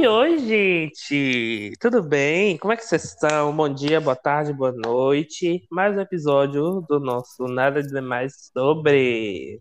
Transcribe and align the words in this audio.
Oi, 0.00 0.06
oi, 0.06 0.38
gente! 0.38 1.72
Tudo 1.78 2.02
bem? 2.02 2.56
Como 2.56 2.72
é 2.72 2.76
que 2.76 2.86
vocês 2.86 3.04
estão? 3.04 3.54
Bom 3.54 3.68
dia, 3.68 4.00
boa 4.00 4.16
tarde, 4.16 4.50
boa 4.50 4.72
noite. 4.72 5.66
Mais 5.70 5.94
um 5.94 6.00
episódio 6.00 6.80
do 6.88 6.98
nosso 6.98 7.44
Nada 7.44 7.82
de 7.82 8.00
Mais 8.00 8.50
Sobre. 8.50 9.60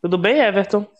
Tudo 0.00 0.16
bem, 0.16 0.40
Everton? 0.40 0.90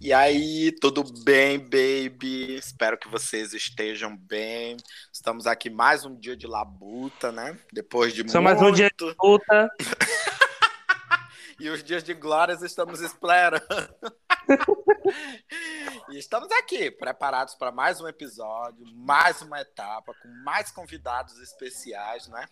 E 0.00 0.14
aí, 0.14 0.72
tudo 0.80 1.04
bem, 1.22 1.58
baby? 1.58 2.56
Espero 2.56 2.96
que 2.96 3.06
vocês 3.06 3.52
estejam 3.52 4.16
bem. 4.16 4.78
Estamos 5.12 5.46
aqui 5.46 5.68
mais 5.68 6.06
um 6.06 6.18
dia 6.18 6.38
de 6.38 6.46
labuta, 6.46 7.30
né? 7.30 7.54
Depois 7.70 8.14
de 8.14 8.26
Só 8.30 8.40
muito... 8.40 8.44
mais 8.44 8.62
um 8.62 8.74
dia 8.74 8.88
de 8.98 9.14
luta. 9.22 9.70
e 11.60 11.68
os 11.68 11.84
dias 11.84 12.02
de 12.02 12.14
glórias 12.14 12.62
estamos 12.62 13.02
esperando. 13.02 13.60
E 16.10 16.18
estamos 16.18 16.50
aqui, 16.52 16.90
preparados 16.90 17.54
para 17.54 17.70
mais 17.70 18.00
um 18.00 18.08
episódio, 18.08 18.84
mais 18.94 19.42
uma 19.42 19.60
etapa, 19.60 20.14
com 20.22 20.28
mais 20.44 20.70
convidados 20.70 21.38
especiais, 21.40 22.28
né? 22.28 22.46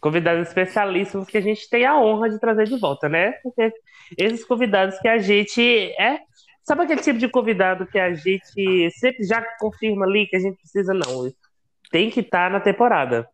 Convidados 0.00 0.48
especialíssimos 0.48 1.26
que 1.28 1.38
a 1.38 1.40
gente 1.40 1.68
tem 1.68 1.84
a 1.84 1.98
honra 1.98 2.30
de 2.30 2.38
trazer 2.38 2.64
de 2.66 2.78
volta, 2.78 3.08
né? 3.08 3.32
Porque 3.42 3.72
esses 4.16 4.44
convidados 4.44 4.98
que 4.98 5.08
a 5.08 5.18
gente 5.18 5.62
é. 6.00 6.20
Sabe 6.64 6.84
aquele 6.84 7.02
tipo 7.02 7.18
de 7.18 7.28
convidado 7.28 7.86
que 7.86 7.98
a 7.98 8.14
gente 8.14 8.90
sempre 8.92 9.24
já 9.24 9.42
confirma 9.58 10.06
ali 10.06 10.28
que 10.28 10.36
a 10.36 10.40
gente 10.40 10.56
precisa, 10.58 10.94
não. 10.94 11.28
Tem 11.90 12.08
que 12.08 12.20
estar 12.20 12.50
na 12.50 12.60
temporada. 12.60 13.28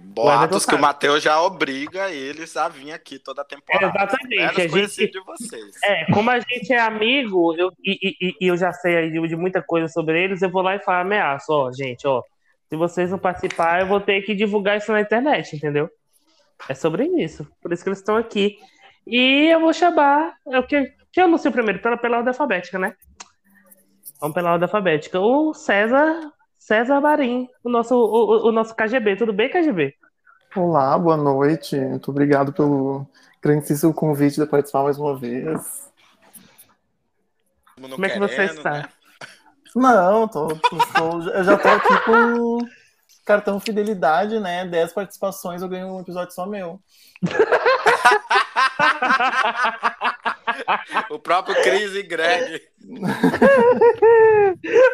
Boatos 0.00 0.66
que 0.66 0.74
o 0.74 0.78
Matheus 0.78 1.22
já 1.22 1.40
obriga 1.40 2.10
eles 2.10 2.56
a 2.56 2.68
vir 2.68 2.92
aqui 2.92 3.18
toda 3.18 3.42
a 3.42 3.44
temporada. 3.44 3.86
Exatamente. 3.86 4.42
A 4.42 4.68
gente, 4.68 5.10
de 5.10 5.20
vocês. 5.20 5.76
É, 5.82 6.04
como 6.12 6.30
a 6.30 6.38
gente 6.40 6.72
é 6.72 6.80
amigo 6.80 7.54
eu, 7.56 7.72
e, 7.84 8.16
e, 8.20 8.34
e, 8.40 8.46
eu 8.46 8.56
já 8.56 8.72
sei 8.72 9.10
de, 9.10 9.28
de 9.28 9.36
muita 9.36 9.62
coisa 9.62 9.88
sobre 9.88 10.22
eles, 10.22 10.42
eu 10.42 10.50
vou 10.50 10.62
lá 10.62 10.76
e 10.76 10.80
falo 10.80 11.00
ameaço, 11.00 11.52
ó, 11.52 11.72
gente, 11.72 12.06
ó. 12.06 12.22
Se 12.68 12.76
vocês 12.76 13.10
não 13.10 13.18
participarem, 13.18 13.82
eu 13.82 13.88
vou 13.88 14.00
ter 14.00 14.20
que 14.22 14.34
divulgar 14.34 14.76
isso 14.76 14.92
na 14.92 15.00
internet, 15.00 15.56
entendeu? 15.56 15.88
É 16.68 16.74
sobre 16.74 17.06
isso. 17.22 17.46
Por 17.62 17.72
isso 17.72 17.82
que 17.82 17.88
eles 17.88 17.98
estão 17.98 18.16
aqui. 18.16 18.58
E 19.06 19.48
eu 19.50 19.60
vou 19.60 19.72
chamar. 19.72 20.34
É 20.46 20.58
o 20.58 20.66
que, 20.66 20.92
que 21.10 21.20
eu 21.20 21.24
anuncio 21.24 21.50
primeiro? 21.50 21.80
Pela, 21.80 21.96
pela 21.96 22.18
ordem 22.18 22.28
alfabética, 22.28 22.78
né? 22.78 22.94
Vamos 24.20 24.34
pela 24.34 24.52
ordem 24.52 24.66
alfabética. 24.66 25.18
O 25.18 25.54
César 25.54 26.32
César 26.58 27.00
Marim, 27.00 27.48
o 27.62 27.68
nosso, 27.68 27.94
o, 27.94 28.48
o, 28.48 28.52
nosso 28.52 28.74
KGB. 28.74 29.16
Tudo 29.16 29.32
bem, 29.32 29.48
KGB? 29.48 29.94
Olá, 30.54 30.98
boa 30.98 31.16
noite. 31.16 31.76
Muito 31.76 32.10
obrigado 32.10 32.52
pelo 32.52 33.06
grandíssimo 33.40 33.94
convite 33.94 34.40
de 34.40 34.46
participar 34.46 34.82
mais 34.82 34.98
uma 34.98 35.16
vez. 35.16 35.88
Como 37.80 38.04
é 38.04 38.10
que 38.10 38.18
você 38.18 38.44
está? 38.44 38.72
Né? 38.72 38.88
Não, 39.76 40.26
tô, 40.26 40.48
tô, 40.48 40.76
tô, 40.94 41.30
eu 41.30 41.44
já 41.44 41.56
tô 41.56 41.68
aqui 41.68 42.04
com 42.04 42.58
cartão 43.24 43.60
fidelidade, 43.60 44.40
né? 44.40 44.66
10 44.66 44.92
participações, 44.92 45.62
eu 45.62 45.68
ganho 45.68 45.86
um 45.86 46.00
episódio 46.00 46.34
só 46.34 46.46
meu. 46.46 46.80
o 51.10 51.18
próprio 51.18 51.54
Chris 51.62 51.94
e 51.94 52.02
Greg. 52.02 52.60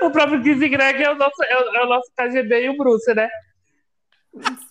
o 0.03 0.11
próprio 0.11 0.43
Chris 0.43 0.61
e 0.61 0.69
Greg 0.69 1.03
é 1.03 1.11
o 1.11 1.17
nosso, 1.17 1.43
é 1.43 1.57
o, 1.57 1.77
é 1.77 1.85
o 1.85 1.89
nosso 1.89 2.11
KGB 2.17 2.65
e 2.65 2.69
o 2.71 2.77
Bruce, 2.77 3.15
né? 3.15 3.29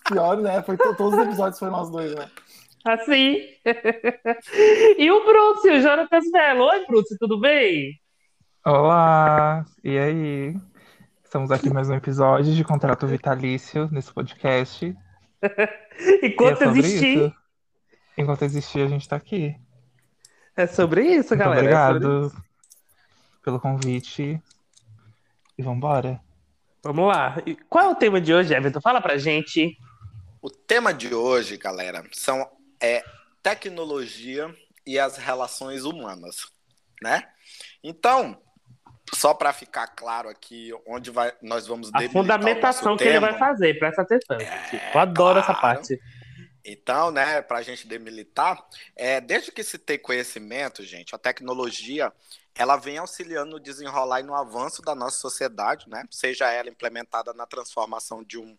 Pior, 0.08 0.38
né? 0.38 0.62
Foi, 0.64 0.78
todos 0.78 1.14
os 1.14 1.20
episódios 1.20 1.60
foram 1.60 1.72
nós 1.72 1.90
dois, 1.90 2.14
né? 2.14 2.30
Assim. 2.86 3.38
e 4.98 5.10
o 5.10 5.26
Bruce, 5.26 5.70
o 5.70 5.82
Jonathan 5.82 6.20
Velo. 6.32 6.66
Oi, 6.66 6.86
Bruce, 6.86 7.18
tudo 7.18 7.40
bem? 7.40 7.94
Olá, 8.66 9.66
e 9.84 9.98
aí? 9.98 10.56
Estamos 11.24 11.50
aqui 11.50 11.70
mais 11.70 11.90
um 11.90 11.96
episódio 11.96 12.54
de 12.54 12.64
Contrato 12.64 13.08
Vitalício 13.08 13.90
nesse 13.92 14.14
podcast. 14.14 14.96
Enquanto 16.22 16.62
é 16.62 16.68
existir. 16.68 17.18
Isso. 17.18 17.36
Enquanto 18.18 18.44
existir, 18.44 18.82
a 18.82 18.88
gente 18.88 19.08
tá 19.08 19.16
aqui. 19.16 19.56
É 20.56 20.68
sobre 20.68 21.04
isso, 21.04 21.30
Muito 21.30 21.38
galera. 21.38 21.62
Obrigado 21.62 22.32
é 22.36 22.42
pelo 23.44 23.60
convite. 23.60 24.42
E 25.58 25.62
vambora. 25.64 26.20
Vamos 26.82 27.08
lá. 27.08 27.42
E 27.46 27.56
qual 27.56 27.86
é 27.86 27.90
o 27.90 27.96
tema 27.96 28.20
de 28.20 28.34
hoje, 28.34 28.54
Everton? 28.54 28.82
Fala 28.82 29.02
pra 29.02 29.18
gente. 29.18 29.78
O 30.42 30.50
tema 30.50 30.94
de 30.94 31.14
hoje, 31.14 31.58
galera, 31.58 32.04
são 32.12 32.46
é, 32.82 33.04
tecnologia 33.42 34.54
e 34.86 35.00
as 35.00 35.18
relações 35.18 35.86
humanas, 35.86 36.48
né? 37.02 37.24
Então, 37.84 38.38
só 39.14 39.34
para 39.34 39.54
ficar 39.54 39.88
claro 39.88 40.28
aqui 40.28 40.72
onde 40.88 41.12
vai, 41.12 41.32
nós 41.42 41.68
vamos 41.68 41.90
A 41.94 42.02
fundamentação 42.10 42.98
que 42.98 43.04
tema. 43.06 43.28
ele 43.28 43.32
vai 43.32 43.38
fazer, 43.40 43.78
presta 43.80 44.02
atenção. 44.02 44.38
É, 44.38 44.92
Eu 44.94 45.00
adoro 45.00 45.16
claro. 45.36 45.40
essa 45.40 45.54
parte. 45.54 46.02
Então, 46.66 47.12
né, 47.12 47.42
para 47.42 47.58
a 47.58 47.62
gente 47.62 47.86
demilitar, 47.86 48.66
é, 48.96 49.20
desde 49.20 49.52
que 49.52 49.64
se 49.64 49.78
tem 49.78 50.00
conhecimento, 50.00 50.84
gente, 50.84 51.14
a 51.14 51.18
tecnologia 51.18 52.12
ela 52.56 52.78
vem 52.78 52.98
auxiliando 52.98 53.52
no 53.52 53.60
desenrolar 53.60 54.20
e 54.20 54.24
no 54.24 54.36
avanço 54.36 54.82
da 54.82 54.94
nossa 54.94 55.18
sociedade, 55.18 55.90
né? 55.90 56.06
Seja 56.12 56.52
ela 56.52 56.70
implementada 56.70 57.34
na 57.34 57.48
transformação 57.48 58.24
de 58.24 58.38
um, 58.38 58.56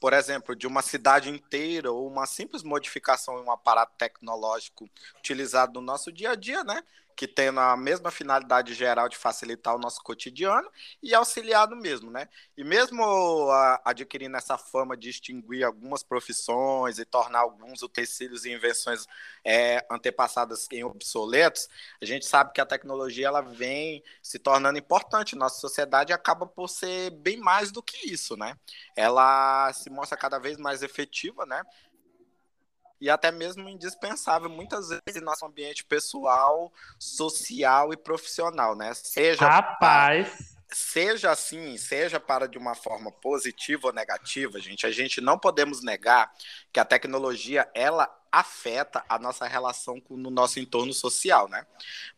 por 0.00 0.14
exemplo, 0.14 0.56
de 0.56 0.66
uma 0.66 0.80
cidade 0.80 1.28
inteira 1.28 1.92
ou 1.92 2.06
uma 2.06 2.26
simples 2.26 2.62
modificação 2.62 3.38
em 3.38 3.42
um 3.42 3.50
aparato 3.50 3.92
tecnológico 3.98 4.88
utilizado 5.18 5.74
no 5.74 5.86
nosso 5.86 6.10
dia 6.10 6.30
a 6.30 6.34
dia, 6.34 6.64
né? 6.64 6.82
Que 7.16 7.28
tem 7.28 7.48
a 7.48 7.76
mesma 7.76 8.10
finalidade 8.10 8.74
geral 8.74 9.08
de 9.08 9.16
facilitar 9.16 9.74
o 9.74 9.78
nosso 9.78 10.02
cotidiano 10.02 10.68
e 11.02 11.14
auxiliar 11.14 11.68
no 11.68 11.76
mesmo, 11.76 12.10
né? 12.10 12.28
E 12.56 12.64
mesmo 12.64 13.02
a, 13.50 13.80
adquirindo 13.84 14.36
essa 14.36 14.58
fama 14.58 14.96
de 14.96 15.10
extinguir 15.10 15.64
algumas 15.64 16.02
profissões 16.02 16.98
e 16.98 17.04
tornar 17.04 17.40
alguns 17.40 17.82
utensílios 17.82 18.44
e 18.44 18.52
invenções 18.52 19.06
é, 19.44 19.86
antepassadas 19.90 20.66
em 20.72 20.84
obsoletos, 20.84 21.68
a 22.00 22.04
gente 22.04 22.26
sabe 22.26 22.52
que 22.52 22.60
a 22.60 22.66
tecnologia 22.66 23.26
ela 23.26 23.40
vem 23.40 24.02
se 24.22 24.38
tornando 24.38 24.78
importante 24.78 25.36
nossa 25.36 25.60
sociedade 25.60 26.12
acaba 26.12 26.46
por 26.46 26.68
ser 26.68 27.10
bem 27.10 27.36
mais 27.36 27.70
do 27.70 27.82
que 27.82 28.10
isso, 28.10 28.36
né? 28.36 28.56
Ela 28.96 29.72
se 29.72 29.90
mostra 29.90 30.16
cada 30.16 30.38
vez 30.38 30.56
mais 30.58 30.82
efetiva, 30.82 31.46
né? 31.46 31.62
E 33.04 33.10
até 33.10 33.30
mesmo 33.30 33.68
indispensável 33.68 34.48
muitas 34.48 34.88
vezes 34.88 35.20
em 35.20 35.24
nosso 35.24 35.44
ambiente 35.44 35.84
pessoal, 35.84 36.72
social 36.98 37.92
e 37.92 37.98
profissional, 37.98 38.74
né? 38.74 38.94
Seja 38.94 39.46
Rapaz. 39.46 40.56
seja 40.72 41.30
assim, 41.30 41.76
seja 41.76 42.18
para 42.18 42.48
de 42.48 42.56
uma 42.56 42.74
forma 42.74 43.12
positiva 43.12 43.88
ou 43.88 43.92
negativa, 43.92 44.58
gente, 44.58 44.86
a 44.86 44.90
gente 44.90 45.20
não 45.20 45.38
podemos 45.38 45.82
negar 45.82 46.32
que 46.74 46.80
a 46.80 46.84
tecnologia 46.84 47.70
ela 47.72 48.12
afeta 48.34 49.04
a 49.08 49.16
nossa 49.16 49.46
relação 49.46 50.00
com, 50.00 50.16
no 50.16 50.28
nosso 50.28 50.58
entorno 50.58 50.92
social, 50.92 51.48
né? 51.48 51.64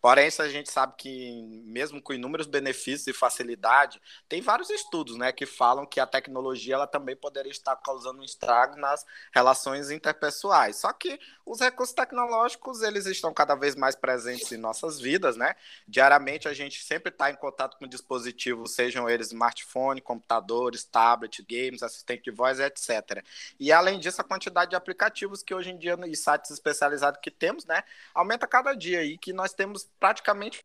Porém, 0.00 0.28
isso 0.28 0.40
a 0.40 0.48
gente 0.48 0.70
sabe 0.70 0.94
que, 0.96 1.42
mesmo 1.66 2.00
com 2.00 2.14
inúmeros 2.14 2.46
benefícios 2.46 3.06
e 3.06 3.12
facilidade, 3.12 4.00
tem 4.26 4.40
vários 4.40 4.70
estudos, 4.70 5.18
né, 5.18 5.30
que 5.30 5.44
falam 5.44 5.84
que 5.84 6.00
a 6.00 6.06
tecnologia 6.06 6.74
ela 6.74 6.86
também 6.86 7.14
poderia 7.14 7.50
estar 7.50 7.76
causando 7.76 8.20
um 8.20 8.24
estrago 8.24 8.76
nas 8.76 9.04
relações 9.30 9.90
interpessoais. 9.90 10.76
Só 10.76 10.90
que 10.90 11.20
os 11.44 11.60
recursos 11.60 11.94
tecnológicos, 11.94 12.82
eles 12.82 13.04
estão 13.04 13.34
cada 13.34 13.54
vez 13.54 13.76
mais 13.76 13.94
presentes 13.94 14.50
em 14.50 14.56
nossas 14.56 14.98
vidas, 14.98 15.36
né? 15.36 15.54
Diariamente 15.86 16.48
a 16.48 16.54
gente 16.54 16.82
sempre 16.82 17.10
está 17.10 17.30
em 17.30 17.36
contato 17.36 17.76
com 17.76 17.86
dispositivos, 17.86 18.72
sejam 18.72 19.08
eles 19.08 19.26
smartphone, 19.26 20.00
computadores, 20.00 20.82
tablet, 20.82 21.42
games, 21.42 21.82
assistente 21.82 22.24
de 22.24 22.30
voz, 22.30 22.58
etc. 22.58 23.22
E 23.60 23.70
além 23.70 24.00
disso, 24.00 24.20
a 24.20 24.24
quantidade 24.24 24.45
de 24.70 24.76
aplicativos 24.76 25.42
que 25.42 25.54
hoje 25.54 25.70
em 25.70 25.78
dia 25.78 25.96
e 26.06 26.16
sites 26.16 26.50
especializados 26.50 27.20
que 27.22 27.30
temos, 27.30 27.64
né, 27.64 27.82
aumenta 28.14 28.46
cada 28.46 28.74
dia 28.74 29.04
e 29.04 29.18
que 29.18 29.32
nós 29.32 29.52
temos 29.52 29.88
praticamente 29.98 30.64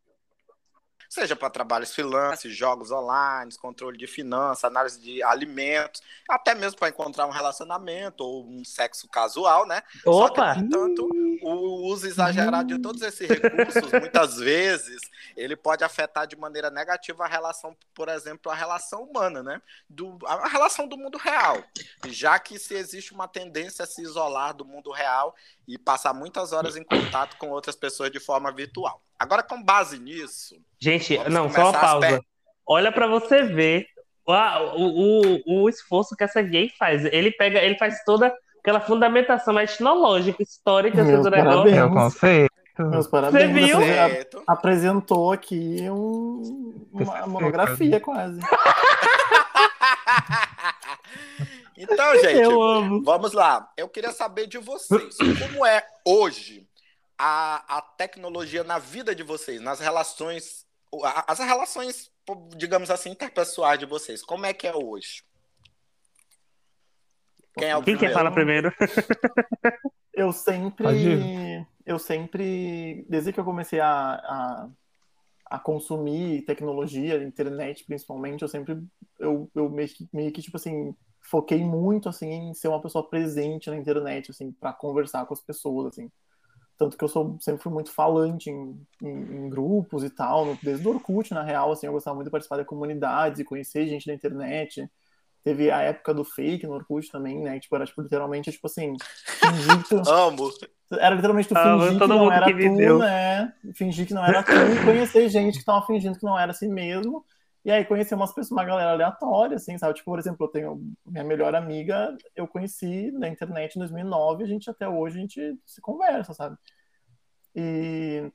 seja 1.12 1.36
para 1.36 1.50
trabalhos 1.50 1.94
freelance, 1.94 2.50
jogos 2.50 2.90
online, 2.90 3.54
controle 3.58 3.98
de 3.98 4.08
finanças, 4.08 4.63
análise 4.63 4.98
de 4.98 5.22
alimentos, 5.22 6.02
até 6.30 6.56
mesmo 6.56 6.80
para 6.80 6.88
encontrar 6.88 7.28
um 7.28 7.31
relacionamento 7.31 8.24
ou 8.24 8.48
um 8.48 8.63
sexo 8.63 9.10
casual, 9.10 9.68
né? 9.68 9.84
Opa! 10.06 10.54
Só 10.54 10.54
que, 10.54 10.60
entanto, 10.62 11.10
o 11.42 11.86
uso 11.92 12.08
exagerado 12.08 12.74
de 12.74 12.81
todos 12.81 13.02
esses 13.02 13.28
recursos, 13.28 13.92
muitas 13.92 14.38
vezes, 14.38 15.02
ele 15.36 15.58
pode 15.58 15.84
afetar 15.84 16.25
de 16.25 16.38
maneira 16.38 16.69
negativa 16.69 17.25
a 17.25 17.28
relação, 17.28 17.75
por 17.94 18.08
exemplo, 18.08 18.50
a 18.50 18.56
relação 18.56 19.04
humana, 19.04 19.44
né? 19.44 19.62
Do, 19.90 20.18
a 20.25 20.48
relação 20.48 20.88
do 20.88 20.98
mundo 20.98 21.18
real. 21.18 21.62
Já 22.08 22.40
que 22.40 22.58
se 22.58 22.74
existe 22.74 23.13
uma 23.13 23.28
tendência 23.28 23.84
a 23.84 23.88
se 23.88 24.02
isolar 24.02 24.54
do 24.54 24.63
mundo 24.63 24.90
real 24.92 25.36
e 25.71 25.77
passar 25.77 26.13
muitas 26.13 26.51
horas 26.51 26.75
em 26.75 26.83
contato 26.83 27.38
com 27.38 27.50
outras 27.50 27.75
pessoas 27.75 28.12
de 28.12 28.19
forma 28.19 28.51
virtual. 28.51 29.01
Agora, 29.18 29.41
com 29.41 29.63
base 29.63 29.97
nisso. 29.97 30.56
Gente, 30.79 31.18
não, 31.29 31.50
só 31.50 31.69
uma 31.69 31.79
pausa. 31.79 32.21
Olha 32.68 32.91
para 32.91 33.07
você 33.07 33.44
ver 33.44 33.88
o, 34.25 34.33
o, 34.33 35.63
o, 35.63 35.69
esforço 35.69 36.15
que 36.15 36.23
essa 36.23 36.41
gay 36.41 36.69
faz. 36.77 37.06
Ele 37.06 37.31
pega, 37.31 37.59
ele 37.59 37.77
faz 37.77 38.03
toda 38.03 38.33
aquela 38.59 38.81
fundamentação 38.81 39.59
etnológica, 39.59 40.44
histórica 40.44 41.03
Meu 41.03 41.21
do 41.21 41.29
negócio. 41.29 41.75
Eu 41.75 42.09
Certo. 42.09 42.51
Meus 42.79 43.07
parabéns. 43.07 43.51
Você 43.51 43.53
viu? 43.53 43.77
Você 43.77 44.27
apresentou 44.47 45.31
aqui 45.31 45.89
um- 45.89 46.88
uma 46.91 47.27
monografia 47.27 48.00
quase. 48.00 48.39
Então, 51.81 52.16
gente, 52.22 52.39
Eu 52.39 52.62
amo. 52.62 53.04
vamos 53.04 53.33
lá. 53.33 53.72
Eu 53.75 53.89
queria 53.89 54.12
saber 54.12 54.48
de 54.48 54.57
vocês. 54.57 55.18
Como 55.18 55.66
é 55.66 55.86
hoje 56.06 56.68
a, 57.18 57.78
a 57.78 57.81
tecnologia 57.81 58.63
na 58.63 58.78
vida 58.80 59.16
de 59.16 59.24
vocês, 59.24 59.60
nas 59.62 59.80
relações, 59.80 60.66
as 61.28 61.39
relações, 61.39 62.12
digamos 62.56 62.92
assim, 62.92 63.10
interpessoais 63.10 63.80
de 63.80 63.86
vocês? 63.86 64.24
Como 64.24 64.45
é 64.45 64.54
que 64.54 64.68
é 64.68 64.75
hoje? 64.75 65.24
Quem 67.57 67.69
é 67.69 67.75
o 67.75 67.84
Quem 67.84 67.98
quer 67.98 68.12
primeiro? 68.12 68.13
falar 68.18 68.31
primeiro? 68.31 68.74
Eu 70.13 70.31
sempre, 70.31 70.86
eu 71.86 71.98
sempre, 72.00 73.06
desde 73.10 73.34
que 73.34 73.39
eu 73.39 73.44
comecei 73.45 73.80
a, 73.80 74.13
a, 74.13 74.69
a 75.51 75.59
consumir 75.59 76.44
tecnologia, 76.44 77.21
internet 77.21 77.83
principalmente, 77.83 78.42
eu 78.42 78.48
sempre, 78.48 78.81
eu, 79.19 79.51
eu 79.53 79.69
meio, 79.69 79.89
que, 79.89 80.07
meio 80.13 80.31
que, 80.31 80.42
tipo 80.42 80.56
assim, 80.56 80.95
foquei 81.19 81.62
muito, 81.62 82.07
assim, 82.07 82.31
em 82.31 82.53
ser 82.53 82.69
uma 82.69 82.81
pessoa 82.81 83.09
presente 83.09 83.69
na 83.69 83.75
internet, 83.75 84.31
assim, 84.31 84.53
para 84.53 84.71
conversar 84.71 85.25
com 85.25 85.33
as 85.33 85.42
pessoas, 85.42 85.88
assim. 85.88 86.09
Tanto 86.77 86.98
que 86.98 87.03
eu 87.03 87.09
sou, 87.09 87.38
sempre 87.42 87.62
fui 87.62 87.71
muito 87.71 87.92
falante 87.92 88.50
em, 88.50 88.81
em, 89.03 89.09
em 89.09 89.50
grupos 89.50 90.06
e 90.06 90.09
tal, 90.09 90.57
desde 90.63 90.88
o 90.88 90.92
Orkut, 90.92 91.33
na 91.33 91.44
real, 91.44 91.74
assim, 91.74 91.86
eu 91.86 91.92
gostava 91.92 92.15
muito 92.15 92.27
de 92.27 92.31
participar 92.31 92.57
de 92.57 92.65
comunidades 92.65 93.42
e 93.42 93.44
conhecer 93.44 93.88
gente 93.88 94.07
na 94.07 94.13
internet. 94.13 94.89
Teve 95.44 95.69
a 95.69 95.81
época 95.81 96.13
do 96.13 96.24
fake 96.24 96.65
no 96.65 96.75
Orkut 96.75 97.12
também, 97.12 97.42
né? 97.42 97.59
Tipo, 97.59 97.75
era, 97.75 97.86
tipo, 97.86 98.01
literalmente, 98.01 98.50
tipo 98.53 98.68
assim, 98.68 98.95
Amo. 100.07 100.50
Era 100.99 101.15
literalmente 101.15 101.47
tu 101.49 101.55
Ah, 101.57 101.79
fingir 101.79 101.99
que 102.01 102.07
não 102.07 102.31
era 102.31 102.45
que 102.45 102.51
tu, 102.53 102.57
viveu. 102.57 102.99
né? 102.99 103.53
Fingir 103.73 104.07
que 104.07 104.13
não 104.13 104.25
era 104.25 104.43
tu 104.43 104.51
e 104.51 104.85
conhecer 104.85 105.29
gente 105.29 105.59
que 105.59 105.65
tava 105.65 105.85
fingindo 105.85 106.17
que 106.17 106.25
não 106.25 106.38
era 106.38 106.51
assim 106.51 106.67
mesmo. 106.69 107.25
E 107.63 107.71
aí 107.71 107.85
conhecer 107.85 108.15
umas 108.15 108.33
pessoas, 108.33 108.51
uma 108.51 108.63
galera 108.65 108.91
aleatória, 108.91 109.55
assim, 109.55 109.77
sabe? 109.77 109.93
Tipo, 109.93 110.09
por 110.11 110.17
exemplo, 110.19 110.45
eu 110.45 110.51
tenho 110.51 110.81
minha 111.05 111.23
melhor 111.23 111.53
amiga, 111.53 112.15
eu 112.35 112.47
conheci 112.47 113.11
na 113.11 113.27
internet 113.27 113.75
em 113.75 113.79
2009, 113.79 114.43
a 114.43 114.47
gente 114.47 114.69
até 114.69 114.89
hoje 114.89 115.17
a 115.17 115.21
gente 115.21 115.59
se 115.65 115.79
conversa, 115.79 116.33
sabe? 116.33 116.57
E 117.55 118.31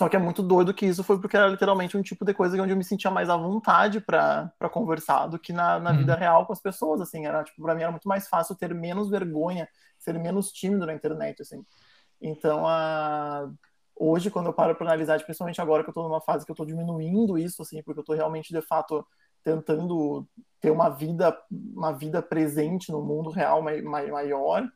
só 0.00 0.08
que 0.08 0.16
é 0.16 0.18
muito 0.18 0.42
doido 0.42 0.74
que 0.74 0.86
isso 0.86 1.04
foi 1.04 1.20
porque 1.20 1.36
era 1.36 1.48
literalmente 1.48 1.96
um 1.96 2.02
tipo 2.02 2.24
de 2.24 2.34
coisa 2.34 2.60
onde 2.62 2.72
eu 2.72 2.76
me 2.76 2.84
sentia 2.84 3.10
mais 3.10 3.28
à 3.30 3.36
vontade 3.36 4.00
pra 4.00 4.52
pra 4.58 4.68
conversar 4.70 5.26
do 5.28 5.38
que 5.38 5.52
na, 5.52 5.78
na 5.80 5.92
Uhum. 5.92 5.98
vida 5.98 6.16
real 6.16 6.46
com 6.46 6.52
as 6.54 6.60
pessoas, 6.60 7.00
assim, 7.02 7.26
era 7.26 7.44
tipo, 7.44 7.62
para 7.62 7.74
mim 7.74 7.82
era 7.82 7.90
muito 7.92 8.08
mais 8.08 8.28
fácil 8.28 8.56
ter 8.56 8.74
menos 8.74 9.10
vergonha, 9.10 9.68
ser 9.98 10.18
menos 10.18 10.52
tímido 10.52 10.86
na 10.86 10.94
internet, 10.94 11.42
assim. 11.42 11.64
Então, 12.20 12.66
a 12.66 13.50
hoje 13.96 14.30
quando 14.30 14.46
eu 14.46 14.52
paro 14.54 14.74
para 14.74 14.86
analisar, 14.86 15.22
principalmente 15.24 15.60
agora 15.60 15.84
que 15.84 15.90
eu 15.90 15.94
tô 15.94 16.02
numa 16.02 16.20
fase 16.22 16.46
que 16.46 16.52
eu 16.52 16.56
tô 16.56 16.64
diminuindo 16.64 17.36
isso, 17.38 17.62
assim, 17.62 17.82
porque 17.82 18.00
eu 18.00 18.04
tô 18.04 18.14
realmente 18.14 18.52
de 18.52 18.62
fato 18.62 19.06
tentando 19.44 20.26
ter 20.60 20.70
uma 20.70 20.88
vida 20.90 21.36
uma 21.50 21.92
vida 21.92 22.22
presente 22.22 22.90
no 22.92 23.02
mundo 23.02 23.30
real 23.30 23.62
mai, 23.62 23.82
mai- 23.82 24.10
maior, 24.10 24.66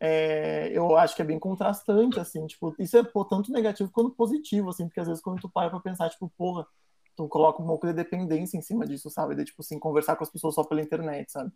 é, 0.00 0.70
eu 0.72 0.96
acho 0.96 1.14
que 1.16 1.22
é 1.22 1.24
bem 1.24 1.38
contrastante, 1.38 2.18
assim, 2.20 2.46
tipo, 2.46 2.74
isso 2.78 2.96
é 2.96 3.02
pô, 3.04 3.24
tanto 3.24 3.52
negativo 3.52 3.90
quanto 3.90 4.14
positivo, 4.14 4.70
assim, 4.70 4.86
porque 4.86 5.00
às 5.00 5.08
vezes 5.08 5.22
quando 5.22 5.40
tu 5.40 5.48
para 5.48 5.70
pra 5.70 5.80
pensar, 5.80 6.10
tipo, 6.10 6.30
porra, 6.36 6.66
tu 7.16 7.28
coloca 7.28 7.62
um 7.62 7.66
pouco 7.66 7.86
de 7.86 7.92
dependência 7.92 8.58
em 8.58 8.62
cima 8.62 8.86
disso, 8.86 9.10
sabe? 9.10 9.34
De, 9.34 9.44
tipo, 9.44 9.62
assim, 9.62 9.78
conversar 9.78 10.16
com 10.16 10.24
as 10.24 10.30
pessoas 10.30 10.54
só 10.54 10.64
pela 10.64 10.82
internet, 10.82 11.30
sabe? 11.30 11.52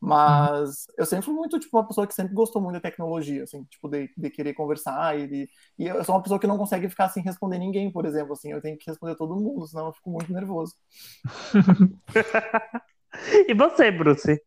Mas 0.00 0.86
eu 0.98 1.06
sempre 1.06 1.24
fui 1.24 1.34
muito, 1.34 1.58
tipo, 1.58 1.76
uma 1.76 1.86
pessoa 1.86 2.06
que 2.06 2.14
sempre 2.14 2.34
gostou 2.34 2.60
muito 2.60 2.74
da 2.74 2.80
tecnologia, 2.80 3.44
assim, 3.44 3.64
tipo, 3.64 3.88
de, 3.88 4.10
de 4.16 4.30
querer 4.30 4.54
conversar 4.54 5.18
e, 5.18 5.26
de, 5.26 5.50
e 5.78 5.86
eu 5.86 6.04
sou 6.04 6.14
uma 6.14 6.22
pessoa 6.22 6.38
que 6.38 6.46
não 6.46 6.58
consegue 6.58 6.88
ficar 6.88 7.08
sem 7.08 7.22
responder 7.22 7.58
ninguém, 7.58 7.90
por 7.90 8.04
exemplo, 8.06 8.34
assim, 8.34 8.52
eu 8.52 8.60
tenho 8.60 8.76
que 8.78 8.88
responder 8.90 9.16
todo 9.16 9.36
mundo, 9.36 9.66
senão 9.66 9.86
eu 9.86 9.92
fico 9.92 10.10
muito 10.10 10.32
nervoso. 10.32 10.74
E 13.48 13.54
você, 13.54 13.90
Bruce? 13.90 14.40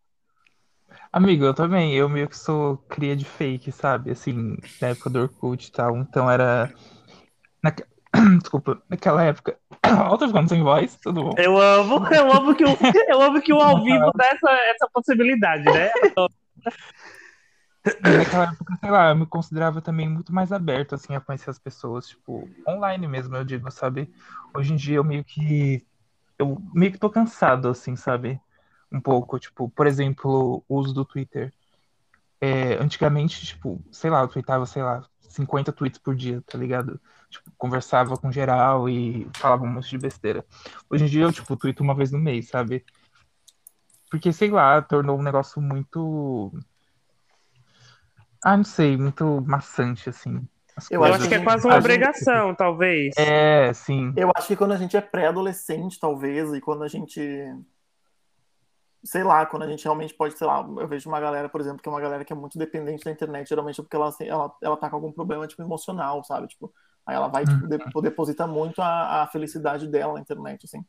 Amigo, 1.11 1.43
eu 1.45 1.53
também. 1.53 1.93
Eu 1.95 2.07
meio 2.09 2.27
que 2.29 2.37
sou 2.37 2.77
cria 2.89 3.15
de 3.15 3.25
fake, 3.25 3.71
sabe? 3.71 4.11
Assim, 4.11 4.57
na 4.79 4.89
época 4.89 5.09
do 5.09 5.19
Orkut 5.21 5.67
e 5.67 5.71
tal. 5.71 5.97
Então 5.97 6.29
era. 6.29 6.71
naque- 7.63 7.85
Desculpa, 8.41 8.81
naquela 8.89 9.23
época. 9.23 9.57
Ó, 9.85 10.17
tô 10.17 10.27
ficando 10.27 10.49
sem 10.49 10.63
voz, 10.63 10.97
tudo 11.03 11.23
bom. 11.23 11.35
Eu 11.37 11.57
amo, 11.59 12.05
eu 12.13 12.31
amo 12.33 12.55
que 12.55 12.65
o, 12.65 12.69
eu 13.09 13.21
amo 13.21 13.41
que 13.41 13.53
o 13.53 13.61
ao 13.61 13.83
vivo 13.83 14.11
dá 14.15 14.25
essa, 14.27 14.51
essa 14.51 14.89
possibilidade, 14.93 15.63
né? 15.65 15.89
Naquela 18.01 18.43
época, 18.43 18.75
sei 18.79 18.89
lá, 18.91 19.09
eu 19.09 19.15
me 19.15 19.25
considerava 19.25 19.81
também 19.81 20.07
muito 20.09 20.33
mais 20.33 20.51
aberto, 20.51 20.95
assim, 20.95 21.15
a 21.15 21.21
conhecer 21.21 21.49
as 21.49 21.57
pessoas, 21.59 22.07
tipo, 22.09 22.49
online 22.67 23.07
mesmo, 23.07 23.35
eu 23.35 23.43
digo, 23.45 23.71
sabe? 23.71 24.11
Hoje 24.53 24.73
em 24.73 24.75
dia 24.75 24.97
eu 24.97 25.03
meio 25.03 25.23
que. 25.23 25.85
Eu 26.37 26.57
meio 26.73 26.91
que 26.91 26.97
tô 26.97 27.09
cansado, 27.09 27.69
assim, 27.69 27.95
sabe? 27.95 28.39
Um 28.91 28.99
pouco, 28.99 29.37
tipo, 29.39 29.69
por 29.69 29.85
exemplo, 29.87 30.63
o 30.67 30.75
uso 30.77 30.93
do 30.93 31.05
Twitter. 31.05 31.53
É, 32.41 32.73
antigamente, 32.75 33.45
tipo, 33.45 33.81
sei 33.91 34.09
lá, 34.09 34.21
eu 34.21 34.27
tweetava, 34.27 34.65
sei 34.65 34.81
lá, 34.81 35.03
50 35.27 35.71
tweets 35.71 35.99
por 35.99 36.15
dia, 36.15 36.41
tá 36.47 36.57
ligado? 36.57 36.99
Tipo, 37.29 37.51
conversava 37.57 38.17
com 38.17 38.31
geral 38.31 38.89
e 38.89 39.27
falava 39.35 39.63
um 39.63 39.67
monte 39.67 39.89
de 39.89 39.97
besteira. 39.97 40.43
Hoje 40.89 41.03
em 41.03 41.07
dia 41.07 41.23
eu, 41.23 41.31
tipo, 41.33 41.55
tweeto 41.55 41.83
uma 41.83 41.93
vez 41.93 42.11
no 42.11 42.17
mês, 42.17 42.47
sabe? 42.47 42.83
Porque, 44.09 44.33
sei 44.33 44.49
lá, 44.49 44.81
tornou 44.81 45.19
um 45.19 45.21
negócio 45.21 45.61
muito. 45.61 46.51
Ah, 48.43 48.57
não 48.57 48.63
sei, 48.63 48.97
muito 48.97 49.43
maçante, 49.45 50.09
assim. 50.09 50.41
as 50.75 50.89
Eu 50.89 51.03
acho 51.03 51.27
que 51.27 51.35
é 51.35 51.43
quase 51.43 51.65
uma 51.67 51.75
a 51.75 51.79
gente- 51.81 51.85
obrigação, 51.91 52.55
talvez. 52.55 53.13
É, 53.17 53.71
sim. 53.73 54.13
Eu 54.15 54.31
acho 54.35 54.47
que 54.47 54.55
quando 54.55 54.71
a 54.71 54.77
gente 54.77 54.95
é 54.97 55.01
pré-adolescente, 55.01 55.99
talvez, 55.99 56.51
e 56.53 56.61
quando 56.61 56.83
a 56.83 56.87
gente. 56.87 57.21
Sei 59.03 59.23
lá, 59.23 59.45
quando 59.45 59.63
a 59.63 59.67
gente 59.69 59.83
realmente 59.85 60.13
pode, 60.13 60.37
sei 60.37 60.45
lá, 60.45 60.59
eu 60.77 60.87
vejo 60.87 61.07
uma 61.09 61.19
galera, 61.21 61.47
por 61.49 61.61
exemplo, 61.61 61.81
que 61.81 61.87
é 61.87 61.91
uma 61.91 62.01
galera 62.01 62.25
que 62.25 62.33
é 62.33 62.35
muito 62.35 62.57
dependente 62.57 63.05
da 63.05 63.11
internet, 63.11 63.47
geralmente 63.47 63.79
é 63.79 63.83
porque 63.83 63.95
ela, 63.95 64.11
ela, 64.21 64.55
ela 64.61 64.77
tá 64.77 64.89
com 64.89 64.97
algum 64.97 65.11
problema, 65.11 65.47
tipo, 65.47 65.61
emocional, 65.61 66.21
sabe? 66.25 66.47
Tipo, 66.47 66.73
aí 67.05 67.15
ela 67.15 67.29
vai, 67.29 67.45
tipo, 67.47 67.65
de- 67.67 67.77
deposita 68.01 68.45
muito 68.45 68.81
a, 68.81 69.23
a 69.23 69.27
felicidade 69.27 69.87
dela 69.87 70.13
na 70.15 70.19
internet, 70.21 70.65
assim. 70.65 70.83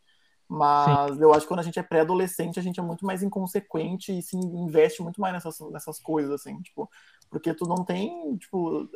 Mas 0.48 1.20
eu 1.20 1.32
acho 1.32 1.42
que 1.42 1.48
quando 1.48 1.60
a 1.60 1.62
gente 1.62 1.78
é 1.78 1.82
pré-adolescente, 1.82 2.58
a 2.58 2.62
gente 2.62 2.80
é 2.80 2.82
muito 2.82 3.06
mais 3.06 3.22
inconsequente 3.22 4.16
e 4.18 4.22
se 4.22 4.36
investe 4.36 5.02
muito 5.02 5.20
mais 5.20 5.32
nessas, 5.34 5.60
nessas 5.70 6.00
coisas, 6.00 6.32
assim, 6.32 6.60
tipo, 6.62 6.90
porque 7.30 7.54
tu 7.54 7.64
não 7.64 7.84
tem, 7.84 8.36
tipo, 8.38 8.88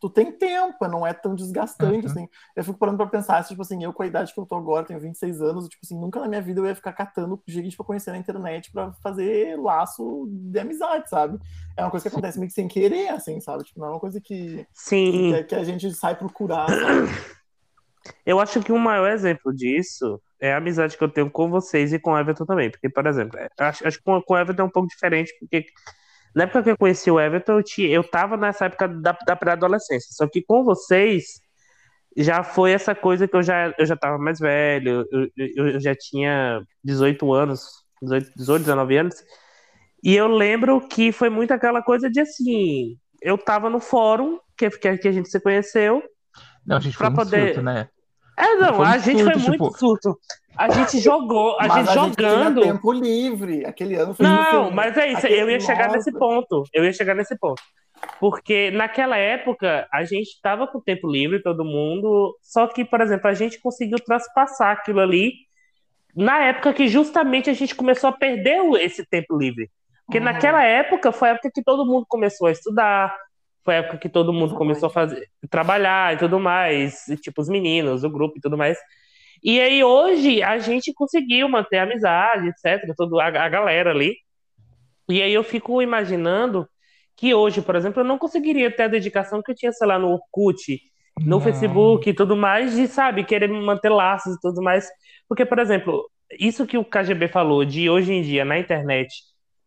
tu 0.00 0.08
tem 0.08 0.32
tempo, 0.32 0.88
não 0.88 1.06
é 1.06 1.12
tão 1.12 1.34
desgastante, 1.34 2.06
Uhum. 2.06 2.10
assim. 2.12 2.28
Eu 2.56 2.64
fico 2.64 2.78
parando 2.78 2.96
pra 2.96 3.06
pensar, 3.06 3.44
tipo 3.44 3.60
assim, 3.60 3.84
eu 3.84 3.92
com 3.92 4.02
a 4.02 4.06
idade 4.06 4.32
que 4.32 4.40
eu 4.40 4.46
tô 4.46 4.54
agora, 4.56 4.86
tenho 4.86 4.98
26 4.98 5.42
anos, 5.42 5.68
tipo 5.68 5.80
assim, 5.84 5.98
nunca 6.00 6.18
na 6.18 6.26
minha 6.26 6.40
vida 6.40 6.60
eu 6.60 6.66
ia 6.66 6.74
ficar 6.74 6.94
catando 6.94 7.40
gente 7.46 7.76
pra 7.76 7.84
conhecer 7.84 8.10
na 8.10 8.18
internet 8.18 8.72
pra 8.72 8.92
fazer 8.94 9.58
laço 9.60 10.26
de 10.30 10.58
amizade, 10.58 11.08
sabe? 11.10 11.38
É 11.76 11.82
uma 11.84 11.90
coisa 11.90 12.02
que 12.08 12.08
acontece 12.14 12.38
meio 12.38 12.48
que 12.48 12.54
sem 12.54 12.66
querer, 12.66 13.08
assim, 13.10 13.38
sabe? 13.40 13.62
Tipo, 13.64 13.80
não 13.80 13.88
é 13.88 13.90
uma 13.90 14.00
coisa 14.00 14.20
que, 14.20 14.66
Sim, 14.72 15.32
que, 15.34 15.44
que 15.44 15.54
a 15.54 15.62
gente 15.64 15.92
sai 15.92 16.16
procurar, 16.16 16.68
sabe? 16.68 17.08
eu 18.24 18.40
acho 18.40 18.60
que 18.60 18.72
um 18.72 18.78
maior 18.78 19.10
exemplo 19.10 19.54
disso 19.54 20.20
é 20.40 20.52
a 20.52 20.56
amizade 20.56 20.96
que 20.96 21.04
eu 21.04 21.08
tenho 21.08 21.30
com 21.30 21.50
vocês 21.50 21.92
e 21.92 21.98
com 21.98 22.12
o 22.12 22.18
Everton 22.18 22.44
também. 22.46 22.70
Porque, 22.70 22.88
por 22.88 23.06
exemplo, 23.06 23.38
é, 23.38 23.48
acho, 23.58 23.86
acho 23.86 23.98
que 23.98 24.04
com, 24.04 24.20
com 24.22 24.34
o 24.34 24.38
Everton 24.38 24.62
é 24.62 24.64
um 24.64 24.70
pouco 24.70 24.88
diferente, 24.88 25.32
porque 25.38 25.66
na 26.34 26.44
época 26.44 26.62
que 26.62 26.70
eu 26.70 26.78
conheci 26.78 27.10
o 27.10 27.20
Everton, 27.20 27.52
eu, 27.58 27.62
tinha, 27.62 27.88
eu 27.88 28.02
tava 28.04 28.36
nessa 28.36 28.66
época 28.66 28.88
da, 28.88 29.16
da 29.26 29.36
pré-adolescência. 29.36 30.08
Só 30.12 30.26
que 30.26 30.42
com 30.42 30.64
vocês 30.64 31.40
já 32.16 32.42
foi 32.42 32.72
essa 32.72 32.94
coisa 32.94 33.26
que 33.26 33.34
eu 33.36 33.42
já, 33.42 33.74
eu 33.78 33.86
já 33.86 33.96
tava 33.96 34.18
mais 34.18 34.38
velho, 34.38 35.06
eu, 35.10 35.28
eu, 35.36 35.68
eu 35.68 35.80
já 35.80 35.94
tinha 35.94 36.62
18 36.84 37.32
anos, 37.32 37.64
18, 38.02 38.32
18, 38.36 38.60
19 38.62 38.96
anos. 38.96 39.14
E 40.02 40.14
eu 40.16 40.26
lembro 40.28 40.80
que 40.88 41.12
foi 41.12 41.28
muito 41.30 41.52
aquela 41.52 41.80
coisa 41.82 42.10
de 42.10 42.20
assim, 42.20 42.96
eu 43.20 43.38
tava 43.38 43.70
no 43.70 43.78
fórum 43.80 44.38
que, 44.56 44.68
que, 44.70 44.98
que 44.98 45.08
a 45.08 45.12
gente 45.12 45.28
se 45.30 45.40
conheceu. 45.40 46.02
Não, 46.66 46.76
a 46.76 46.80
gente 46.80 46.96
foi 46.96 47.06
Pra 47.06 47.16
poder- 47.24 47.46
surto, 47.54 47.62
né? 47.62 47.88
É, 48.38 48.54
não, 48.56 48.74
Foi 48.74 48.86
a 48.86 48.98
gente 48.98 49.22
foi 49.22 49.34
surto, 49.34 49.48
muito 49.48 49.64
tipo- 49.64 49.78
surto. 49.78 50.18
A 50.56 50.68
gente 50.70 50.98
jogou, 51.00 51.56
a 51.60 51.66
Mas 51.68 51.72
gente 51.74 51.88
a 51.98 52.02
gente 52.04 52.22
jogando. 52.22 52.62
tempo 52.62 52.92
livre. 52.92 53.64
Aquele 53.64 53.94
ano 53.96 54.14
foi 54.14 54.24
Não, 54.26 54.70
mas 54.70 54.96
é 54.96 55.08
isso, 55.08 55.18
aquele- 55.18 55.40
eu 55.42 55.50
ia 55.50 55.60
chegar 55.60 55.90
nesse 55.90 56.12
ponto. 56.12 56.64
Eu 56.72 56.84
ia 56.84 56.92
chegar 56.92 57.14
nesse 57.14 57.36
ponto. 57.38 57.62
Porque 58.18 58.70
naquela 58.72 59.16
época 59.16 59.86
a 59.92 60.02
gente 60.04 60.28
estava 60.30 60.66
com 60.66 60.80
tempo 60.80 61.08
livre, 61.08 61.42
todo 61.42 61.64
mundo. 61.64 62.36
Só 62.42 62.66
que, 62.66 62.84
por 62.84 63.00
exemplo, 63.00 63.28
a 63.28 63.34
gente 63.34 63.60
conseguiu 63.60 63.98
traspassar 64.04 64.72
aquilo 64.72 65.00
ali 65.00 65.32
na 66.14 66.38
época 66.44 66.72
que 66.74 66.88
justamente 66.88 67.48
a 67.48 67.54
gente 67.54 67.74
começou 67.74 68.10
a 68.10 68.12
perder 68.12 68.60
esse 68.80 69.06
tempo 69.08 69.36
livre. 69.38 69.70
Porque 70.04 70.18
Uhum. 70.18 70.24
naquela 70.24 70.62
época 70.64 71.12
foi 71.12 71.28
a 71.28 71.32
época 71.32 71.50
que 71.54 71.62
todo 71.62 71.86
mundo 71.86 72.04
começou 72.08 72.48
a 72.48 72.50
estudar, 72.52 73.14
foi 73.64 73.74
a 73.74 73.78
época 73.78 73.98
que 73.98 74.08
todo 74.08 74.32
mundo 74.32 74.54
começou 74.54 74.88
a 74.88 74.90
fazer, 74.90 75.28
trabalhar 75.48 76.14
e 76.14 76.18
tudo 76.18 76.40
mais, 76.40 77.06
e, 77.08 77.16
tipo 77.16 77.40
os 77.40 77.48
meninos, 77.48 78.04
o 78.04 78.10
grupo 78.10 78.38
e 78.38 78.40
tudo 78.40 78.56
mais. 78.58 78.78
E 79.42 79.60
aí 79.60 79.82
hoje 79.82 80.42
a 80.42 80.58
gente 80.58 80.92
conseguiu 80.94 81.48
manter 81.48 81.78
a 81.78 81.82
amizade, 81.84 82.48
etc, 82.48 82.94
toda 82.96 83.22
a, 83.22 83.26
a 83.26 83.48
galera 83.48 83.90
ali. 83.90 84.16
E 85.08 85.22
aí 85.22 85.32
eu 85.32 85.42
fico 85.42 85.82
imaginando 85.82 86.68
que 87.16 87.34
hoje, 87.34 87.60
por 87.60 87.76
exemplo, 87.76 88.00
eu 88.00 88.04
não 88.04 88.18
conseguiria 88.18 88.70
ter 88.70 88.84
a 88.84 88.88
dedicação 88.88 89.42
que 89.42 89.50
eu 89.50 89.54
tinha, 89.54 89.72
sei 89.72 89.86
lá, 89.86 89.98
no 89.98 90.08
Orkut, 90.08 90.80
no 91.20 91.26
Não. 91.26 91.40
Facebook 91.40 92.08
e 92.08 92.14
tudo 92.14 92.36
mais, 92.36 92.74
de, 92.74 92.86
sabe, 92.86 93.24
querer 93.24 93.48
manter 93.48 93.90
laços 93.90 94.36
e 94.36 94.40
tudo 94.40 94.62
mais. 94.62 94.88
Porque, 95.28 95.44
por 95.44 95.58
exemplo, 95.58 96.10
isso 96.38 96.66
que 96.66 96.78
o 96.78 96.84
KGB 96.84 97.28
falou, 97.28 97.64
de 97.64 97.90
hoje 97.90 98.12
em 98.12 98.22
dia, 98.22 98.44
na 98.44 98.58
internet, 98.58 99.12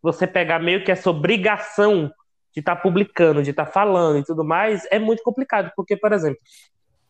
você 0.02 0.26
pegar 0.26 0.60
meio 0.60 0.84
que 0.84 0.92
essa 0.92 1.10
obrigação 1.10 2.12
de 2.56 2.62
estar 2.62 2.78
publicando, 2.78 3.44
de 3.44 3.50
estar 3.52 3.66
falando 3.66 4.18
e 4.20 4.24
tudo 4.24 4.44
mais, 4.44 4.88
é 4.90 4.98
muito 4.98 5.22
complicado. 5.22 5.72
Porque, 5.76 5.98
por 5.98 6.14
exemplo, 6.14 6.40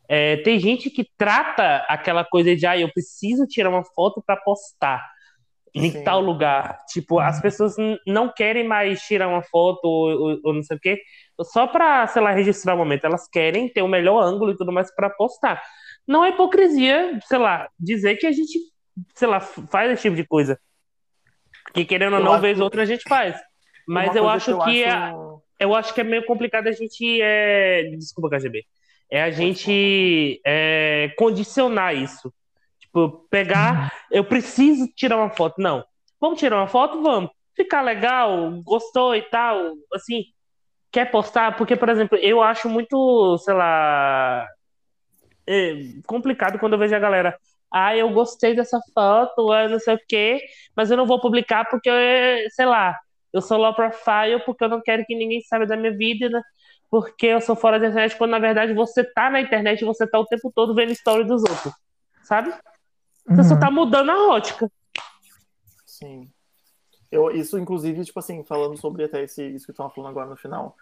é, 0.10 0.38
tem 0.38 0.60
gente 0.60 0.90
que 0.90 1.08
trata 1.18 1.86
aquela 1.88 2.26
coisa 2.26 2.56
de, 2.56 2.66
ah, 2.66 2.78
eu 2.78 2.92
preciso 2.92 3.46
tirar 3.46 3.70
uma 3.70 3.84
foto 3.84 4.24
para 4.26 4.36
postar 4.38 5.06
em 5.74 5.92
Sim. 5.92 6.04
tal 6.04 6.20
lugar. 6.22 6.80
Tipo, 6.88 7.20
as 7.20 7.40
pessoas 7.42 7.76
não 8.08 8.32
querem 8.34 8.66
mais 8.68 9.02
tirar 9.02 9.28
uma 9.28 9.44
foto 9.44 9.86
ou, 9.86 10.10
ou- 10.10 10.40
ou 10.46 10.54
não 10.54 10.64
sei 10.64 10.78
o 10.78 10.80
quê, 10.80 11.00
só 11.44 11.68
pra, 11.68 12.08
sei 12.08 12.22
lá, 12.22 12.32
registrar 12.32 12.74
o 12.74 12.78
momento. 12.78 13.06
Elas 13.06 13.28
querem 13.28 13.68
ter 13.70 13.82
o 13.82 13.88
melhor 13.88 14.22
ângulo 14.24 14.52
e 14.52 14.58
tudo 14.58 14.72
mais 14.72 14.94
pra 14.96 15.10
postar. 15.10 15.62
Não 16.08 16.24
é 16.24 16.30
hipocrisia, 16.30 17.20
sei 17.26 17.38
lá, 17.38 17.68
dizer 17.80 18.16
que 18.16 18.26
a 18.26 18.32
gente, 18.32 18.58
sei 19.14 19.28
lá, 19.28 19.40
faz 19.42 19.92
esse 19.92 20.04
tipo 20.04 20.16
de 20.16 20.26
coisa. 20.26 20.58
Que 21.74 21.84
querendo 21.84 22.14
ou 22.14 22.20
Eu 22.20 22.26
não, 22.26 22.32
acho- 22.34 22.42
vez 22.42 22.58
ou 22.58 22.64
outra 22.64 22.84
a 22.84 22.86
gente 22.86 23.04
faz. 23.08 23.36
Mas 23.88 24.16
eu 24.16 24.28
acho 24.30 24.58
que, 24.64 24.82
é, 24.84 24.90
acho- 24.90 25.35
eu 25.60 25.74
acho 25.76 25.94
que 25.94 26.02
é 26.02 26.04
meio 26.04 26.26
complicado 26.26 26.68
a 26.68 26.72
gente. 26.72 27.22
É... 27.22 27.84
Desculpa, 27.98 28.30
KGB. 28.30 28.66
É 29.10 29.24
a 29.24 29.32
gente 29.32 30.42
é, 30.46 31.14
condicionar 31.18 31.96
isso. 31.96 32.34
Tipo, 32.80 33.28
pegar. 33.30 33.92
Eu 34.12 34.24
preciso 34.26 34.88
tirar 34.96 35.18
uma 35.18 35.30
foto. 35.30 35.62
Não. 35.62 35.84
Vamos 36.20 36.40
tirar 36.40 36.58
uma 36.58 36.68
foto? 36.68 37.02
Vamos. 37.02 37.30
Ficar 37.56 37.82
legal, 37.82 38.52
gostou 38.64 39.16
e 39.16 39.22
tal. 39.22 39.74
Assim, 39.94 40.26
quer 40.92 41.12
postar? 41.12 41.56
Porque, 41.58 41.76
por 41.76 41.90
exemplo, 41.90 42.18
eu 42.18 42.42
acho 42.42 42.70
muito, 42.70 43.38
sei 43.40 43.54
lá. 43.54 44.48
é, 45.48 45.74
complicado 46.08 46.60
quando 46.60 46.74
eu 46.74 46.80
vejo 46.80 46.96
a 46.96 47.00
galera. 47.00 47.38
Ah, 47.72 47.96
eu 47.96 48.10
gostei 48.10 48.56
dessa 48.56 48.80
foto, 48.94 49.52
ah, 49.52 49.68
não 49.68 49.80
sei 49.80 49.96
o 49.96 50.00
quê, 50.08 50.40
mas 50.76 50.90
eu 50.92 50.98
não 50.98 51.06
vou 51.06 51.20
publicar 51.20 51.66
porque, 51.70 51.90
sei 52.52 52.66
lá, 52.66 52.98
eu 53.36 53.42
sou 53.42 53.58
low 53.58 53.74
profile 53.76 54.40
porque 54.46 54.64
eu 54.64 54.70
não 54.70 54.82
quero 54.82 55.06
que 55.06 55.16
ninguém 55.16 55.42
saiba 55.42 55.66
da 55.66 55.76
minha 55.78 55.96
vida, 55.96 56.30
né? 56.30 56.42
porque 56.90 57.26
eu 57.26 57.42
sou 57.42 57.56
fora 57.56 57.80
da 57.80 57.88
internet, 57.88 58.16
quando 58.18 58.32
na 58.32 58.40
verdade 58.40 58.74
você 58.74 59.04
tá 59.04 59.30
na 59.30 59.42
internet 59.42 59.82
e 59.82 59.86
você 59.86 60.08
tá 60.08 60.18
o 60.20 60.26
tempo 60.26 60.52
todo 60.54 60.74
vendo 60.74 60.92
story 60.92 61.26
dos 61.26 61.42
outros, 61.44 61.74
sabe? 62.24 62.54
Você 63.28 63.44
só 63.44 63.56
Uhum. 63.56 63.60
tá 63.60 63.72
mudando 63.72 64.12
a 64.12 64.30
ótica. 64.30 64.72
Sim. 65.86 66.30
Eu, 67.12 67.32
isso, 67.32 67.58
inclusive, 67.58 68.06
tipo 68.06 68.20
assim, 68.20 68.44
falando 68.44 68.78
sobre 68.78 69.04
até 69.06 69.24
esse, 69.24 69.44
isso 69.48 69.66
que 69.66 69.74
tu 69.74 69.78
tava 69.78 69.90
falando 69.90 70.12
agora 70.12 70.30
no 70.30 70.38
final. 70.38 70.76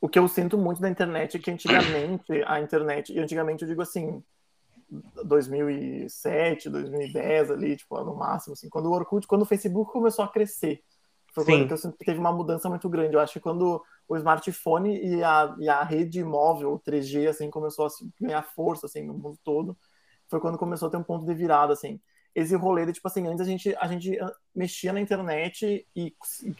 O 0.00 0.08
que 0.08 0.18
eu 0.18 0.26
sinto 0.28 0.56
muito 0.56 0.80
da 0.80 0.88
internet 0.88 1.36
é 1.36 1.40
que 1.40 1.50
antigamente, 1.50 2.42
a 2.46 2.58
internet, 2.60 3.12
e 3.12 3.18
antigamente 3.20 3.62
eu 3.62 3.68
digo 3.68 3.82
assim, 3.82 4.22
2007, 5.24 6.68
2010 6.68 7.50
ali, 7.50 7.76
tipo, 7.76 8.02
no 8.02 8.14
máximo, 8.16 8.54
assim, 8.54 8.68
quando 8.68 8.86
o 8.86 8.92
Orkut, 8.92 9.26
quando 9.26 9.42
o 9.42 9.46
Facebook 9.46 9.92
começou 9.92 10.24
a 10.24 10.28
crescer. 10.28 10.82
Foi 11.32 11.44
Sim. 11.44 11.68
quando 11.68 11.72
eu 11.84 11.92
teve 11.92 12.18
uma 12.18 12.32
mudança 12.32 12.68
muito 12.68 12.88
grande. 12.88 13.14
Eu 13.14 13.20
acho 13.20 13.34
que 13.34 13.40
quando 13.40 13.82
o 14.08 14.16
smartphone 14.16 14.98
e 14.98 15.22
a, 15.22 15.54
e 15.58 15.68
a 15.68 15.82
rede 15.82 16.22
móvel 16.24 16.80
3G, 16.84 17.28
assim, 17.28 17.50
começou 17.50 17.86
a 17.86 17.90
ganhar 18.20 18.42
força, 18.42 18.86
assim, 18.86 19.02
no 19.02 19.14
mundo 19.14 19.38
todo, 19.44 19.76
foi 20.28 20.40
quando 20.40 20.58
começou 20.58 20.88
a 20.88 20.90
ter 20.90 20.96
um 20.96 21.02
ponto 21.02 21.24
de 21.24 21.34
virada, 21.34 21.72
assim 21.72 22.00
esse 22.34 22.54
rolê 22.54 22.86
de, 22.86 22.92
tipo 22.92 23.08
assim, 23.08 23.26
antes 23.26 23.40
a 23.40 23.44
gente, 23.44 23.74
a 23.76 23.86
gente 23.88 24.18
ah, 24.20 24.32
mexia 24.54 24.92
na 24.92 25.00
internet 25.00 25.86
e, 25.96 26.14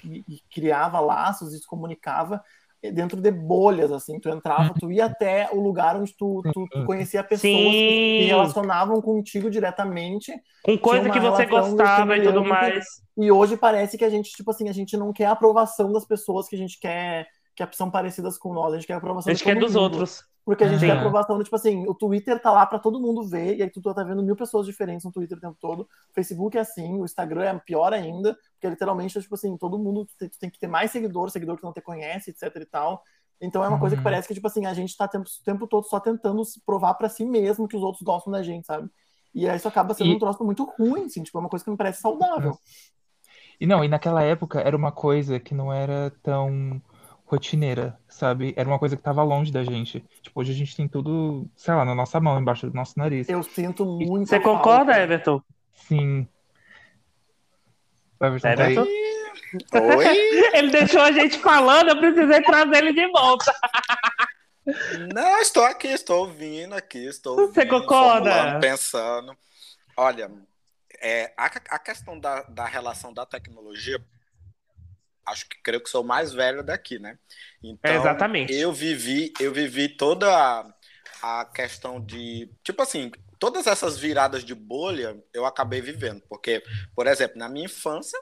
e- 0.05 0.25
e 0.29 0.41
criava 0.53 1.01
laços 1.01 1.53
e 1.53 1.59
se 1.59 1.67
comunicava 1.67 2.43
dentro 2.83 3.21
de 3.21 3.31
bolhas, 3.31 3.93
assim, 3.93 4.19
tu 4.19 4.29
entrava, 4.31 4.73
tu 4.79 4.91
ia 4.91 5.05
até 5.05 5.49
o 5.53 5.61
lugar 5.61 5.97
onde 5.97 6.17
tu, 6.17 6.41
tu, 6.53 6.65
tu 6.71 6.85
conhecia 6.87 7.23
pessoas 7.23 7.43
que 7.43 7.49
Sim. 7.51 8.23
se 8.23 8.25
relacionavam 8.27 9.03
contigo 9.03 9.51
diretamente 9.51 10.33
Com 10.65 10.79
coisa 10.79 11.11
que 11.11 11.21
você 11.21 11.45
gostava 11.47 12.17
e 12.17 12.23
tudo 12.23 12.45
mais. 12.45 12.85
e 13.19 13.31
hoje 13.31 13.57
parece 13.57 13.99
que 13.99 14.05
a 14.05 14.09
gente, 14.09 14.31
tipo 14.31 14.51
assim, 14.51 14.69
a 14.69 14.73
gente 14.73 14.97
não 14.97 15.13
quer 15.13 15.27
a 15.27 15.33
aprovação 15.33 15.93
das 15.93 16.07
pessoas 16.07 16.49
que 16.49 16.57
a 16.57 16.59
gente 16.59 16.79
quer, 16.81 17.27
que 17.55 17.77
são 17.77 17.91
parecidas 17.91 18.39
com 18.39 18.55
nós, 18.55 18.73
a 18.73 18.77
gente 18.77 18.87
quer 18.87 18.95
a 18.95 18.99
aprovação 18.99 19.31
A 19.31 19.35
gente 19.35 19.45
quer 19.45 19.59
dos 19.59 19.77
outros. 19.77 20.25
Porque 20.45 20.65
a 20.65 20.69
gente 20.69 20.81
Sim. 20.81 20.87
quer 20.87 20.93
aprovação 20.93 21.39
do 21.39 21.45
tipo 21.45 21.55
assim, 21.57 21.87
o 21.87 21.95
Twitter 21.95 22.41
tá 22.41 22.51
lá 22.51 22.67
pra 22.67 22.79
todo 22.79 23.01
mundo 23.01 23.29
ver, 23.29 23.57
e 23.59 23.63
aí 23.63 23.71
tu 23.71 23.81
tá 23.83 24.03
vendo 24.03 24.23
mil 24.23 24.35
pessoas 24.35 24.67
diferentes 24.67 25.05
no 25.05 25.13
Twitter 25.13 25.39
o 25.39 25.41
tempo 25.41 25.57
todo. 25.61 25.83
O 25.83 26.15
Facebook 26.15 26.57
é 26.57 26.61
assim, 26.61 26.99
o 27.01 27.05
Instagram 27.05 27.45
é 27.45 27.59
pior 27.59 27.93
ainda, 27.93 28.37
porque 28.55 28.69
literalmente 28.69 29.17
é 29.19 29.21
tipo 29.21 29.35
assim, 29.35 29.57
todo 29.57 29.79
mundo 29.79 30.07
tem, 30.19 30.29
tu 30.29 30.39
tem 30.39 30.51
que 30.51 30.59
ter 30.59 30.67
mais 30.67 30.91
seguidor, 30.91 31.31
seguidor 31.31 31.57
que 31.57 31.63
não 31.63 31.73
te 31.73 31.81
conhece, 31.83 32.31
etc 32.31 32.55
e 32.57 32.67
tal. 32.67 33.03
Então 33.41 33.65
é 33.65 33.69
uma 33.69 33.79
coisa 33.79 33.97
que 33.97 34.01
Uhum. 34.01 34.05
parece 34.05 34.29
que, 34.29 34.35
tipo 34.35 34.47
assim, 34.47 34.67
a 34.67 34.75
gente 34.75 34.97
tá 34.97 35.05
o 35.07 35.09
tempo, 35.09 35.29
tempo 35.45 35.67
todo 35.67 35.85
só 35.87 35.99
tentando 36.01 36.43
provar 36.67 36.95
pra 36.95 37.09
si 37.09 37.25
mesmo 37.25 37.67
que 37.69 37.77
os 37.77 37.83
outros 37.83 38.03
gostam 38.03 38.33
da 38.33 38.43
gente, 38.43 38.67
sabe? 38.67 38.91
E 39.35 39.49
aí 39.49 39.57
isso 39.57 39.69
acaba 39.69 39.95
sendo 39.95 40.13
E- 40.13 40.15
um 40.15 40.19
troço 40.19 40.45
muito 40.45 40.65
ruim, 40.65 41.05
assim, 41.05 41.23
tipo, 41.23 41.39
é 41.39 41.41
uma 41.41 41.49
coisa 41.49 41.65
que 41.65 41.71
não 41.71 41.77
parece 41.77 42.01
saudável. 42.01 42.59
E 43.61 43.67
não, 43.67 43.85
e 43.85 43.89
naquela 43.89 44.23
época 44.23 44.61
era 44.61 44.77
uma 44.77 44.91
coisa 44.93 45.39
que 45.39 45.55
não 45.55 45.73
era 45.73 46.11
tão 46.23 46.81
rotineira, 47.31 47.97
sabe? 48.09 48.53
Era 48.57 48.69
uma 48.69 48.79
coisa 48.79 48.97
que 48.97 49.03
tava 49.03 49.23
longe 49.23 49.53
da 49.53 49.63
gente. 49.63 50.05
Tipo, 50.21 50.41
hoje 50.41 50.51
a 50.51 50.55
gente 50.55 50.75
tem 50.75 50.89
tudo, 50.89 51.49
sei 51.55 51.73
lá, 51.73 51.85
na 51.85 51.95
nossa 51.95 52.19
mão, 52.21 52.41
embaixo 52.41 52.69
do 52.69 52.75
nosso 52.75 52.99
nariz. 52.99 53.29
Eu 53.29 53.43
sinto 53.45 53.87
muito. 53.87 54.29
Você 54.29 54.41
concorda, 54.41 54.99
Everton? 54.99 55.41
Sim. 55.73 56.27
O 58.19 58.27
Everton 58.27 58.55
tá 58.57 58.65
aí? 58.65 58.73
Everton? 58.73 59.97
Oi? 59.97 60.07
Ele 60.59 60.71
deixou 60.71 61.01
a 61.01 61.13
gente 61.13 61.39
falando, 61.39 61.91
eu 61.91 61.99
precisei 61.99 62.43
trazer 62.43 62.77
ele 62.77 62.93
de 62.93 63.07
volta. 63.13 63.53
Não, 65.13 65.41
estou 65.41 65.65
aqui, 65.65 65.89
estou 65.89 66.27
ouvindo 66.27 66.75
aqui, 66.75 67.07
estou 67.07 67.35
Você 67.37 67.61
ouvindo, 67.61 67.69
concorda? 67.69 68.31
formulando, 68.31 68.61
pensando. 68.61 69.37
Olha, 69.97 70.31
é, 71.01 71.33
a, 71.37 71.47
a 71.47 71.79
questão 71.79 72.19
da, 72.19 72.43
da 72.43 72.65
relação 72.67 73.13
da 73.13 73.25
tecnologia, 73.25 74.01
acho 75.31 75.49
que 75.49 75.57
creio 75.63 75.83
que 75.83 75.91
sou 75.91 76.03
o 76.03 76.07
mais 76.07 76.33
velho 76.33 76.63
daqui, 76.63 76.99
né? 76.99 77.19
Então, 77.63 77.95
É, 77.95 77.97
exatamente. 77.97 78.53
eu 78.61 78.73
vivi, 78.73 79.33
eu 79.41 79.53
vivi 79.53 79.89
toda 79.89 80.29
a, 81.23 81.41
a 81.41 81.45
questão 81.47 82.01
de, 82.05 82.51
tipo 82.63 82.83
assim, 82.83 83.11
todas 83.39 83.67
essas 83.67 83.99
viradas 83.99 84.45
de 84.45 84.55
bolha 84.55 85.17
eu 85.33 85.47
acabei 85.47 85.81
vivendo, 85.81 86.23
porque, 86.29 86.63
por 86.95 87.07
exemplo, 87.07 87.39
na 87.39 87.49
minha 87.49 87.67
infância 87.67 88.19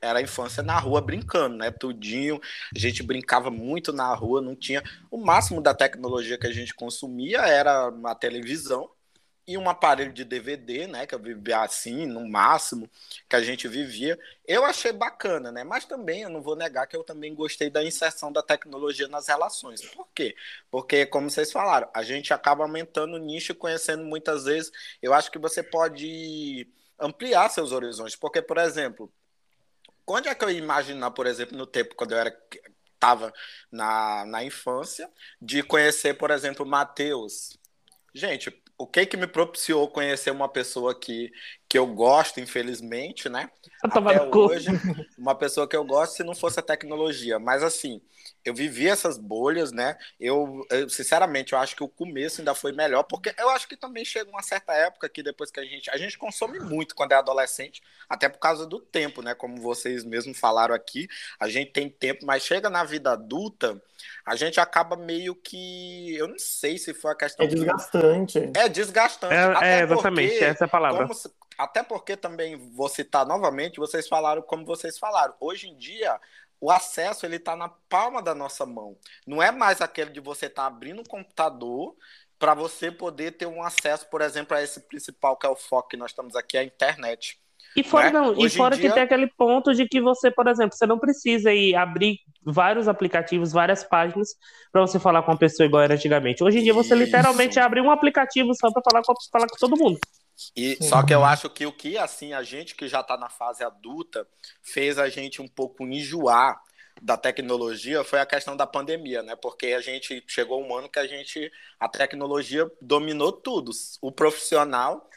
era 0.00 0.20
a 0.20 0.22
infância 0.22 0.62
na 0.62 0.78
rua 0.78 1.00
brincando, 1.00 1.56
né? 1.56 1.70
Tudinho, 1.70 2.40
a 2.74 2.78
gente 2.78 3.02
brincava 3.02 3.50
muito 3.50 3.92
na 3.92 4.12
rua, 4.14 4.40
não 4.40 4.54
tinha 4.54 4.82
o 5.10 5.18
máximo 5.18 5.60
da 5.60 5.74
tecnologia 5.74 6.38
que 6.38 6.46
a 6.46 6.52
gente 6.52 6.74
consumia 6.74 7.40
era 7.40 7.88
uma 7.88 8.14
televisão 8.14 8.88
e 9.50 9.58
um 9.58 9.68
aparelho 9.68 10.12
de 10.12 10.24
DVD, 10.24 10.86
né? 10.86 11.06
Que 11.06 11.14
eu 11.14 11.18
vivia 11.18 11.60
assim, 11.60 12.06
no 12.06 12.28
máximo 12.28 12.88
que 13.28 13.34
a 13.34 13.42
gente 13.42 13.66
vivia. 13.66 14.16
Eu 14.46 14.64
achei 14.64 14.92
bacana, 14.92 15.50
né? 15.50 15.64
Mas 15.64 15.84
também 15.84 16.22
eu 16.22 16.30
não 16.30 16.40
vou 16.40 16.54
negar 16.54 16.86
que 16.86 16.96
eu 16.96 17.02
também 17.02 17.34
gostei 17.34 17.68
da 17.68 17.82
inserção 17.82 18.30
da 18.30 18.42
tecnologia 18.42 19.08
nas 19.08 19.26
relações. 19.26 19.82
Por 19.82 20.06
quê? 20.14 20.36
Porque, 20.70 21.04
como 21.04 21.28
vocês 21.28 21.50
falaram, 21.50 21.88
a 21.92 22.04
gente 22.04 22.32
acaba 22.32 22.62
aumentando 22.62 23.14
o 23.14 23.18
nicho 23.18 23.52
conhecendo 23.54 24.04
muitas 24.04 24.44
vezes. 24.44 24.70
Eu 25.02 25.12
acho 25.12 25.32
que 25.32 25.38
você 25.38 25.62
pode 25.64 26.68
ampliar 26.96 27.48
seus 27.48 27.72
horizontes. 27.72 28.14
Porque, 28.14 28.40
por 28.40 28.56
exemplo, 28.56 29.12
quando 30.06 30.28
é 30.28 30.34
que 30.34 30.44
eu 30.44 30.50
ia 30.50 30.58
imaginar, 30.58 31.10
por 31.10 31.26
exemplo, 31.26 31.58
no 31.58 31.66
tempo 31.66 31.96
quando 31.96 32.12
eu 32.12 32.18
era 32.18 32.30
estava 32.94 33.32
na, 33.72 34.26
na 34.26 34.44
infância, 34.44 35.10
de 35.40 35.62
conhecer, 35.62 36.14
por 36.14 36.30
exemplo, 36.30 36.66
Matheus. 36.66 37.58
Gente, 38.14 38.59
o 38.80 38.86
que 38.86 39.04
que 39.04 39.16
me 39.16 39.26
propiciou 39.26 39.88
conhecer 39.90 40.30
uma 40.30 40.48
pessoa 40.48 40.98
que, 40.98 41.30
que 41.68 41.78
eu 41.78 41.86
gosto, 41.86 42.40
infelizmente, 42.40 43.28
né? 43.28 43.50
Eu 43.84 43.90
tava 43.90 44.10
Até 44.10 44.24
hoje, 44.24 44.68
uma 45.18 45.34
pessoa 45.34 45.68
que 45.68 45.76
eu 45.76 45.84
gosto 45.84 46.16
se 46.16 46.24
não 46.24 46.34
fosse 46.34 46.58
a 46.60 46.62
tecnologia. 46.62 47.38
Mas 47.38 47.62
assim, 47.62 48.00
eu 48.44 48.54
vivi 48.54 48.88
essas 48.88 49.18
bolhas, 49.18 49.70
né? 49.72 49.96
Eu, 50.18 50.66
eu, 50.70 50.88
sinceramente, 50.88 51.52
eu 51.52 51.58
acho 51.58 51.76
que 51.76 51.82
o 51.84 51.88
começo 51.88 52.40
ainda 52.40 52.54
foi 52.54 52.72
melhor, 52.72 53.02
porque 53.04 53.34
eu 53.38 53.50
acho 53.50 53.68
que 53.68 53.76
também 53.76 54.04
chega 54.04 54.30
uma 54.30 54.42
certa 54.42 54.72
época 54.72 55.08
que 55.08 55.22
depois 55.22 55.50
que 55.50 55.60
a 55.60 55.64
gente. 55.64 55.90
A 55.90 55.96
gente 55.96 56.16
consome 56.18 56.58
muito 56.58 56.94
quando 56.94 57.12
é 57.12 57.16
adolescente, 57.16 57.82
até 58.08 58.28
por 58.28 58.38
causa 58.38 58.66
do 58.66 58.80
tempo, 58.80 59.22
né? 59.22 59.34
Como 59.34 59.56
vocês 59.60 60.04
mesmos 60.04 60.38
falaram 60.38 60.74
aqui, 60.74 61.08
a 61.38 61.48
gente 61.48 61.70
tem 61.72 61.88
tempo, 61.88 62.24
mas 62.24 62.42
chega 62.44 62.70
na 62.70 62.82
vida 62.84 63.12
adulta, 63.12 63.80
a 64.24 64.34
gente 64.36 64.58
acaba 64.58 64.96
meio 64.96 65.34
que. 65.34 66.14
Eu 66.16 66.28
não 66.28 66.38
sei 66.38 66.78
se 66.78 66.94
foi 66.94 67.12
a 67.12 67.14
questão. 67.14 67.44
É 67.44 67.48
desgastante. 67.48 68.50
É 68.54 68.68
desgastante. 68.68 69.34
É, 69.34 69.42
até 69.42 69.80
é, 69.80 69.82
exatamente, 69.82 70.30
porque- 70.30 70.44
essa 70.44 70.64
é 70.64 70.66
a 70.66 70.68
palavra. 70.68 71.02
como 71.02 71.14
se- 71.14 71.30
até 71.58 71.82
porque 71.82 72.16
também 72.16 72.56
vou 72.72 72.88
citar 72.88 73.26
novamente, 73.26 73.78
vocês 73.78 74.08
falaram 74.08 74.40
como 74.40 74.64
vocês 74.64 74.98
falaram. 74.98 75.34
Hoje 75.38 75.68
em 75.68 75.76
dia, 75.76 76.18
o 76.60 76.70
acesso 76.70 77.24
ele 77.24 77.36
está 77.36 77.56
na 77.56 77.68
palma 77.68 78.22
da 78.22 78.34
nossa 78.34 78.66
mão. 78.66 78.96
Não 79.26 79.42
é 79.42 79.50
mais 79.50 79.80
aquele 79.80 80.10
de 80.10 80.20
você 80.20 80.46
estar 80.46 80.66
abrindo 80.66 81.00
um 81.00 81.04
computador 81.04 81.96
para 82.38 82.54
você 82.54 82.90
poder 82.90 83.32
ter 83.32 83.46
um 83.46 83.62
acesso, 83.62 84.08
por 84.10 84.20
exemplo, 84.20 84.56
a 84.56 84.62
esse 84.62 84.80
principal 84.80 85.36
que 85.36 85.46
é 85.46 85.50
o 85.50 85.56
foco 85.56 85.88
que 85.88 85.96
nós 85.96 86.10
estamos 86.10 86.34
aqui, 86.36 86.56
a 86.56 86.64
internet. 86.64 87.38
E 87.76 87.84
fora, 87.84 88.06
né? 88.06 88.18
não, 88.18 88.32
e 88.32 88.46
Hoje 88.46 88.56
fora 88.56 88.74
dia- 88.76 88.88
que 88.88 88.94
tem 88.94 89.02
aquele 89.02 89.28
ponto 89.28 89.72
de 89.72 89.86
que 89.86 90.00
você, 90.00 90.30
por 90.30 90.48
exemplo, 90.48 90.76
você 90.76 90.86
não 90.86 90.98
precisa 90.98 91.52
ir 91.52 91.74
abrir 91.76 92.18
vários 92.42 92.88
aplicativos, 92.88 93.52
várias 93.52 93.84
páginas 93.84 94.34
para 94.72 94.80
você 94.80 94.98
falar 94.98 95.22
com 95.22 95.30
uma 95.30 95.38
pessoa 95.38 95.66
igual 95.66 95.82
era 95.82 95.94
antigamente. 95.94 96.42
Hoje 96.42 96.58
em 96.58 96.62
dia 96.64 96.74
você 96.74 96.94
Isso. 96.94 97.04
literalmente 97.04 97.60
abre 97.60 97.80
um 97.80 97.90
aplicativo 97.90 98.52
só 98.54 98.72
para 98.72 98.82
falar 98.82 99.02
com, 99.04 99.14
falar 99.30 99.46
com 99.46 99.56
todo 99.56 99.76
mundo. 99.76 99.98
E, 100.56 100.76
Sim. 100.76 100.88
só 100.88 101.02
que 101.02 101.14
eu 101.14 101.24
acho 101.24 101.50
que 101.50 101.66
o 101.66 101.72
que, 101.72 101.98
assim, 101.98 102.32
a 102.32 102.42
gente 102.42 102.74
que 102.74 102.88
já 102.88 103.00
está 103.00 103.16
na 103.16 103.28
fase 103.28 103.62
adulta 103.62 104.26
fez 104.62 104.98
a 104.98 105.08
gente 105.08 105.42
um 105.42 105.48
pouco 105.48 105.84
enjoar 105.84 106.60
da 107.00 107.16
tecnologia 107.16 108.04
foi 108.04 108.20
a 108.20 108.26
questão 108.26 108.56
da 108.56 108.66
pandemia, 108.66 109.22
né? 109.22 109.34
Porque 109.36 109.68
a 109.68 109.80
gente 109.80 110.22
chegou 110.26 110.62
um 110.62 110.74
ano 110.74 110.88
que 110.88 110.98
a 110.98 111.06
gente 111.06 111.50
a 111.78 111.88
tecnologia 111.88 112.70
dominou 112.80 113.32
tudo, 113.32 113.70
o 114.02 114.12
profissional, 114.12 115.08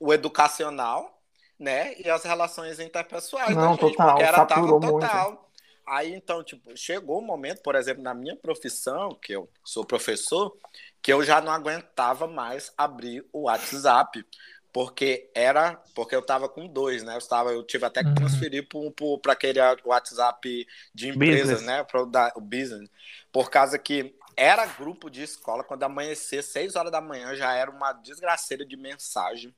o 0.00 0.12
educacional, 0.12 1.20
né? 1.58 1.94
E 2.00 2.08
as 2.08 2.24
relações 2.24 2.80
interpessoais 2.80 3.54
Não, 3.54 3.72
gente, 3.72 3.80
total, 3.80 4.08
porque 4.08 4.22
era 4.22 4.36
saturou 4.38 4.80
muito. 4.80 5.00
total. 5.00 5.50
Aí 5.86 6.12
então, 6.12 6.42
tipo, 6.42 6.76
chegou 6.76 7.20
um 7.20 7.24
momento, 7.24 7.62
por 7.62 7.76
exemplo, 7.76 8.02
na 8.02 8.14
minha 8.14 8.34
profissão, 8.34 9.14
que 9.14 9.32
eu 9.32 9.48
sou 9.64 9.84
professor, 9.84 10.56
que 11.00 11.12
eu 11.12 11.22
já 11.22 11.40
não 11.40 11.52
aguentava 11.52 12.26
mais 12.26 12.72
abrir 12.76 13.24
o 13.32 13.42
WhatsApp, 13.42 14.24
porque 14.76 15.30
era, 15.34 15.82
porque 15.94 16.14
eu 16.14 16.20
tava 16.20 16.50
com 16.50 16.66
dois, 16.66 17.02
né? 17.02 17.14
Eu 17.14 17.18
estava, 17.18 17.50
eu 17.50 17.62
tive 17.62 17.86
até 17.86 18.02
que 18.02 18.10
Uhum. 18.10 18.14
transferir 18.14 18.68
para 19.22 19.32
aquele 19.32 19.58
WhatsApp 19.82 20.68
de 20.94 21.08
empresas, 21.08 21.62
Business. 21.62 21.66
né? 21.66 21.82
Para 21.82 22.02
o 22.36 22.40
business, 22.42 22.90
por 23.32 23.48
causa 23.48 23.78
que 23.78 24.14
era 24.36 24.66
grupo 24.66 25.08
de 25.08 25.22
escola 25.22 25.64
quando 25.64 25.82
amanhecer 25.84 26.42
seis 26.42 26.76
horas 26.76 26.92
da 26.92 27.00
manhã 27.00 27.34
já 27.34 27.54
era 27.54 27.70
uma 27.70 27.94
desgraceira 27.94 28.66
de 28.66 28.76
mensagem. 28.76 29.54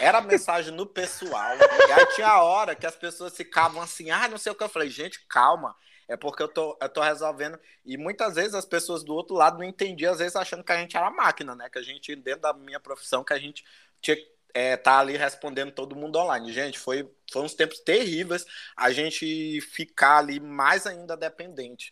Era 0.00 0.20
mensagem 0.20 0.74
no 0.74 0.86
pessoal. 0.86 1.56
E 1.88 1.92
aí 1.92 2.06
tinha 2.16 2.26
a 2.26 2.42
hora 2.42 2.74
que 2.74 2.84
as 2.84 2.96
pessoas 2.96 3.36
ficavam 3.36 3.80
assim, 3.80 4.10
ah, 4.10 4.26
não 4.26 4.38
sei 4.38 4.50
o 4.50 4.56
que. 4.56 4.64
Eu 4.64 4.68
falei, 4.68 4.90
gente, 4.90 5.24
calma. 5.28 5.76
É 6.08 6.16
porque 6.16 6.42
eu 6.42 6.48
tô, 6.48 6.76
eu 6.82 6.88
tô 6.88 7.00
resolvendo. 7.00 7.60
E 7.86 7.96
muitas 7.96 8.34
vezes 8.34 8.54
as 8.54 8.64
pessoas 8.64 9.04
do 9.04 9.14
outro 9.14 9.36
lado 9.36 9.56
não 9.58 9.64
entendiam, 9.64 10.10
às 10.12 10.18
vezes 10.18 10.34
achando 10.34 10.64
que 10.64 10.72
a 10.72 10.78
gente 10.78 10.96
era 10.96 11.08
máquina, 11.12 11.54
né? 11.54 11.70
Que 11.70 11.78
a 11.78 11.82
gente, 11.82 12.16
dentro 12.16 12.40
da 12.40 12.52
minha 12.52 12.80
profissão, 12.80 13.22
que 13.22 13.32
a 13.32 13.38
gente 13.38 13.64
tinha 14.00 14.16
que 14.16 14.37
é, 14.54 14.76
tá 14.76 14.98
ali 14.98 15.16
respondendo 15.16 15.72
todo 15.72 15.96
mundo 15.96 16.18
online. 16.18 16.52
Gente, 16.52 16.78
foi, 16.78 17.08
foi 17.30 17.42
uns 17.42 17.54
tempos 17.54 17.80
terríveis 17.80 18.44
a 18.76 18.90
gente 18.90 19.60
ficar 19.60 20.18
ali 20.18 20.40
mais 20.40 20.86
ainda 20.86 21.16
dependente. 21.16 21.90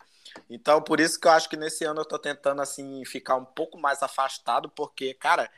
Então, 0.50 0.82
por 0.82 1.00
isso 1.00 1.18
que 1.18 1.26
eu 1.26 1.32
acho 1.32 1.48
que 1.48 1.56
nesse 1.56 1.84
ano 1.84 2.00
eu 2.00 2.04
tô 2.04 2.18
tentando, 2.18 2.60
assim, 2.60 3.04
ficar 3.04 3.36
um 3.36 3.44
pouco 3.44 3.78
mais 3.78 4.02
afastado, 4.02 4.68
porque, 4.68 5.14
cara, 5.14 5.50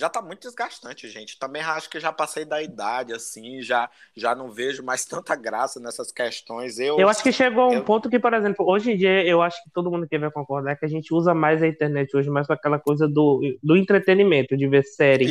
já 0.00 0.08
tá 0.08 0.22
muito 0.22 0.40
desgastante, 0.48 1.08
gente. 1.08 1.38
Também 1.38 1.60
acho 1.62 1.90
que 1.90 2.00
já 2.00 2.10
passei 2.12 2.44
da 2.44 2.62
idade, 2.62 3.12
assim, 3.12 3.60
já, 3.62 3.88
já 4.16 4.34
não 4.34 4.50
vejo 4.50 4.82
mais 4.82 5.04
tanta 5.06 5.36
graça 5.36 5.78
nessas 5.78 6.10
questões. 6.10 6.78
Eu, 6.78 6.98
Eu 6.98 7.08
acho 7.08 7.22
que 7.22 7.30
chegou 7.30 7.64
a 7.64 7.68
um 7.68 7.74
eu- 7.74 7.84
ponto 7.84 8.08
que, 8.08 8.18
por 8.18 8.32
exemplo, 8.32 8.66
hoje 8.66 8.92
em 8.92 8.96
dia, 8.96 9.24
eu 9.26 9.42
acho 9.42 9.62
que 9.62 9.70
todo 9.70 9.90
mundo 9.90 10.08
que 10.08 10.18
vai 10.18 10.30
concordar 10.30 10.76
que 10.76 10.86
a 10.86 10.88
gente 10.88 11.12
usa 11.12 11.34
mais 11.34 11.62
a 11.62 11.68
internet 11.68 12.16
hoje, 12.16 12.30
mais 12.30 12.46
para 12.46 12.56
aquela 12.56 12.78
coisa 12.78 13.06
do, 13.06 13.40
do 13.62 13.76
entretenimento, 13.76 14.56
de 14.56 14.66
ver 14.66 14.82
série, 14.84 15.26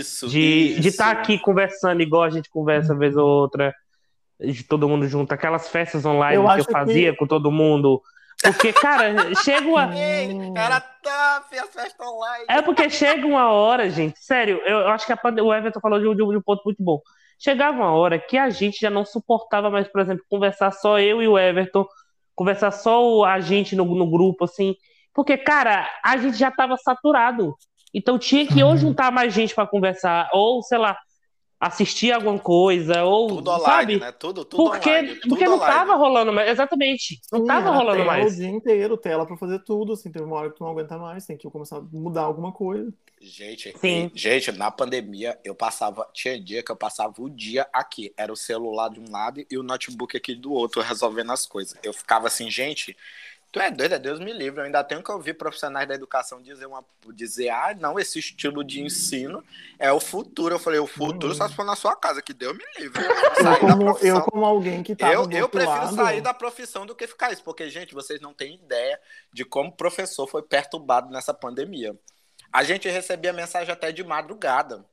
Isso, 0.00 0.28
de 0.28 0.86
estar 0.86 1.10
aqui 1.10 1.38
conversando 1.38 2.00
igual 2.00 2.22
a 2.22 2.30
gente 2.30 2.48
conversa 2.48 2.94
vez 2.94 3.16
ou 3.16 3.26
outra, 3.26 3.74
de 4.40 4.62
todo 4.62 4.88
mundo 4.88 5.08
junto, 5.08 5.32
aquelas 5.32 5.68
festas 5.68 6.04
online 6.04 6.36
Eu 6.44 6.48
que 6.54 6.60
eu 6.60 6.64
fazia 6.64 7.16
com 7.16 7.26
todo 7.26 7.50
mundo. 7.50 8.00
Porque, 8.42 8.72
cara, 8.72 9.34
chega 9.36 9.66
uma. 9.66 9.94
Ei, 9.96 10.28
festas 11.72 11.94
online. 12.06 12.44
É 12.48 12.62
porque 12.62 12.88
chega 12.90 13.26
uma 13.26 13.50
hora, 13.50 13.88
gente, 13.90 14.18
sério, 14.22 14.60
eu, 14.66 14.88
acho 14.88 15.06
que 15.06 15.12
a 15.12 15.16
pande- 15.16 15.40
o 15.40 15.52
Everton 15.52 15.80
falou 15.80 15.98
de, 15.98 16.06
um- 16.06 16.14
de 16.14 16.22
um 16.22 16.30
de 16.30 16.36
um 16.36 16.42
ponto 16.42 16.62
muito 16.64 16.82
bom. 16.82 17.00
Chegava 17.38 17.76
uma 17.78 17.92
hora 17.92 18.18
que 18.18 18.36
a 18.38 18.48
gente 18.50 18.78
já 18.80 18.90
não 18.90 19.04
suportava 19.04 19.70
mais, 19.70 19.88
por 19.88 20.00
exemplo, 20.00 20.24
conversar 20.28 20.70
só 20.70 20.98
eu 20.98 21.22
e 21.22 21.28
o 21.28 21.38
Everton, 21.38 21.86
conversar 22.34 22.70
só 22.70 23.02
o- 23.04 23.24
a 23.24 23.40
gente 23.40 23.74
no, 23.74 23.84
no 23.84 24.08
grupo, 24.10 24.44
assim. 24.44 24.74
Porque, 25.14 25.36
cara, 25.38 25.88
a 26.04 26.16
gente 26.18 26.36
já 26.36 26.50
tava 26.50 26.76
saturado. 26.76 27.54
Então 27.94 28.18
tinha 28.18 28.46
que 28.46 28.62
ou 28.62 28.70
Uhum. 28.72 28.76
juntar 28.76 29.10
mais 29.10 29.32
gente 29.32 29.54
pra 29.54 29.66
conversar, 29.66 30.28
ou, 30.32 30.62
sei 30.62 30.76
lá, 30.78 30.96
assistir 31.60 32.12
alguma 32.12 32.38
coisa, 32.38 33.04
ou, 33.04 33.28
Tudo 33.28 33.50
online, 33.50 33.64
sabe? 33.64 33.96
né? 33.98 34.12
Tudo, 34.12 34.44
tudo 34.44 34.62
Porque, 34.64 34.88
online. 34.90 35.14
Tudo 35.16 35.28
porque 35.30 35.44
não 35.48 35.54
online. 35.56 35.74
tava 35.74 35.94
rolando 35.94 36.32
mais. 36.32 36.50
Exatamente. 36.50 37.20
Não 37.32 37.40
Sim, 37.40 37.46
tava 37.46 37.70
rolando 37.70 38.04
mais. 38.04 38.34
o 38.34 38.36
dia 38.36 38.48
inteiro, 38.48 38.96
tela 38.96 39.26
pra 39.26 39.36
fazer 39.36 39.60
tudo, 39.64 39.92
assim, 39.94 40.10
teve 40.10 40.24
uma 40.24 40.36
hora 40.36 40.50
que 40.50 40.56
tu 40.56 40.64
não 40.64 40.70
aguenta 40.70 40.98
mais, 40.98 41.26
tem 41.26 41.36
que 41.36 41.48
começar 41.50 41.78
a 41.78 41.82
mudar 41.82 42.22
alguma 42.22 42.52
coisa. 42.52 42.92
Gente, 43.20 43.74
Sim. 43.80 44.10
e- 44.14 44.18
gente, 44.18 44.52
na 44.52 44.70
pandemia 44.70 45.38
eu 45.42 45.54
passava, 45.54 46.06
tinha 46.12 46.38
dia 46.38 46.62
que 46.62 46.70
eu 46.70 46.76
passava 46.76 47.14
o 47.18 47.30
dia 47.30 47.66
aqui, 47.72 48.12
era 48.16 48.30
o 48.32 48.36
celular 48.36 48.90
de 48.90 49.00
um 49.00 49.10
lado 49.10 49.42
e 49.50 49.56
o 49.56 49.62
notebook 49.62 50.14
aqui 50.16 50.34
do 50.34 50.52
outro, 50.52 50.82
resolvendo 50.82 51.32
as 51.32 51.46
coisas. 51.46 51.74
Eu 51.82 51.94
ficava 51.94 52.26
assim, 52.26 52.50
gente, 52.50 52.94
tu 53.56 53.60
é 53.60 53.70
doido, 53.70 53.94
é 53.94 53.98
Deus 53.98 54.20
me 54.20 54.34
livre. 54.34 54.60
Eu 54.60 54.64
ainda 54.66 54.84
tenho 54.84 55.02
que 55.02 55.10
ouvir 55.10 55.32
profissionais 55.32 55.88
da 55.88 55.94
educação 55.94 56.42
dizer, 56.42 56.66
uma, 56.66 56.84
dizer 57.14 57.48
ah, 57.48 57.74
não, 57.80 57.98
esse 57.98 58.18
estilo 58.18 58.62
de 58.62 58.82
ensino 58.82 59.42
é 59.78 59.90
o 59.90 59.98
futuro. 59.98 60.54
Eu 60.54 60.58
falei, 60.58 60.78
o 60.78 60.86
futuro 60.86 61.34
só 61.34 61.48
se 61.48 61.54
for 61.54 61.64
na 61.64 61.74
sua 61.74 61.96
casa, 61.96 62.20
que 62.20 62.34
Deus 62.34 62.54
me 62.54 62.64
livre. 62.78 63.02
Eu 63.02 63.58
como, 63.58 63.98
eu, 63.98 64.20
como 64.20 64.44
alguém 64.44 64.82
que 64.82 64.94
tava 64.94 65.14
Eu, 65.14 65.30
eu 65.30 65.48
prefiro 65.48 65.74
lado, 65.74 65.96
sair 65.96 66.20
da 66.20 66.34
profissão 66.34 66.84
do 66.84 66.94
que 66.94 67.06
ficar 67.06 67.32
isso, 67.32 67.42
porque, 67.42 67.70
gente, 67.70 67.94
vocês 67.94 68.20
não 68.20 68.34
têm 68.34 68.56
ideia 68.56 69.00
de 69.32 69.42
como 69.42 69.70
o 69.70 69.76
professor 69.76 70.26
foi 70.26 70.42
perturbado 70.42 71.10
nessa 71.10 71.32
pandemia. 71.32 71.98
A 72.52 72.62
gente 72.62 72.90
recebia 72.90 73.32
mensagem 73.32 73.72
até 73.72 73.90
de 73.90 74.04
madrugada. 74.04 74.84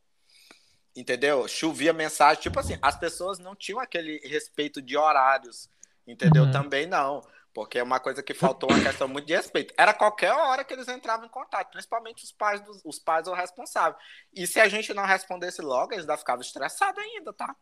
Entendeu? 0.95 1.47
Chovia 1.47 1.91
mensagem, 1.91 2.43
tipo 2.43 2.59
assim, 2.59 2.77
as 2.81 2.95
pessoas 2.95 3.39
não 3.39 3.55
tinham 3.55 3.79
aquele 3.79 4.19
respeito 4.19 4.79
de 4.79 4.95
horários, 4.95 5.67
entendeu? 6.05 6.43
Uhum. 6.43 6.51
Também 6.51 6.85
não, 6.85 7.23
porque 7.53 7.77
é 7.77 7.83
uma 7.83 7.99
coisa 7.99 8.23
que 8.23 8.33
faltou 8.33 8.69
uma 8.69 8.83
questão 8.83 9.07
muito 9.07 9.27
de 9.27 9.35
respeito. 9.35 9.73
Era 9.77 9.93
qualquer 9.93 10.33
hora 10.33 10.63
que 10.63 10.73
eles 10.73 10.87
entravam 10.87 11.25
em 11.25 11.29
contato, 11.29 11.71
principalmente 11.71 12.23
os 12.23 12.31
pais 12.31 12.61
dos, 12.61 12.81
os 12.83 12.99
pais 12.99 13.27
ou 13.27 13.33
responsáveis. 13.33 14.01
E 14.33 14.47
se 14.47 14.59
a 14.59 14.67
gente 14.67 14.93
não 14.93 15.05
respondesse 15.05 15.61
logo, 15.61 15.93
eles 15.93 16.03
ainda 16.03 16.17
ficavam 16.17 16.41
estressados 16.41 17.01
ainda, 17.01 17.31
tá? 17.31 17.55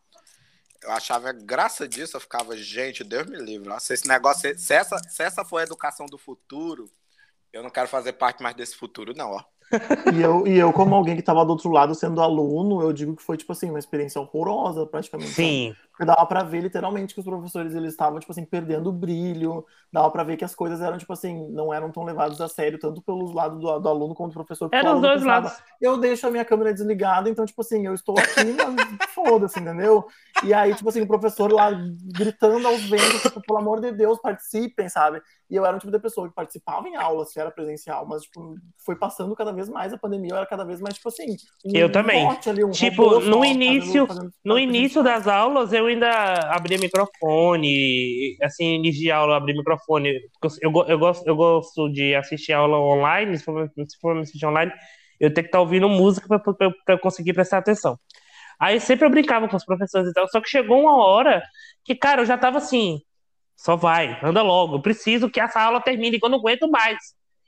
Eu 0.82 0.90
achava 0.90 1.32
graça 1.32 1.86
disso, 1.86 2.16
eu 2.16 2.20
ficava, 2.20 2.56
gente, 2.56 3.04
Deus 3.04 3.26
me 3.26 3.36
livre. 3.36 3.68
Nossa, 3.68 3.94
esse 3.94 4.08
negócio, 4.08 4.58
se 4.58 4.74
essa, 4.74 4.98
se 4.98 5.22
essa 5.22 5.44
for 5.44 5.58
a 5.58 5.62
educação 5.62 6.06
do 6.06 6.18
futuro, 6.18 6.90
eu 7.52 7.62
não 7.62 7.70
quero 7.70 7.86
fazer 7.86 8.14
parte 8.14 8.42
mais 8.42 8.56
desse 8.56 8.74
futuro, 8.74 9.14
não, 9.14 9.30
ó. 9.30 9.44
E 10.12 10.20
eu, 10.20 10.46
e 10.46 10.58
eu, 10.58 10.72
como 10.72 10.94
alguém 10.94 11.16
que 11.16 11.22
tava 11.22 11.44
do 11.44 11.50
outro 11.50 11.70
lado 11.70 11.94
sendo 11.94 12.20
aluno, 12.20 12.82
eu 12.82 12.92
digo 12.92 13.16
que 13.16 13.22
foi, 13.22 13.36
tipo 13.36 13.52
assim, 13.52 13.70
uma 13.70 13.78
experiência 13.78 14.20
horrorosa, 14.20 14.86
praticamente. 14.86 15.32
Sim. 15.32 15.74
Porque 15.90 16.06
dava 16.06 16.24
pra 16.26 16.42
ver 16.42 16.62
literalmente 16.62 17.12
que 17.12 17.20
os 17.20 17.26
professores 17.26 17.74
eles 17.74 17.90
estavam, 17.90 18.18
tipo 18.18 18.32
assim, 18.32 18.44
perdendo 18.44 18.88
o 18.88 18.92
brilho, 18.92 19.64
dava 19.92 20.10
pra 20.10 20.24
ver 20.24 20.38
que 20.38 20.44
as 20.44 20.54
coisas 20.54 20.80
eram, 20.80 20.96
tipo 20.96 21.12
assim, 21.12 21.48
não 21.50 21.72
eram 21.72 21.90
tão 21.92 22.02
levadas 22.02 22.40
a 22.40 22.48
sério, 22.48 22.78
tanto 22.78 23.02
pelos 23.02 23.34
lados 23.34 23.60
do, 23.60 23.78
do 23.78 23.88
aluno 23.88 24.14
quanto 24.14 24.30
do 24.30 24.34
professor. 24.34 24.70
Era 24.72 24.94
os 24.94 25.00
dois 25.02 25.20
pensava, 25.20 25.48
lados. 25.48 25.62
eu 25.80 25.98
deixo 25.98 26.26
a 26.26 26.30
minha 26.30 26.44
câmera 26.44 26.72
desligada, 26.72 27.28
então, 27.28 27.44
tipo 27.44 27.60
assim, 27.60 27.86
eu 27.86 27.92
estou 27.92 28.18
aqui, 28.18 28.54
mas 28.56 29.10
foda-se, 29.14 29.60
entendeu? 29.60 30.06
E 30.42 30.54
aí, 30.54 30.74
tipo 30.74 30.88
assim, 30.88 31.02
o 31.02 31.06
professor 31.06 31.52
lá 31.52 31.70
gritando 31.70 32.66
aos 32.66 32.82
ventos, 32.88 33.22
tipo, 33.22 33.42
pelo 33.42 33.58
amor 33.58 33.80
de 33.80 33.92
Deus, 33.92 34.18
participem, 34.18 34.88
sabe? 34.88 35.20
E 35.50 35.56
eu 35.56 35.66
era 35.66 35.76
um 35.76 35.78
tipo 35.78 35.92
de 35.92 35.98
pessoa 35.98 36.26
que 36.26 36.34
participava 36.34 36.88
em 36.88 36.96
aulas, 36.96 37.32
que 37.32 37.38
era 37.38 37.50
presencial, 37.50 38.06
mas, 38.06 38.22
tipo, 38.22 38.56
foi 38.78 38.96
passando 38.96 39.36
cada 39.36 39.52
vez 39.52 39.61
mais 39.68 39.92
a 39.92 39.98
pandemia, 39.98 40.34
era 40.34 40.46
cada 40.46 40.64
vez 40.64 40.80
mais, 40.80 40.94
tipo 40.94 41.08
assim, 41.08 41.36
um 41.64 41.76
Eu 41.76 41.90
também. 41.90 42.26
ali, 42.46 42.64
um 42.64 42.70
Tipo, 42.70 43.04
robô 43.08 43.20
no 43.20 43.44
início- 43.44 44.06
fazendo- 44.06 44.32
No 44.44 44.58
início 44.58 45.02
das 45.02 45.26
aulas, 45.28 45.72
eu 45.72 45.86
ainda 45.86 46.10
abria 46.54 46.78
microfone, 46.78 48.36
assim, 48.42 48.74
início 48.74 49.00
de 49.02 49.10
aula, 49.10 49.36
abria 49.36 49.56
microfone. 49.56 50.10
Eu, 50.60 50.72
eu, 50.88 50.98
gosto, 50.98 51.26
eu 51.26 51.36
gosto 51.36 51.88
de 51.90 52.14
assistir 52.14 52.52
aula 52.52 52.78
online, 52.78 53.36
se 53.38 53.44
for, 53.44 53.68
se 53.68 53.98
for 54.00 54.16
assistir 54.18 54.46
online, 54.46 54.72
eu 55.20 55.32
tenho 55.32 55.44
que 55.44 55.48
estar 55.48 55.60
ouvindo 55.60 55.88
música 55.88 56.26
para 56.84 56.98
conseguir 56.98 57.32
prestar 57.32 57.58
atenção. 57.58 57.98
Aí 58.60 58.78
sempre 58.80 59.06
eu 59.06 59.10
brincava 59.10 59.48
com 59.48 59.56
os 59.56 59.64
professores 59.64 60.08
e 60.08 60.12
tal, 60.12 60.28
só 60.28 60.40
que 60.40 60.48
chegou 60.48 60.80
uma 60.80 61.04
hora 61.04 61.42
que, 61.84 61.94
cara, 61.94 62.22
eu 62.22 62.26
já 62.26 62.38
tava 62.38 62.58
assim, 62.58 63.00
só 63.56 63.76
vai, 63.76 64.18
anda 64.22 64.42
logo, 64.42 64.76
eu 64.76 64.82
preciso 64.82 65.28
que 65.30 65.40
essa 65.40 65.60
aula 65.60 65.80
termine, 65.80 66.18
que 66.18 66.24
eu 66.24 66.30
não 66.30 66.38
aguento 66.38 66.68
mais. 66.70 66.96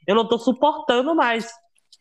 Eu 0.06 0.14
não 0.14 0.28
tô 0.28 0.38
suportando 0.38 1.14
mais. 1.14 1.48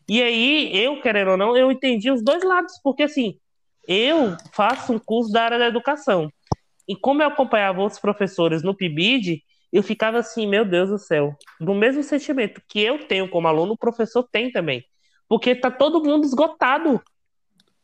E 0.07 0.21
aí, 0.21 0.75
eu, 0.75 1.01
querendo 1.01 1.31
ou 1.31 1.37
não, 1.37 1.55
eu 1.55 1.71
entendi 1.71 2.11
os 2.11 2.23
dois 2.23 2.43
lados, 2.43 2.73
porque 2.83 3.03
assim, 3.03 3.39
eu 3.87 4.35
faço 4.51 4.93
um 4.93 4.99
curso 4.99 5.31
da 5.31 5.43
área 5.43 5.59
da 5.59 5.67
educação. 5.67 6.31
E 6.87 6.95
como 6.95 7.21
eu 7.21 7.27
acompanhava 7.27 7.81
outros 7.81 7.99
professores 7.99 8.61
no 8.61 8.75
PIBID, 8.75 9.43
eu 9.71 9.81
ficava 9.81 10.19
assim, 10.19 10.45
meu 10.45 10.65
Deus 10.65 10.89
do 10.89 10.99
céu, 10.99 11.35
do 11.59 11.73
mesmo 11.73 12.03
sentimento 12.03 12.61
que 12.67 12.79
eu 12.81 13.07
tenho 13.07 13.29
como 13.29 13.47
aluno, 13.47 13.73
o 13.73 13.77
professor 13.77 14.27
tem 14.31 14.51
também. 14.51 14.85
Porque 15.27 15.55
tá 15.55 15.71
todo 15.71 16.03
mundo 16.03 16.25
esgotado. 16.25 17.01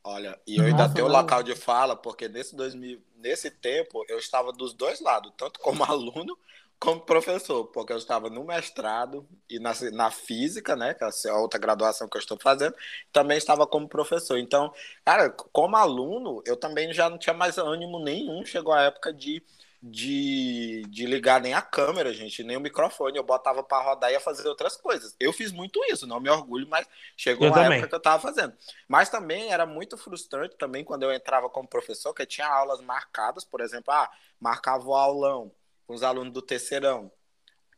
Olha, 0.04 0.40
e 0.46 0.58
eu 0.58 0.66
ainda 0.66 0.84
Nossa, 0.84 0.94
tenho 0.94 1.08
não. 1.08 1.16
local 1.16 1.42
de 1.42 1.56
fala, 1.56 1.96
porque 1.96 2.28
nesse 2.28 2.56
2000, 2.56 3.02
nesse 3.18 3.50
tempo 3.50 4.06
eu 4.08 4.18
estava 4.18 4.52
dos 4.52 4.74
dois 4.74 5.02
lados, 5.02 5.32
tanto 5.38 5.60
como 5.60 5.84
aluno 5.86 6.38
como 6.80 7.02
professor, 7.02 7.66
porque 7.68 7.92
eu 7.94 7.98
estava 7.98 8.30
no 8.30 8.46
mestrado 8.46 9.28
e 9.50 9.60
na, 9.60 9.74
na 9.92 10.12
física, 10.12 10.76
né, 10.76 10.94
que 10.94 11.04
é 11.04 11.30
a 11.30 11.38
outra 11.38 11.60
graduação 11.60 12.08
que 12.08 12.16
eu 12.18 12.20
estou 12.22 12.38
fazendo, 12.42 12.74
também 13.12 13.38
estava 13.38 13.68
como 13.68 13.88
professor. 13.90 14.38
Então, 14.38 14.74
cara, 15.06 15.30
como 15.30 15.76
aluno, 15.76 16.42
eu 16.46 16.56
também 16.58 16.94
já 16.94 17.10
não 17.10 17.18
tinha 17.18 17.34
mais 17.34 17.58
ânimo 17.58 18.00
nenhum. 18.04 18.46
Chegou 18.46 18.74
a 18.74 18.84
época 18.84 19.14
de, 19.14 19.44
de, 19.84 20.84
de 20.90 21.06
ligar 21.06 21.42
nem 21.42 21.54
a 21.54 21.62
câmera, 21.62 22.14
gente, 22.14 22.44
nem 22.44 22.56
o 22.58 22.62
microfone. 22.62 23.18
Eu 23.18 23.24
botava 23.24 23.62
para 23.64 23.84
rodar 23.84 24.10
e 24.10 24.14
ia 24.14 24.20
fazer 24.22 24.48
outras 24.48 24.78
coisas. 24.78 25.16
Eu 25.20 25.34
fiz 25.34 25.52
muito 25.52 25.84
isso, 25.86 26.08
não 26.08 26.20
me 26.22 26.30
orgulho, 26.30 26.68
mas 26.70 26.88
chegou 27.18 27.46
Eu 27.46 27.54
a 27.54 27.64
também. 27.64 27.66
época 27.66 27.88
que 27.90 27.96
eu 27.96 27.98
estava 27.98 28.22
fazendo. 28.22 28.54
Mas 28.88 29.10
também 29.10 29.52
era 29.52 29.66
muito 29.66 29.98
frustrante 29.98 30.56
também 30.58 30.84
quando 30.86 31.04
eu 31.04 31.12
entrava 31.14 31.50
como 31.50 31.68
professor, 31.68 32.14
que 32.14 32.26
tinha 32.26 32.48
aulas 32.48 32.80
marcadas, 32.82 33.44
por 33.44 33.62
exemplo, 33.62 33.94
ah, 33.94 34.10
marcava 34.40 34.86
o 34.88 34.96
aulão 34.96 35.52
com 35.90 35.96
os 35.96 36.04
alunos 36.04 36.32
do 36.32 36.40
terceirão. 36.40 37.12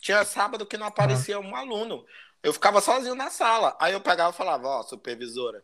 Tinha 0.01 0.25
sábado 0.25 0.65
que 0.65 0.75
não 0.75 0.85
aparecia 0.85 1.39
um 1.39 1.55
aluno. 1.55 2.05
Eu 2.43 2.51
ficava 2.51 2.81
sozinho 2.81 3.15
na 3.15 3.29
sala. 3.29 3.73
Aí 3.79 3.93
eu 3.93 4.01
pegava 4.01 4.33
e 4.33 4.37
falava, 4.37 4.67
ó, 4.67 4.83
supervisora, 4.83 5.63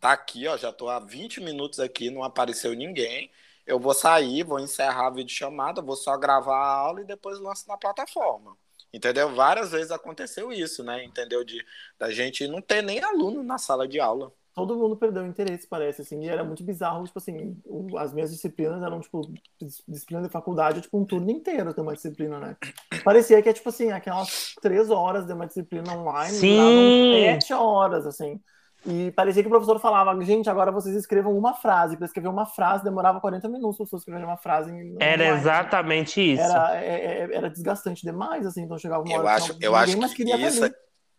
tá 0.00 0.10
aqui, 0.10 0.48
ó, 0.48 0.56
já 0.56 0.72
tô 0.72 0.88
há 0.88 0.98
20 0.98 1.40
minutos 1.40 1.78
aqui, 1.78 2.10
não 2.10 2.24
apareceu 2.24 2.74
ninguém. 2.74 3.30
Eu 3.64 3.78
vou 3.78 3.94
sair, 3.94 4.42
vou 4.42 4.58
encerrar 4.58 5.06
a 5.06 5.10
videochamada, 5.10 5.80
vou 5.80 5.94
só 5.94 6.16
gravar 6.16 6.56
a 6.56 6.74
aula 6.74 7.02
e 7.02 7.04
depois 7.04 7.38
lanço 7.38 7.68
na 7.68 7.76
plataforma. 7.76 8.58
Entendeu? 8.92 9.32
Várias 9.32 9.70
vezes 9.70 9.92
aconteceu 9.92 10.52
isso, 10.52 10.82
né? 10.82 11.04
Entendeu? 11.04 11.44
De 11.44 11.64
da 11.96 12.10
gente 12.10 12.48
não 12.48 12.60
ter 12.60 12.82
nem 12.82 13.00
aluno 13.00 13.44
na 13.44 13.58
sala 13.58 13.86
de 13.86 14.00
aula. 14.00 14.32
Todo 14.56 14.74
mundo 14.74 14.96
perdeu 14.96 15.22
o 15.22 15.26
interesse, 15.26 15.66
parece, 15.68 16.00
assim, 16.00 16.24
e 16.24 16.28
era 16.30 16.42
muito 16.42 16.64
bizarro, 16.64 17.04
tipo 17.04 17.18
assim, 17.18 17.54
o- 17.66 17.98
as 17.98 18.14
minhas 18.14 18.30
disciplinas 18.32 18.82
eram, 18.82 18.98
tipo, 19.00 19.20
dis- 19.60 19.82
disciplina 19.86 20.22
de 20.22 20.30
faculdade, 20.30 20.80
tipo, 20.80 20.98
um 20.98 21.04
turno 21.04 21.30
inteiro 21.30 21.74
de 21.74 21.80
uma 21.80 21.92
disciplina, 21.92 22.40
né? 22.40 22.56
Parecia 23.04 23.42
que 23.42 23.50
é, 23.50 23.52
tipo 23.52 23.68
assim, 23.68 23.92
aquelas 23.92 24.54
três 24.62 24.88
horas 24.90 25.26
de 25.26 25.32
uma 25.34 25.46
disciplina 25.46 25.92
online, 25.92 26.32
Sim. 26.32 26.90
sete 27.12 27.52
horas, 27.52 28.06
assim, 28.06 28.40
e 28.86 29.10
parecia 29.12 29.42
que 29.42 29.46
o 29.48 29.50
professor 29.50 29.78
falava, 29.78 30.18
gente, 30.24 30.48
agora 30.48 30.72
vocês 30.72 30.96
escrevam 30.96 31.36
uma 31.36 31.52
frase, 31.52 31.96
para 31.98 32.06
escrever 32.06 32.28
uma 32.28 32.46
frase 32.46 32.82
demorava 32.82 33.20
40 33.20 33.48
minutos 33.50 33.76
para 33.76 33.84
pessoas 33.84 34.00
escreverem 34.02 34.26
uma 34.26 34.38
frase 34.38 34.70
em 34.72 34.96
Era 34.98 35.24
online. 35.24 35.38
exatamente 35.40 36.32
isso. 36.32 36.42
Era, 36.42 36.82
é- 36.82 37.18
é- 37.24 37.34
era 37.34 37.50
desgastante 37.50 38.02
demais, 38.02 38.46
assim, 38.46 38.62
então 38.62 38.78
chegava 38.78 39.02
uma 39.02 39.12
Eu 39.12 39.18
hora 39.20 39.28
que 39.28 39.34
acho, 39.34 39.52
não- 39.52 39.58
eu 39.60 39.72
ninguém 39.72 39.82
acho 39.82 39.98
mais 39.98 40.14
que 40.14 40.22
isso, 40.22 40.64
é- 40.64 40.74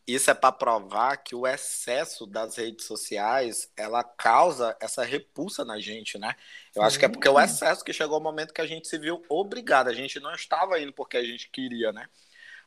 isso 0.07 0.31
é 0.31 0.33
para 0.33 0.53
provar 0.53 1.17
que 1.17 1.35
o 1.35 1.45
excesso 1.45 2.25
das 2.25 2.55
redes 2.55 2.85
sociais 2.85 3.69
ela 3.75 4.05
causa 4.05 4.75
essa 4.79 5.03
repulsa 5.03 5.65
na 5.65 5.79
gente, 5.79 6.17
né? 6.17 6.33
Eu 6.73 6.81
acho 6.81 6.97
que 6.97 7.03
é 7.03 7.09
porque 7.09 7.27
o 7.27 7.37
excesso 7.37 7.83
que 7.83 7.91
chegou 7.91 8.17
o 8.17 8.23
momento 8.23 8.53
que 8.53 8.61
a 8.61 8.65
gente 8.65 8.87
se 8.87 8.97
viu 8.97 9.21
obrigado. 9.27 9.89
A 9.89 9.93
gente 9.93 10.17
não 10.21 10.31
estava 10.33 10.79
indo 10.79 10.93
porque 10.93 11.17
a 11.17 11.23
gente 11.23 11.49
queria, 11.49 11.91
né? 11.91 12.07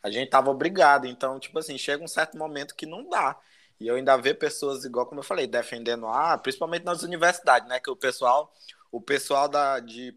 A 0.02 0.10
gente 0.10 0.26
estava 0.26 0.50
obrigado. 0.50 1.06
Então, 1.06 1.40
tipo 1.40 1.58
assim, 1.58 1.78
chega 1.78 2.04
um 2.04 2.08
certo 2.08 2.36
momento 2.36 2.74
que 2.74 2.84
não 2.84 3.08
dá. 3.08 3.38
E 3.80 3.88
eu 3.88 3.94
ainda 3.94 4.18
vejo 4.18 4.36
pessoas, 4.36 4.84
igual 4.84 5.06
como 5.06 5.20
eu 5.20 5.24
falei, 5.24 5.46
defendendo, 5.46 6.06
ah, 6.08 6.36
principalmente 6.36 6.84
nas 6.84 7.02
universidades, 7.02 7.66
né? 7.66 7.80
Que 7.80 7.90
o 7.90 7.96
pessoal, 7.96 8.52
o 8.92 9.00
pessoal 9.00 9.48
da, 9.48 9.80
de. 9.80 10.14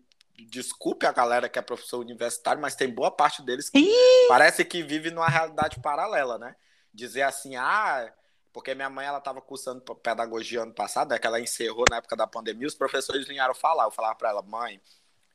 Desculpe 0.49 1.05
a 1.05 1.12
galera 1.12 1.47
que 1.47 1.57
é 1.57 1.62
professor 1.62 1.99
universitário, 1.99 2.62
mas 2.62 2.75
tem 2.75 2.89
boa 2.89 3.12
parte 3.12 3.41
deles 3.41 3.69
que 3.69 4.27
parece 4.27 4.65
que 4.65 4.81
vive 4.83 5.12
numa 5.12 5.29
realidade 5.29 5.79
paralela, 5.79 6.38
né? 6.38 6.55
Dizer 6.93 7.23
assim, 7.23 7.56
ah, 7.56 8.13
porque 8.51 8.75
minha 8.75 8.89
mãe 8.89 9.06
ela 9.06 9.17
estava 9.17 9.41
cursando 9.41 9.82
pedagogia 9.95 10.62
ano 10.62 10.73
passado, 10.73 11.13
é 11.13 11.19
que 11.19 11.25
ela 11.25 11.39
encerrou 11.39 11.86
na 11.89 11.97
época 11.97 12.15
da 12.15 12.27
pandemia, 12.27 12.67
os 12.67 12.75
professores 12.75 13.27
vieram 13.27 13.56
falar, 13.56 13.86
eu 13.86 13.91
falava 13.91 14.15
para 14.15 14.29
ela, 14.29 14.41
mãe, 14.43 14.79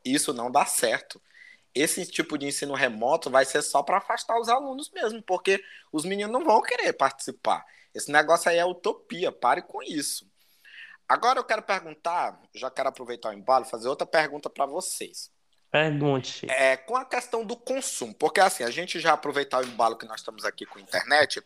isso 0.05 0.33
não 0.33 0.51
dá 0.51 0.65
certo. 0.65 1.21
Esse 1.75 2.07
tipo 2.07 2.39
de 2.39 2.47
ensino 2.47 2.75
remoto 2.75 3.31
vai 3.31 3.45
ser 3.45 3.63
só 3.63 3.83
para 3.83 3.99
afastar 3.99 4.39
os 4.41 4.49
alunos 4.49 4.91
mesmo, 4.91 5.23
porque 5.23 5.63
os 5.93 6.05
meninos 6.05 6.33
não 6.33 6.45
vão 6.45 6.63
querer 6.63 6.93
participar. 6.93 7.65
Esse 7.95 8.11
negócio 8.11 8.51
aí 8.51 8.59
é 8.59 8.65
utopia, 8.65 9.33
pare 9.33 9.63
com 9.63 9.83
isso. 9.83 10.31
Agora 11.09 11.39
eu 11.39 11.45
quero 11.45 11.63
perguntar, 11.63 12.41
já 12.55 12.71
quero 12.71 12.89
aproveitar 12.89 13.31
o 13.31 13.33
embalo, 13.33 13.65
fazer 13.65 13.89
outra 13.89 14.07
pergunta 14.07 14.49
para 14.51 14.67
vocês. 14.67 15.31
Pergunte. 15.71 16.47
É, 16.51 16.77
com 16.77 16.97
a 16.97 17.05
questão 17.05 17.45
do 17.45 17.55
consumo, 17.55 18.15
porque 18.15 18.41
assim, 18.41 18.65
a 18.65 18.71
gente 18.71 18.99
já 18.99 19.13
aproveitar 19.13 19.63
o 19.63 19.67
embalo 19.67 19.97
que 19.97 20.07
nós 20.07 20.21
estamos 20.21 20.45
aqui 20.45 20.65
com 20.65 20.79
a 20.79 20.83
internet, 20.83 21.43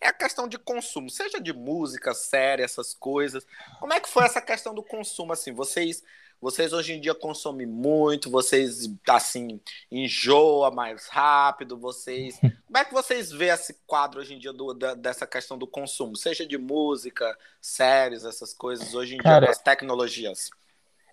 é 0.00 0.08
a 0.08 0.12
questão 0.12 0.48
de 0.48 0.58
consumo, 0.58 1.08
seja 1.08 1.40
de 1.40 1.52
música, 1.52 2.12
série, 2.12 2.62
essas 2.62 2.92
coisas. 2.94 3.46
Como 3.78 3.92
é 3.92 4.00
que 4.00 4.08
foi 4.08 4.24
essa 4.24 4.40
questão 4.40 4.74
do 4.74 4.82
consumo 4.82 5.32
assim? 5.32 5.52
Vocês 5.52 6.02
vocês 6.40 6.72
hoje 6.72 6.94
em 6.94 7.00
dia 7.00 7.14
consomem 7.14 7.66
muito, 7.66 8.30
vocês 8.30 8.90
assim 9.06 9.60
enjoa 9.90 10.70
mais 10.70 11.06
rápido, 11.08 11.78
vocês 11.78 12.40
Como 12.70 12.78
é 12.78 12.84
que 12.84 12.94
vocês 12.94 13.30
vê 13.32 13.46
esse 13.46 13.74
quadro 13.84 14.20
hoje 14.20 14.32
em 14.34 14.38
dia 14.38 14.52
do, 14.52 14.72
da- 14.72 14.94
dessa 14.94 15.26
questão 15.26 15.58
do 15.58 15.66
consumo, 15.66 16.16
seja 16.16 16.46
de 16.46 16.56
música, 16.56 17.36
séries, 17.60 18.24
essas 18.24 18.54
coisas 18.54 18.94
hoje 18.94 19.16
em 19.16 19.18
Cara, 19.18 19.40
dia 19.40 19.50
as 19.50 19.60
tecnologias? 19.60 20.50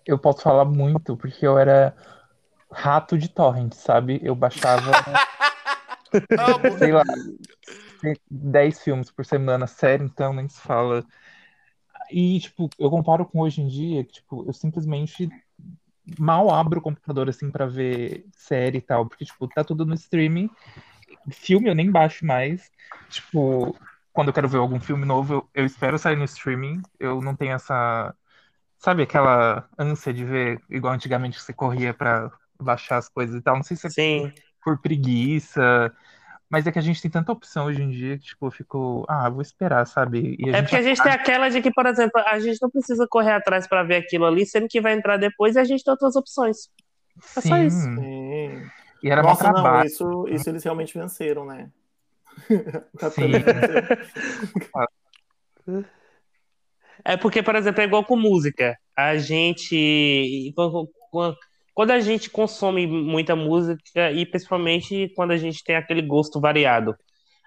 Eu 0.05 0.19
posso 0.19 0.43
falar 0.43 0.65
muito, 0.65 1.17
porque 1.17 1.45
eu 1.45 1.57
era 1.57 1.97
rato 2.71 3.17
de 3.17 3.29
torrent, 3.29 3.73
sabe? 3.73 4.19
Eu 4.23 4.35
baixava, 4.35 4.91
sei 6.77 6.91
lá, 6.91 7.03
10 8.29 8.83
filmes 8.83 9.11
por 9.11 9.25
semana, 9.25 9.67
sério, 9.67 10.05
então 10.05 10.33
nem 10.33 10.47
se 10.47 10.59
fala. 10.59 11.05
E, 12.11 12.39
tipo, 12.39 12.69
eu 12.79 12.89
comparo 12.89 13.25
com 13.25 13.39
hoje 13.39 13.61
em 13.61 13.67
dia, 13.67 14.03
que, 14.03 14.13
tipo, 14.13 14.45
eu 14.47 14.53
simplesmente 14.53 15.29
mal 16.17 16.49
abro 16.49 16.79
o 16.79 16.81
computador, 16.81 17.27
assim, 17.27 17.51
pra 17.51 17.65
ver 17.65 18.25
série 18.31 18.77
e 18.77 18.81
tal, 18.81 19.05
porque, 19.05 19.25
tipo, 19.25 19.47
tá 19.47 19.63
tudo 19.63 19.85
no 19.85 19.93
streaming. 19.93 20.49
Filme 21.29 21.69
eu 21.69 21.75
nem 21.75 21.91
baixo 21.91 22.25
mais. 22.25 22.71
Tipo, 23.09 23.75
quando 24.13 24.29
eu 24.29 24.33
quero 24.33 24.47
ver 24.47 24.57
algum 24.57 24.79
filme 24.79 25.05
novo, 25.05 25.33
eu, 25.33 25.49
eu 25.53 25.65
espero 25.65 25.99
sair 25.99 26.15
no 26.15 26.23
streaming. 26.23 26.81
Eu 26.99 27.21
não 27.21 27.35
tenho 27.35 27.53
essa, 27.53 28.15
sabe, 28.79 29.03
aquela 29.03 29.67
ânsia 29.77 30.13
de 30.13 30.23
ver, 30.23 30.61
igual 30.69 30.93
antigamente 30.93 31.37
que 31.37 31.43
você 31.43 31.53
corria 31.53 31.93
pra 31.93 32.31
baixar 32.59 32.97
as 32.97 33.09
coisas 33.09 33.35
e 33.35 33.41
tal. 33.41 33.55
Não 33.55 33.63
sei 33.63 33.77
se 33.77 33.87
é 33.87 33.89
Sim. 33.89 34.31
por 34.63 34.79
preguiça, 34.81 35.93
mas 36.49 36.65
é 36.65 36.71
que 36.71 36.79
a 36.79 36.81
gente 36.81 37.01
tem 37.01 37.11
tanta 37.11 37.31
opção 37.31 37.65
hoje 37.65 37.81
em 37.81 37.89
dia 37.89 38.17
que, 38.17 38.25
tipo, 38.25 38.47
eu 38.47 38.51
fico, 38.51 39.05
ah, 39.07 39.29
vou 39.29 39.41
esperar, 39.41 39.85
sabe? 39.85 40.35
E 40.39 40.49
a 40.49 40.53
É 40.53 40.53
gente 40.57 40.61
porque 40.63 40.75
a 40.77 40.81
gente 40.81 41.03
tem 41.03 41.11
aquela 41.11 41.49
de 41.49 41.61
que, 41.61 41.71
por 41.71 41.85
exemplo, 41.85 42.21
a 42.25 42.39
gente 42.39 42.61
não 42.61 42.69
precisa 42.69 43.05
correr 43.09 43.33
atrás 43.33 43.67
pra 43.67 43.83
ver 43.83 43.97
aquilo 43.97 44.25
ali, 44.25 44.45
sendo 44.45 44.67
que 44.67 44.79
vai 44.81 44.93
entrar 44.93 45.17
depois 45.17 45.55
e 45.55 45.59
a 45.59 45.63
gente 45.63 45.83
tem 45.83 45.91
outras 45.91 46.15
opções. 46.15 46.69
É 47.35 47.41
só 47.41 47.57
isso. 47.57 47.77
Sim, 47.81 47.95
Sim. 47.95 48.69
e 49.03 49.09
era 49.09 49.21
Nossa, 49.23 49.45
não, 49.45 49.53
trabalho. 49.53 49.87
isso, 49.87 50.27
isso 50.29 50.49
eles 50.49 50.63
realmente 50.63 50.97
venceram, 50.97 51.45
né? 51.45 51.69
Tá 52.99 53.09
Sim. 53.09 53.31
É 57.03 57.17
porque, 57.17 57.41
por 57.43 57.55
exemplo, 57.55 57.81
é 57.81 57.85
igual 57.85 58.05
com 58.05 58.15
música. 58.15 58.77
A 58.95 59.17
gente. 59.17 60.53
Quando 61.77 61.91
a 61.91 61.99
gente 61.99 62.29
consome 62.31 62.87
muita 62.87 63.35
música, 63.35 64.11
e 64.11 64.25
principalmente 64.25 65.13
quando 65.15 65.31
a 65.31 65.37
gente 65.37 65.63
tem 65.63 65.75
aquele 65.75 66.01
gosto 66.01 66.41
variado, 66.41 66.95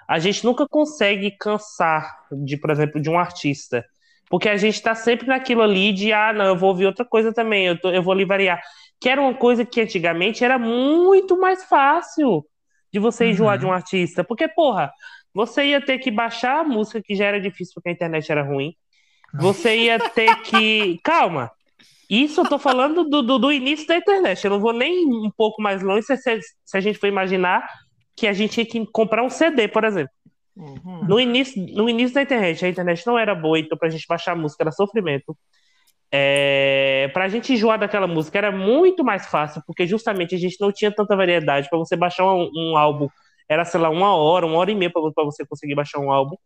a 0.08 0.18
gente 0.20 0.44
nunca 0.44 0.66
consegue 0.68 1.32
cansar 1.32 2.08
de, 2.44 2.56
por 2.56 2.70
exemplo, 2.70 3.00
de 3.00 3.10
um 3.10 3.18
artista. 3.18 3.84
Porque 4.28 4.48
a 4.48 4.56
gente 4.56 4.80
tá 4.82 4.94
sempre 4.94 5.26
naquilo 5.26 5.62
ali 5.62 5.92
de, 5.92 6.12
ah, 6.12 6.32
não, 6.32 6.44
eu 6.46 6.56
vou 6.56 6.68
ouvir 6.70 6.86
outra 6.86 7.04
coisa 7.04 7.32
também, 7.32 7.66
eu, 7.66 7.80
tô- 7.80 7.90
eu 7.90 8.02
vou 8.02 8.12
ali 8.12 8.24
variar. 8.24 8.60
Que 9.00 9.08
era 9.08 9.20
uma 9.20 9.34
coisa 9.34 9.64
que 9.64 9.80
antigamente 9.80 10.44
era 10.44 10.58
muito 10.58 11.38
mais 11.40 11.64
fácil 11.64 12.46
de 12.92 13.00
você 13.00 13.26
enjoar 13.30 13.54
Uhum. 13.54 13.58
de 13.58 13.66
um 13.66 13.72
artista. 13.72 14.22
Porque, 14.24 14.46
porra, 14.48 14.92
você 15.34 15.66
ia 15.66 15.84
ter 15.84 15.98
que 15.98 16.10
baixar 16.10 16.60
a 16.60 16.64
música, 16.64 17.02
que 17.04 17.16
já 17.16 17.26
era 17.26 17.40
difícil 17.40 17.72
porque 17.74 17.88
a 17.90 17.92
internet 17.92 18.30
era 18.30 18.42
ruim. 18.44 18.74
Você 19.38 19.76
ia 19.76 20.00
ter 20.00 20.36
que. 20.36 21.00
Calma. 21.04 21.50
Isso 22.10 22.40
eu 22.40 22.48
tô 22.48 22.58
falando 22.58 23.04
do, 23.04 23.22
do, 23.22 23.38
do 23.38 23.52
início 23.52 23.86
da 23.86 23.96
internet. 23.96 24.44
Eu 24.44 24.50
não 24.50 24.60
vou 24.60 24.72
nem 24.72 25.06
um 25.06 25.30
pouco 25.30 25.62
mais 25.62 25.80
longe 25.80 26.02
se, 26.02 26.16
se, 26.16 26.40
se 26.64 26.76
a 26.76 26.80
gente 26.80 26.98
for 26.98 27.06
imaginar 27.06 27.64
que 28.16 28.26
a 28.26 28.32
gente 28.32 28.52
tinha 28.66 28.84
que 28.84 28.92
comprar 28.92 29.22
um 29.22 29.30
CD, 29.30 29.68
por 29.68 29.84
exemplo. 29.84 30.12
Uhum. 30.56 31.04
No 31.08 31.20
início, 31.20 31.64
no 31.74 31.88
início 31.88 32.14
da 32.14 32.22
internet, 32.22 32.64
a 32.64 32.68
internet 32.68 33.06
não 33.06 33.16
era 33.18 33.34
boa, 33.34 33.58
então 33.58 33.78
pra 33.78 33.88
gente 33.88 34.04
baixar 34.08 34.32
a 34.32 34.36
música 34.36 34.62
era 34.64 34.72
sofrimento. 34.72 35.36
É, 36.12 37.08
pra 37.12 37.28
gente 37.28 37.52
enjoar 37.52 37.78
daquela 37.78 38.06
música 38.08 38.36
era 38.36 38.50
muito 38.50 39.04
mais 39.04 39.26
fácil, 39.26 39.62
porque 39.64 39.86
justamente 39.86 40.34
a 40.34 40.38
gente 40.38 40.56
não 40.60 40.72
tinha 40.72 40.90
tanta 40.92 41.14
variedade. 41.16 41.68
Pra 41.70 41.78
você 41.78 41.94
baixar 41.96 42.24
um, 42.26 42.50
um 42.54 42.76
álbum, 42.76 43.08
era, 43.48 43.64
sei 43.64 43.80
lá, 43.80 43.88
uma 43.88 44.14
hora, 44.16 44.44
uma 44.44 44.56
hora 44.58 44.70
e 44.72 44.74
meia 44.74 44.90
pra 44.90 45.00
você 45.24 45.46
conseguir 45.46 45.76
baixar 45.76 46.00
um 46.00 46.10
álbum. 46.10 46.36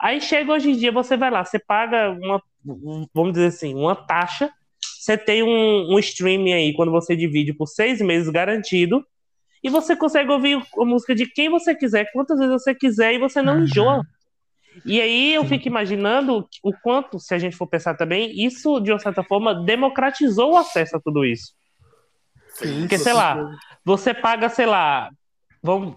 Aí 0.00 0.20
chega 0.20 0.52
hoje 0.52 0.70
em 0.70 0.76
dia, 0.76 0.90
você 0.90 1.16
vai 1.16 1.30
lá, 1.30 1.44
você 1.44 1.58
paga 1.58 2.10
uma, 2.10 2.42
um- 2.66 3.06
vamos 3.14 3.34
dizer 3.34 3.46
assim, 3.48 3.74
uma 3.74 3.94
taxa, 3.94 4.50
você 5.02 5.18
tem 5.18 5.42
um, 5.42 5.92
um 5.92 5.98
streaming 5.98 6.52
aí, 6.52 6.72
quando 6.74 6.92
você 6.92 7.16
divide 7.16 7.52
por 7.52 7.66
seis 7.66 8.00
meses 8.00 8.28
garantido, 8.30 9.04
e 9.60 9.68
você 9.68 9.96
consegue 9.96 10.30
ouvir 10.30 10.62
a 10.78 10.84
música 10.84 11.12
de 11.12 11.26
quem 11.26 11.50
você 11.50 11.74
quiser, 11.74 12.08
quantas 12.12 12.38
vezes 12.38 12.52
você 12.52 12.72
quiser, 12.72 13.12
e 13.12 13.18
você 13.18 13.42
não 13.42 13.56
Uhum. 13.56 13.64
enjoa. 13.64 14.06
E 14.84 15.00
aí 15.00 15.34
eu 15.34 15.42
Sim. 15.42 15.48
fico 15.48 15.66
imaginando 15.66 16.48
o 16.62 16.72
quanto, 16.72 17.18
se 17.18 17.34
a 17.34 17.38
gente 17.38 17.56
for 17.56 17.66
pensar 17.66 17.96
também, 17.96 18.30
isso, 18.44 18.78
de 18.78 18.92
uma 18.92 18.98
certa 19.00 19.24
forma, 19.24 19.52
democratizou 19.64 20.52
o 20.52 20.56
acesso 20.56 20.96
a 20.96 21.00
tudo 21.00 21.24
isso. 21.24 21.52
Sim, 22.50 22.80
Porque, 22.82 22.96
sei 22.96 23.12
lá, 23.12 23.58
Você 23.84 24.14
paga, 24.14 24.48
sei 24.48 24.66
lá, 24.66 25.10
vamos, 25.60 25.96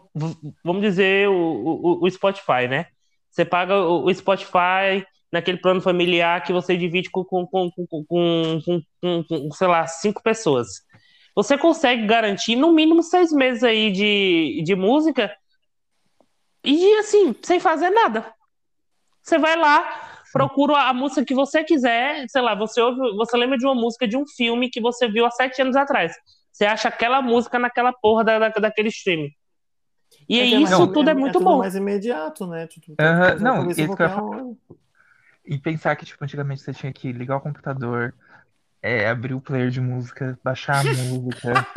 vamos 0.64 0.82
dizer, 0.82 1.30
o, 1.30 1.34
o, 1.36 2.04
o 2.04 2.10
Spotify, 2.10 2.68
né? 2.68 2.88
Você 3.30 3.46
paga 3.46 3.76
o, 3.76 4.06
o 4.06 4.14
Spotify 4.16 5.06
naquele 5.32 5.58
plano 5.58 5.82
familiar 5.82 6.44
que 6.44 6.54
você 6.54 6.78
divide 6.78 7.10
com, 7.10 7.24
com, 7.24 7.46
com, 7.48 7.70
com, 7.72 7.88
com, 7.88 8.62
com, 8.66 9.24
com, 9.24 9.52
sei 9.52 9.68
lá, 9.68 9.86
cinco 9.88 10.22
pessoas. 10.24 10.68
Você 11.36 11.58
consegue 11.58 12.06
garantir 12.06 12.56
no 12.56 12.72
mínimo 12.72 13.04
seis 13.04 13.32
meses 13.32 13.64
aí 13.64 13.92
de, 13.92 14.64
de 14.64 14.76
música 14.76 15.36
e 16.64 16.98
assim, 16.98 17.36
sem 17.44 17.60
fazer 17.60 17.90
nada. 17.90 18.34
Você 19.22 19.38
vai 19.38 19.56
lá, 19.56 20.22
procura 20.32 20.78
a 20.78 20.94
música 20.94 21.26
que 21.26 21.36
você 21.36 21.64
quiser, 21.64 22.26
sei 22.30 22.42
lá, 22.42 22.56
você 22.56 22.82
ouve, 22.82 23.16
você 23.18 23.36
lembra 23.38 23.58
de 23.58 23.66
uma 23.66 23.76
música 23.76 24.08
de 24.08 24.16
um 24.18 24.26
filme 24.26 24.70
que 24.70 24.80
você 24.80 25.08
viu 25.08 25.26
há 25.26 25.32
sete 25.32 25.62
anos 25.62 25.76
atrás. 25.76 26.16
Você 26.52 26.66
acha 26.66 26.88
aquela 26.88 27.22
música 27.22 27.60
naquela 27.60 27.92
porra 27.92 28.24
da, 28.24 28.40
da 28.40 28.50
daquele 28.50 28.88
streaming. 28.88 29.32
E 30.30 30.40
é 30.40 30.46
isso 30.46 30.72
não, 30.72 30.92
tudo 30.92 31.10
é, 31.10 31.12
é 31.12 31.16
muito 31.16 31.40
é 31.40 31.42
bom. 31.42 31.58
mais 31.58 31.76
imediato, 31.76 32.48
né? 32.48 32.68
Tipo, 32.68 32.94
uh, 32.94 33.42
não, 33.42 33.70
isso 33.70 33.96
que 33.96 34.04
eu 34.04 34.58
E 35.46 35.58
pensar 35.58 35.96
que, 35.96 36.06
tipo, 36.06 36.24
antigamente 36.24 36.62
você 36.62 36.74
tinha 36.74 36.92
que 36.92 37.12
ligar 37.12 37.38
o 37.38 37.42
computador, 37.42 38.14
é, 38.82 39.10
abrir 39.10 39.34
o 39.34 39.42
player 39.42 39.70
de 39.70 39.80
música, 39.80 40.38
baixar 40.44 40.80
a 40.80 40.84
música. 40.84 41.68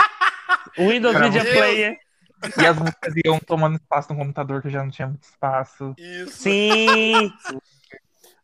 o 0.78 0.88
Windows 0.88 1.18
Media 1.18 1.42
você... 1.42 1.52
Player. 1.52 1.98
E 2.57 2.66
as 2.66 2.78
músicas 2.78 3.14
iam 3.24 3.38
tomando 3.40 3.76
espaço 3.76 4.12
no 4.12 4.18
computador 4.18 4.62
que 4.62 4.70
já 4.70 4.83
não 4.83 4.90
tinha 4.90 5.09
muito 5.09 5.24
espaço. 5.24 5.94
Isso. 5.98 6.33
Sim! 6.33 7.33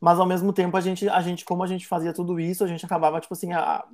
Mas 0.01 0.19
ao 0.19 0.27
mesmo 0.27 0.53
tempo, 0.53 0.77
a 0.77 0.81
gente, 0.81 1.09
a 1.09 1.21
gente, 1.21 1.45
como 1.45 1.63
a 1.63 1.67
gente 1.67 1.87
fazia 1.87 2.13
tudo 2.13 2.39
isso, 2.41 2.65
a 2.65 2.67
gente 2.67 2.85
acabava, 2.85 3.21
tipo 3.21 3.33
assim, 3.33 3.53
a... 3.53 3.85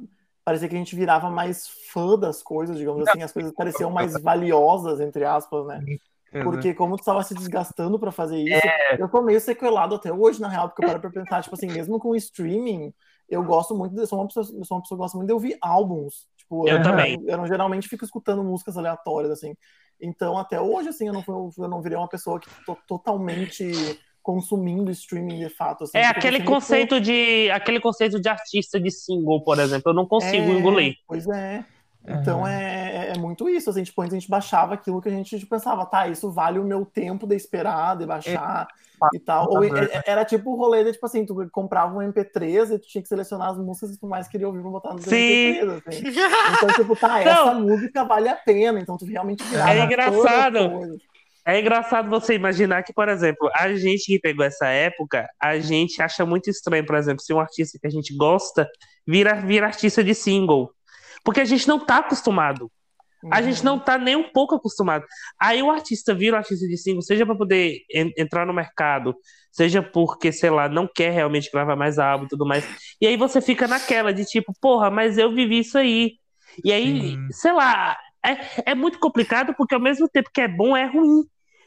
parecia 0.44 0.68
que 0.68 0.74
a 0.74 0.78
gente 0.78 0.96
virava 0.96 1.30
mais 1.30 1.68
fã 1.92 2.18
das 2.18 2.42
coisas, 2.42 2.78
digamos 2.78 3.06
assim, 3.06 3.22
as 3.22 3.30
coisas 3.30 3.52
pareciam 3.52 3.90
mais 3.90 4.20
valiosas, 4.20 5.00
entre 5.00 5.24
aspas, 5.24 5.66
né? 5.66 5.84
Porque 6.30 6.72
como 6.74 6.96
tu 6.96 7.00
estava 7.00 7.22
se 7.22 7.34
desgastando 7.34 7.98
para 7.98 8.12
fazer 8.12 8.38
isso, 8.38 8.66
é... 8.66 9.02
eu 9.02 9.08
tô 9.08 9.20
meio 9.20 9.40
sequelado 9.40 9.96
até 9.96 10.12
hoje, 10.12 10.40
na 10.40 10.48
real, 10.48 10.68
porque 10.68 10.84
eu 10.84 10.88
paro 10.88 11.00
pra 11.00 11.10
pensar, 11.10 11.42
tipo 11.42 11.54
assim, 11.56 11.66
mesmo 11.66 11.98
com 11.98 12.10
o 12.10 12.16
streaming, 12.16 12.92
eu 13.28 13.42
gosto 13.42 13.74
muito, 13.76 13.94
de, 13.94 14.06
sou, 14.06 14.18
uma 14.18 14.26
pessoa, 14.26 14.44
sou 14.44 14.76
uma 14.76 14.82
pessoa 14.82 14.96
que 14.96 15.02
gosta 15.02 15.16
muito 15.16 15.28
de 15.28 15.34
ouvir 15.34 15.56
álbuns. 15.60 16.28
Tipo, 16.36 16.68
eu, 16.68 16.76
eu 16.76 16.82
também. 16.82 17.16
Eu, 17.26 17.38
eu, 17.38 17.46
geralmente 17.46 17.88
fico 17.88 18.04
escutando 18.04 18.44
músicas 18.44 18.76
aleatórias, 18.76 19.32
assim. 19.32 19.54
Então, 20.00 20.38
até 20.38 20.60
hoje, 20.60 20.88
assim, 20.88 21.08
eu 21.08 21.12
não, 21.12 21.24
eu 21.58 21.68
não 21.68 21.82
virei 21.82 21.98
uma 21.98 22.08
pessoa 22.08 22.40
que 22.40 22.48
tô 22.64 22.76
totalmente 22.86 23.72
consumindo 24.22 24.90
streaming 24.90 25.38
de 25.38 25.48
fato. 25.48 25.84
Assim, 25.84 25.98
é 25.98 26.06
aquele 26.06 26.42
conceito 26.42 26.94
muito... 26.94 27.04
de 27.04 27.50
aquele 27.50 27.80
conceito 27.80 28.20
de 28.20 28.28
artista 28.28 28.80
de 28.80 28.90
single, 28.90 29.42
por 29.42 29.58
exemplo. 29.58 29.90
Eu 29.90 29.94
não 29.94 30.06
consigo 30.06 30.50
é, 30.50 30.58
engolir. 30.58 30.94
Pois 31.06 31.26
é. 31.28 31.64
Então 32.06 32.40
uhum. 32.40 32.46
é, 32.46 33.12
é 33.14 33.18
muito 33.18 33.48
isso, 33.48 33.68
assim, 33.68 33.82
tipo, 33.82 34.00
antes 34.00 34.14
a 34.14 34.18
gente 34.18 34.30
baixava 34.30 34.74
aquilo 34.74 35.00
que 35.00 35.08
a 35.08 35.12
gente 35.12 35.38
tipo, 35.38 35.50
pensava, 35.50 35.84
tá, 35.84 36.08
isso 36.08 36.30
vale 36.30 36.58
o 36.58 36.64
meu 36.64 36.84
tempo 36.84 37.26
de 37.26 37.36
esperar, 37.36 37.96
de 37.96 38.06
baixar 38.06 38.66
é. 39.12 39.16
e 39.16 39.20
tal. 39.20 39.50
Ou 39.50 39.60
era 40.06 40.24
tipo 40.24 40.52
o 40.52 40.56
rolê 40.56 40.82
de, 40.82 40.92
tipo 40.92 41.04
assim, 41.04 41.26
tu 41.26 41.48
comprava 41.52 41.94
um 41.94 42.00
MP3 42.00 42.74
e 42.74 42.78
tu 42.78 42.88
tinha 42.88 43.02
que 43.02 43.08
selecionar 43.08 43.50
as 43.50 43.58
músicas 43.58 43.92
que 43.92 43.98
tu 43.98 44.06
mais 44.06 44.28
queria 44.28 44.46
ouvir 44.46 44.62
pra 44.62 44.70
botar 44.70 44.94
no 44.94 45.00
MP3, 45.00 45.82
assim. 45.86 46.02
Então, 46.56 46.74
tipo, 46.74 46.96
tá, 46.96 47.20
essa 47.20 47.54
música 47.54 48.04
vale 48.04 48.28
a 48.28 48.36
pena, 48.36 48.80
então 48.80 48.96
tu 48.96 49.04
realmente 49.04 49.44
virava 49.44 49.70
É 49.70 49.84
engraçado. 49.84 50.98
É 51.44 51.58
engraçado 51.58 52.08
você 52.08 52.34
imaginar 52.34 52.82
que, 52.82 52.92
por 52.92 53.08
exemplo, 53.08 53.50
a 53.54 53.74
gente 53.74 54.04
que 54.04 54.18
pegou 54.18 54.44
essa 54.44 54.66
época, 54.66 55.28
a 55.40 55.58
gente 55.58 56.00
acha 56.02 56.24
muito 56.24 56.50
estranho, 56.50 56.84
por 56.84 56.96
exemplo, 56.96 57.22
se 57.22 57.32
um 57.32 57.40
artista 57.40 57.78
que 57.78 57.86
a 57.86 57.90
gente 57.90 58.14
gosta 58.14 58.68
vira, 59.06 59.34
vira 59.34 59.66
artista 59.66 60.04
de 60.04 60.14
single. 60.14 60.72
Porque 61.24 61.40
a 61.40 61.44
gente 61.44 61.66
não 61.68 61.78
tá 61.78 61.98
acostumado. 61.98 62.70
Uhum. 63.22 63.30
A 63.32 63.42
gente 63.42 63.64
não 63.64 63.78
tá 63.78 63.98
nem 63.98 64.16
um 64.16 64.32
pouco 64.32 64.54
acostumado. 64.54 65.04
Aí 65.38 65.62
o 65.62 65.70
artista 65.70 66.14
vira 66.14 66.36
um 66.36 66.38
artista 66.38 66.66
de 66.66 66.76
single, 66.76 67.02
seja 67.02 67.26
para 67.26 67.34
poder 67.34 67.80
en 67.92 68.12
entrar 68.16 68.46
no 68.46 68.52
mercado, 68.52 69.14
seja 69.52 69.82
porque, 69.82 70.32
sei 70.32 70.50
lá, 70.50 70.68
não 70.68 70.88
quer 70.88 71.10
realmente 71.12 71.50
gravar 71.50 71.76
mais 71.76 71.98
álbum 71.98 72.24
e 72.24 72.28
tudo 72.28 72.46
mais. 72.46 72.66
E 73.00 73.06
aí 73.06 73.16
você 73.16 73.40
fica 73.40 73.68
naquela 73.68 74.12
de 74.12 74.24
tipo, 74.24 74.52
porra, 74.60 74.90
mas 74.90 75.18
eu 75.18 75.34
vivi 75.34 75.58
isso 75.58 75.76
aí. 75.76 76.14
E 76.64 76.72
aí, 76.72 77.14
uhum. 77.14 77.28
sei 77.30 77.52
lá, 77.52 77.96
é, 78.24 78.70
é 78.72 78.74
muito 78.74 78.98
complicado 78.98 79.54
porque 79.54 79.74
ao 79.74 79.80
mesmo 79.80 80.08
tempo 80.08 80.30
que 80.32 80.40
é 80.40 80.48
bom, 80.48 80.76
é 80.76 80.86
ruim. 80.86 81.24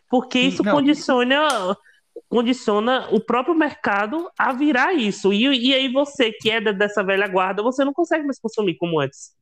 Porque 0.10 0.40
isso 0.40 0.64
não. 0.64 0.74
condiciona 0.74 1.48
condiciona 2.30 3.08
o 3.12 3.20
próprio 3.20 3.56
mercado 3.56 4.30
a 4.38 4.54
virar 4.54 4.94
isso. 4.94 5.34
E, 5.34 5.70
e 5.70 5.74
aí 5.74 5.92
você, 5.92 6.32
que 6.32 6.50
é 6.50 6.62
dessa 6.74 7.04
velha 7.04 7.28
guarda, 7.28 7.64
você 7.64 7.84
não 7.84 7.94
consegue 7.94 8.24
mais 8.24 8.40
consumir 8.40 8.76
como 8.76 9.00
antes. 9.00 9.36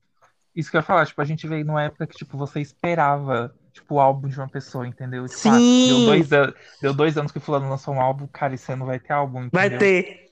Isso 0.56 0.70
que 0.70 0.78
eu 0.78 0.80
ia 0.80 0.84
falar, 0.84 1.06
tipo, 1.06 1.22
a 1.22 1.26
gente 1.26 1.48
veio 1.48 1.66
numa 1.66 1.84
época 1.84 2.06
que, 2.06 2.18
tipo, 2.18 2.38
você 2.38 2.60
esperava, 2.60 3.56
tipo, 3.72 3.96
o 3.96 4.00
álbum 4.00 4.28
de 4.28 4.38
uma 4.38 4.50
pessoa, 4.50 4.86
entendeu? 4.86 5.26
Tipo, 5.26 5.40
Sim! 5.40 5.50
Ah, 5.50 5.96
deu, 5.96 6.06
dois 6.06 6.34
anos, 6.34 6.56
deu 6.82 6.94
dois 6.94 7.18
anos 7.18 7.32
que 7.32 7.38
o 7.38 7.42
fulano 7.42 7.70
lançou 7.70 7.94
um 7.94 8.02
álbum, 8.02 8.28
cara, 8.28 8.54
esse 8.54 8.72
ano 8.72 8.86
vai 8.86 9.00
ter 9.00 9.14
álbum, 9.14 9.46
entendeu? 9.46 9.70
Vai 9.70 9.78
ter! 9.78 10.32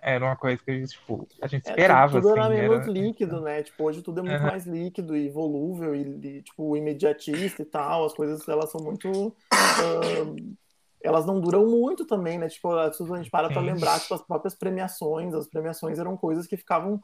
Era 0.00 0.24
uma 0.24 0.36
coisa 0.36 0.62
que 0.62 0.70
a 0.70 0.74
gente, 0.74 0.90
tipo, 0.90 1.28
a 1.42 1.46
gente 1.46 1.66
é, 1.66 1.70
esperava, 1.70 2.18
é, 2.18 2.20
tudo 2.20 2.30
assim. 2.30 2.40
era 2.40 2.48
menos 2.48 2.88
era... 2.88 2.92
líquido, 2.92 3.40
né? 3.40 3.62
Tipo, 3.62 3.84
hoje 3.84 4.00
tudo 4.00 4.20
é 4.20 4.22
muito 4.22 4.40
uhum. 4.40 4.46
mais 4.46 4.64
líquido 4.64 5.16
e 5.16 5.28
volúvel 5.28 5.94
e, 5.94 6.02
e, 6.02 6.42
tipo, 6.42 6.76
imediatista 6.76 7.62
e 7.62 7.66
tal. 7.66 8.06
As 8.06 8.14
coisas, 8.14 8.46
elas 8.48 8.70
são 8.70 8.80
muito... 8.80 9.08
Uh, 9.10 10.56
elas 11.02 11.26
não 11.26 11.40
duram 11.40 11.66
muito 11.66 12.04
também, 12.04 12.38
né? 12.38 12.48
Tipo, 12.48 12.72
a 12.72 12.90
gente 12.90 13.30
para 13.30 13.48
pra 13.48 13.60
lembrar, 13.60 14.00
tipo, 14.00 14.14
as 14.14 14.22
próprias 14.22 14.54
premiações, 14.54 15.34
as 15.34 15.46
premiações 15.46 15.98
eram 15.98 16.16
coisas 16.16 16.46
que 16.46 16.56
ficavam 16.56 17.00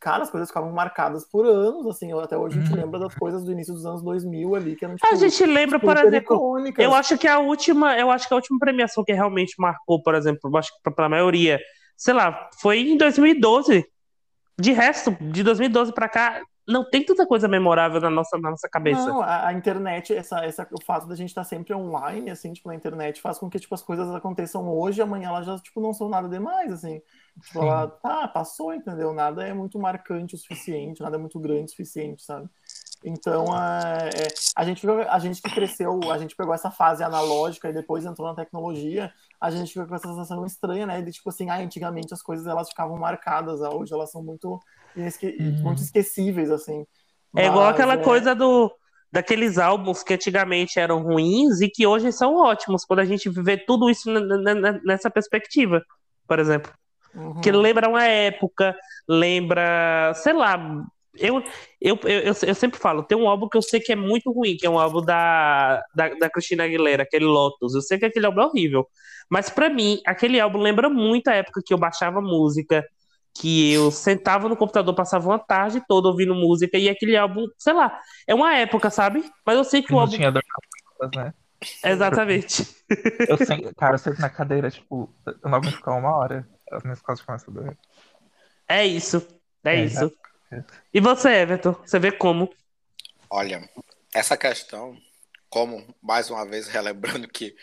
cara, 0.00 0.22
as 0.22 0.30
coisas 0.30 0.48
ficavam 0.48 0.72
marcadas 0.72 1.24
por 1.24 1.46
anos, 1.46 1.86
assim, 1.86 2.12
até 2.20 2.36
hoje 2.36 2.58
a 2.58 2.62
gente 2.62 2.72
uhum. 2.72 2.80
lembra 2.80 3.00
das 3.00 3.14
coisas 3.14 3.44
do 3.44 3.52
início 3.52 3.72
dos 3.72 3.86
anos 3.86 4.02
2000 4.02 4.54
ali, 4.54 4.76
que 4.76 4.84
eram, 4.84 4.96
tipo, 4.96 5.06
A 5.06 5.16
gente 5.16 5.46
lembra, 5.46 5.78
por 5.78 5.96
exemplo, 5.96 6.36
icônicas. 6.36 6.84
eu 6.84 6.94
acho 6.94 7.16
que 7.16 7.28
a 7.28 7.38
última, 7.38 7.96
eu 7.98 8.10
acho 8.10 8.26
que 8.26 8.34
a 8.34 8.36
última 8.36 8.58
premiação 8.58 9.04
que 9.04 9.12
realmente 9.12 9.54
marcou, 9.58 10.02
por 10.02 10.14
exemplo, 10.14 10.54
acho 10.56 10.72
que 10.72 10.90
pra, 10.90 11.06
a 11.06 11.08
maioria, 11.08 11.60
sei 11.96 12.14
lá, 12.14 12.48
foi 12.60 12.80
em 12.80 12.96
2012. 12.96 13.84
De 14.58 14.72
resto, 14.72 15.14
de 15.20 15.42
2012 15.42 15.92
para 15.92 16.08
cá, 16.08 16.42
não 16.66 16.88
tem 16.88 17.04
tanta 17.04 17.26
coisa 17.26 17.46
memorável 17.46 18.00
na 18.00 18.10
nossa, 18.10 18.36
na 18.38 18.50
nossa 18.50 18.68
cabeça. 18.68 19.06
Não, 19.06 19.22
a, 19.22 19.48
a 19.48 19.52
internet, 19.52 20.12
essa, 20.14 20.44
essa, 20.44 20.66
o 20.72 20.82
fato 20.82 21.06
da 21.06 21.14
gente 21.14 21.28
estar 21.28 21.42
tá 21.42 21.48
sempre 21.48 21.72
online, 21.72 22.30
assim, 22.30 22.52
tipo, 22.52 22.68
na 22.68 22.74
internet, 22.74 23.20
faz 23.20 23.38
com 23.38 23.48
que, 23.48 23.58
tipo, 23.58 23.74
as 23.74 23.82
coisas 23.82 24.12
aconteçam 24.14 24.68
hoje 24.68 25.00
e 25.00 25.02
amanhã 25.02 25.28
elas 25.28 25.46
já, 25.46 25.58
tipo, 25.58 25.80
não 25.80 25.94
são 25.94 26.08
nada 26.08 26.28
demais, 26.28 26.72
assim. 26.72 27.00
Tipo, 27.40 27.62
ela, 27.62 27.86
tá, 27.86 28.26
passou, 28.26 28.74
entendeu? 28.74 29.12
Nada 29.12 29.46
é 29.46 29.54
muito 29.54 29.78
marcante 29.78 30.34
o 30.34 30.38
suficiente, 30.38 31.02
nada 31.02 31.16
é 31.16 31.18
muito 31.18 31.38
grande 31.38 31.66
o 31.66 31.70
suficiente, 31.70 32.22
sabe? 32.22 32.48
Então, 33.04 33.52
a, 33.52 33.98
é, 34.14 34.28
a, 34.56 34.64
gente, 34.64 34.84
a 34.88 35.18
gente 35.20 35.40
que 35.40 35.54
cresceu, 35.54 36.00
a 36.10 36.18
gente 36.18 36.34
pegou 36.34 36.52
essa 36.52 36.70
fase 36.70 37.04
analógica 37.04 37.68
e 37.68 37.72
depois 37.72 38.04
entrou 38.04 38.26
na 38.26 38.34
tecnologia, 38.34 39.12
a 39.40 39.50
gente 39.50 39.72
ficou 39.72 39.86
com 39.86 39.94
essa 39.94 40.08
sensação 40.08 40.44
estranha, 40.46 40.86
né? 40.86 41.02
De 41.02 41.12
tipo 41.12 41.28
assim, 41.28 41.50
ah, 41.50 41.58
antigamente 41.58 42.12
as 42.12 42.22
coisas 42.22 42.46
elas 42.46 42.68
ficavam 42.68 42.96
marcadas, 42.96 43.60
hoje 43.60 43.92
elas 43.92 44.10
são 44.10 44.22
muito, 44.22 44.58
esque, 44.96 45.36
uhum. 45.38 45.62
muito 45.62 45.82
esquecíveis, 45.82 46.50
assim. 46.50 46.80
É 47.36 47.42
Mas, 47.42 47.46
igual 47.46 47.68
aquela 47.68 47.94
é... 47.94 48.02
coisa 48.02 48.34
do 48.34 48.72
daqueles 49.12 49.56
álbuns 49.56 50.02
que 50.02 50.12
antigamente 50.12 50.78
eram 50.78 51.02
ruins 51.02 51.60
e 51.60 51.70
que 51.70 51.86
hoje 51.86 52.12
são 52.12 52.34
ótimos, 52.36 52.84
quando 52.84 53.00
a 53.00 53.04
gente 53.04 53.30
vê 53.30 53.56
tudo 53.56 53.88
isso 53.88 54.10
nessa 54.84 55.10
perspectiva, 55.10 55.82
por 56.28 56.38
exemplo. 56.38 56.72
Uhum. 57.14 57.40
Que 57.40 57.50
lembra 57.50 57.88
uma 57.88 58.04
época, 58.04 58.76
lembra, 59.08 60.12
sei 60.16 60.34
lá, 60.34 60.58
eu, 61.18 61.42
eu, 61.80 61.98
eu, 62.04 62.34
eu, 62.46 62.54
sempre 62.54 62.78
falo, 62.78 63.02
tem 63.02 63.16
um 63.16 63.28
álbum 63.28 63.48
que 63.48 63.56
eu 63.56 63.62
sei 63.62 63.80
que 63.80 63.92
é 63.92 63.96
muito 63.96 64.32
ruim, 64.32 64.56
que 64.56 64.66
é 64.66 64.70
um 64.70 64.78
álbum 64.78 65.02
da, 65.02 65.82
da, 65.94 66.08
da 66.10 66.30
Cristina 66.30 66.64
Aguilera, 66.64 67.02
aquele 67.02 67.24
Lotus. 67.24 67.74
Eu 67.74 67.82
sei 67.82 67.98
que 67.98 68.04
aquele 68.04 68.26
álbum 68.26 68.40
é 68.40 68.46
horrível. 68.46 68.86
Mas 69.28 69.50
para 69.50 69.68
mim, 69.68 70.00
aquele 70.06 70.40
álbum 70.40 70.58
lembra 70.58 70.88
muito 70.88 71.28
a 71.28 71.34
época 71.34 71.62
que 71.64 71.74
eu 71.74 71.78
baixava 71.78 72.20
música, 72.20 72.84
que 73.34 73.72
eu 73.72 73.90
sentava 73.90 74.48
no 74.48 74.56
computador, 74.56 74.94
passava 74.94 75.28
uma 75.28 75.38
tarde 75.38 75.82
toda 75.86 76.08
ouvindo 76.08 76.34
música, 76.34 76.78
e 76.78 76.88
aquele 76.88 77.16
álbum, 77.16 77.46
sei 77.58 77.72
lá, 77.72 78.00
é 78.26 78.34
uma 78.34 78.54
época, 78.56 78.90
sabe? 78.90 79.24
Mas 79.44 79.56
eu 79.56 79.64
sei 79.64 79.82
que 79.82 79.92
o 79.92 79.98
álbum. 79.98 80.12
Tinha 80.12 80.30
né? 80.30 81.34
Exatamente. 81.84 82.76
Eu 83.28 83.36
sei, 83.38 83.72
cara, 83.74 83.94
eu 83.94 83.98
sento 83.98 84.20
na 84.20 84.30
cadeira, 84.30 84.70
tipo, 84.70 85.12
eu 85.26 85.50
não 85.50 85.58
aguento 85.58 85.74
ficar 85.74 85.94
uma 85.94 86.16
hora, 86.16 86.46
as 86.70 86.84
minhas 86.84 87.00
costas 87.00 87.26
começam 87.26 87.52
a 87.52 87.58
doer. 87.58 87.78
É 88.68 88.86
isso, 88.86 89.26
é, 89.64 89.74
é 89.74 89.84
isso. 89.84 90.12
E 90.92 91.00
você, 91.00 91.28
Everton? 91.28 91.72
Você 91.84 91.98
vê 91.98 92.12
como? 92.12 92.52
Olha, 93.28 93.68
essa 94.14 94.36
questão, 94.36 94.96
como, 95.48 95.94
mais 96.02 96.30
uma 96.30 96.46
vez, 96.46 96.68
relembrando 96.68 97.28
que 97.28 97.54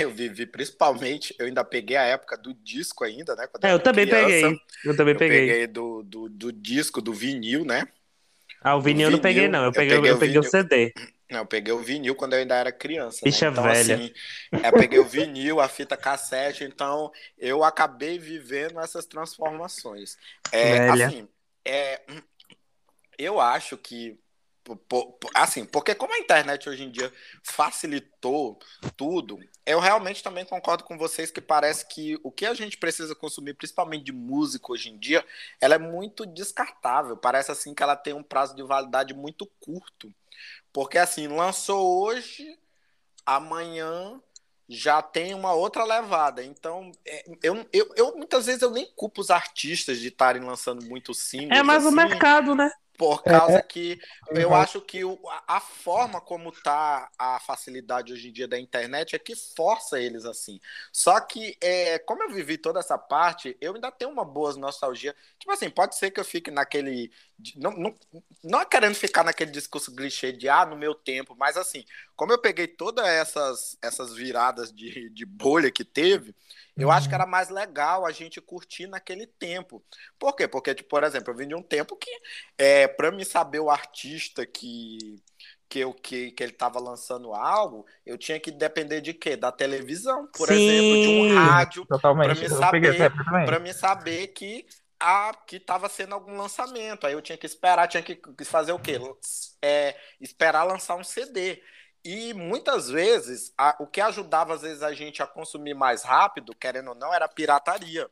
eu 0.00 0.10
vivi 0.10 0.46
principalmente, 0.46 1.34
eu 1.38 1.46
ainda 1.46 1.64
peguei 1.64 1.96
a 1.96 2.02
época 2.02 2.36
do 2.36 2.52
disco 2.54 3.04
ainda, 3.04 3.34
né? 3.36 3.46
é, 3.62 3.72
eu, 3.72 3.78
também 3.78 4.06
criança, 4.06 4.26
peguei. 4.26 4.60
Eu 4.84 4.96
também 4.96 5.14
eu 5.14 5.18
peguei. 5.18 5.40
peguei 5.46 5.66
do, 5.66 6.02
do, 6.02 6.28
do, 6.28 6.52
disco, 6.52 7.00
do 7.00 7.12
vinil, 7.12 7.64
né? 7.64 7.86
Ah, 8.62 8.76
o 8.76 8.80
vinil, 8.80 9.08
eu 9.08 9.12
não 9.12 9.20
peguei, 9.20 9.48
não. 9.48 9.64
Eu 9.64 9.72
peguei, 9.72 9.96
eu 9.96 10.02
peguei, 10.02 10.12
eu 10.12 10.18
peguei 10.18 10.38
o, 10.38 10.40
o 10.40 10.44
CD. 10.44 10.92
Não, 11.30 11.40
eu 11.40 11.46
peguei 11.46 11.72
o 11.72 11.78
vinil 11.78 12.14
quando 12.14 12.34
eu 12.34 12.40
ainda 12.40 12.54
era 12.54 12.70
criança. 12.70 13.20
Bicha 13.24 13.46
né? 13.46 13.52
então, 13.52 13.64
velha. 13.64 13.94
Assim, 13.96 14.12
eu 14.64 14.72
peguei 14.72 14.98
o 14.98 15.04
vinil, 15.04 15.60
a 15.60 15.68
fita 15.68 15.96
cassete, 15.96 16.64
então 16.64 17.10
eu 17.36 17.64
acabei 17.64 18.18
vivendo 18.18 18.80
essas 18.80 19.06
transformações. 19.06 20.16
É, 20.52 20.90
velha. 20.90 21.06
assim, 21.06 21.28
é, 21.66 22.06
eu 23.18 23.40
acho 23.40 23.76
que 23.76 24.18
assim, 25.34 25.64
porque 25.64 25.94
como 25.94 26.12
a 26.12 26.18
internet 26.18 26.68
hoje 26.68 26.82
em 26.82 26.90
dia 26.90 27.12
facilitou 27.42 28.58
tudo, 28.96 29.38
eu 29.64 29.78
realmente 29.78 30.22
também 30.22 30.44
concordo 30.44 30.84
com 30.84 30.98
vocês 30.98 31.30
que 31.30 31.40
parece 31.40 31.86
que 31.86 32.18
o 32.22 32.32
que 32.32 32.46
a 32.46 32.54
gente 32.54 32.76
precisa 32.76 33.14
consumir, 33.14 33.54
principalmente 33.54 34.04
de 34.04 34.12
música 34.12 34.72
hoje 34.72 34.90
em 34.90 34.98
dia, 34.98 35.24
ela 35.60 35.76
é 35.76 35.78
muito 35.78 36.26
descartável. 36.26 37.16
Parece 37.16 37.52
assim 37.52 37.74
que 37.74 37.82
ela 37.82 37.94
tem 37.94 38.12
um 38.12 38.22
prazo 38.22 38.56
de 38.56 38.62
validade 38.62 39.14
muito 39.14 39.46
curto. 39.60 40.12
Porque 40.72 40.98
assim, 40.98 41.28
lançou 41.28 42.02
hoje, 42.02 42.58
amanhã 43.24 44.20
já 44.68 45.00
tem 45.00 45.34
uma 45.34 45.52
outra 45.52 45.84
levada. 45.84 46.44
Então, 46.44 46.90
é, 47.06 47.24
eu, 47.42 47.66
eu, 47.72 47.92
eu 47.96 48.16
muitas 48.16 48.46
vezes 48.46 48.62
eu 48.62 48.70
nem 48.70 48.86
culpo 48.94 49.20
os 49.20 49.30
artistas 49.30 49.98
de 49.98 50.08
estarem 50.08 50.42
lançando 50.42 50.84
muito 50.84 51.14
singles. 51.14 51.58
É 51.58 51.62
mais 51.62 51.84
assim, 51.84 51.94
o 51.94 51.96
mercado, 51.96 52.54
né? 52.54 52.70
Por 52.96 53.22
causa 53.22 53.58
é, 53.58 53.62
que 53.62 54.00
eu 54.30 54.54
acho 54.54 54.80
que 54.80 55.04
o, 55.04 55.18
a 55.46 55.60
forma 55.60 56.18
como 56.20 56.50
tá 56.50 57.10
a 57.18 57.38
facilidade 57.40 58.12
hoje 58.12 58.28
em 58.28 58.32
dia 58.32 58.48
da 58.48 58.58
internet 58.58 59.14
é 59.14 59.18
que 59.18 59.36
força 59.36 60.00
eles 60.00 60.24
assim. 60.24 60.58
Só 60.90 61.20
que, 61.20 61.56
é, 61.60 61.98
como 61.98 62.22
eu 62.22 62.30
vivi 62.30 62.56
toda 62.56 62.80
essa 62.80 62.96
parte, 62.96 63.54
eu 63.60 63.74
ainda 63.74 63.90
tenho 63.92 64.10
uma 64.10 64.24
boa 64.24 64.54
nostalgia. 64.54 65.14
Tipo 65.38 65.52
assim, 65.52 65.68
pode 65.68 65.94
ser 65.96 66.10
que 66.10 66.18
eu 66.18 66.24
fique 66.24 66.50
naquele. 66.50 67.12
Não, 67.56 67.70
não, 67.72 67.94
não 68.42 68.64
querendo 68.64 68.94
ficar 68.94 69.22
naquele 69.22 69.50
discurso 69.50 69.94
clichê 69.94 70.32
de 70.32 70.48
ah, 70.48 70.64
no 70.64 70.76
meu 70.76 70.94
tempo, 70.94 71.36
mas 71.38 71.56
assim, 71.56 71.84
como 72.14 72.32
eu 72.32 72.38
peguei 72.38 72.66
todas 72.66 73.06
essas, 73.06 73.76
essas 73.82 74.14
viradas 74.14 74.72
de, 74.72 75.10
de 75.10 75.26
bolha 75.26 75.70
que 75.70 75.84
teve, 75.84 76.34
eu 76.76 76.90
acho 76.90 77.08
que 77.08 77.14
uhum. 77.14 77.20
era 77.20 77.26
mais 77.26 77.48
legal 77.48 78.06
a 78.06 78.12
gente 78.12 78.40
curtir 78.40 78.86
naquele 78.86 79.26
tempo. 79.26 79.82
Por 80.18 80.34
quê? 80.34 80.46
Porque, 80.48 80.74
tipo, 80.74 80.88
por 80.88 81.04
exemplo, 81.04 81.32
eu 81.32 81.36
vim 81.36 81.48
de 81.48 81.54
um 81.54 81.62
tempo 81.62 81.96
que, 81.96 82.10
é, 82.58 82.86
para 82.86 83.10
me 83.10 83.24
saber 83.24 83.60
o 83.60 83.70
artista 83.70 84.46
que 84.46 85.22
que, 85.68 85.80
eu, 85.80 85.92
que, 85.92 86.30
que 86.30 86.42
ele 86.42 86.52
estava 86.52 86.78
lançando 86.78 87.34
algo, 87.34 87.84
eu 88.04 88.16
tinha 88.16 88.38
que 88.38 88.50
depender 88.50 89.00
de 89.00 89.12
quê? 89.12 89.36
Da 89.36 89.50
televisão, 89.50 90.28
por 90.28 90.48
Sim, 90.48 90.54
exemplo, 90.54 91.02
de 91.02 91.08
um 91.08 91.34
rádio, 91.34 91.86
para 91.86 92.34
me 92.34 92.48
saber, 92.48 93.12
para 93.44 93.58
me 93.58 93.74
saber 93.74 94.28
que 94.28 94.64
a 95.00 95.34
que 95.46 95.56
estava 95.56 95.88
sendo 95.88 96.14
algum 96.14 96.36
lançamento. 96.36 97.06
Aí 97.06 97.12
eu 97.12 97.22
tinha 97.22 97.38
que 97.38 97.46
esperar, 97.46 97.88
tinha 97.88 98.02
que 98.02 98.44
fazer 98.44 98.72
o 98.72 98.78
quê? 98.78 98.98
É, 99.62 99.96
esperar 100.20 100.64
lançar 100.64 100.96
um 100.96 101.04
CD. 101.04 101.62
E 102.04 102.32
muitas 102.34 102.88
vezes, 102.88 103.52
a, 103.58 103.74
o 103.80 103.86
que 103.86 104.00
ajudava 104.00 104.54
às 104.54 104.62
vezes 104.62 104.82
a 104.82 104.92
gente 104.92 105.22
a 105.22 105.26
consumir 105.26 105.74
mais 105.74 106.04
rápido, 106.04 106.54
querendo 106.54 106.90
ou 106.90 106.94
não, 106.94 107.12
era 107.12 107.24
a 107.24 107.28
pirataria, 107.28 108.08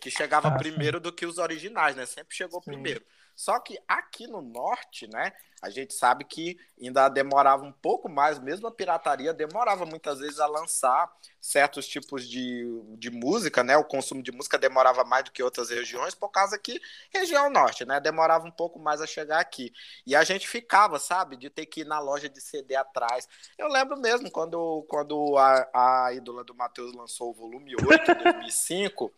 que 0.00 0.10
chegava 0.10 0.48
ah, 0.48 0.56
primeiro 0.56 0.96
sim. 0.96 1.02
do 1.02 1.12
que 1.12 1.26
os 1.26 1.36
originais, 1.36 1.94
né? 1.94 2.06
Sempre 2.06 2.34
chegou 2.34 2.62
sim. 2.62 2.70
primeiro. 2.70 3.04
Só 3.34 3.58
que 3.58 3.78
aqui 3.88 4.26
no 4.26 4.40
norte, 4.40 5.06
né, 5.08 5.32
a 5.64 5.70
gente 5.70 5.94
sabe 5.94 6.24
que 6.24 6.58
ainda 6.80 7.08
demorava 7.08 7.64
um 7.64 7.72
pouco 7.72 8.06
mais, 8.06 8.38
mesmo 8.38 8.66
a 8.66 8.70
pirataria 8.70 9.32
demorava 9.32 9.86
muitas 9.86 10.18
vezes 10.18 10.38
a 10.38 10.46
lançar 10.46 11.10
certos 11.40 11.88
tipos 11.88 12.28
de, 12.28 12.64
de 12.98 13.10
música, 13.10 13.64
né? 13.64 13.74
O 13.76 13.84
consumo 13.84 14.22
de 14.22 14.30
música 14.30 14.58
demorava 14.58 15.04
mais 15.04 15.24
do 15.24 15.32
que 15.32 15.42
outras 15.42 15.70
regiões, 15.70 16.14
por 16.14 16.28
causa 16.28 16.58
que 16.58 16.78
região 17.10 17.48
norte, 17.48 17.84
né? 17.86 17.98
Demorava 17.98 18.46
um 18.46 18.50
pouco 18.50 18.78
mais 18.78 19.00
a 19.00 19.06
chegar 19.06 19.40
aqui. 19.40 19.72
E 20.06 20.14
a 20.14 20.22
gente 20.22 20.46
ficava, 20.46 20.98
sabe, 20.98 21.36
de 21.36 21.48
ter 21.48 21.64
que 21.64 21.80
ir 21.80 21.86
na 21.86 21.98
loja 21.98 22.28
de 22.28 22.42
CD 22.42 22.76
atrás. 22.76 23.26
Eu 23.56 23.68
lembro 23.68 23.96
mesmo 23.96 24.30
quando, 24.30 24.84
quando 24.86 25.36
a, 25.38 26.06
a 26.06 26.12
ídola 26.12 26.44
do 26.44 26.54
Matheus 26.54 26.94
lançou 26.94 27.30
o 27.30 27.34
volume 27.34 27.74
8 27.74 28.10
em 28.10 28.22
2005. 28.22 29.12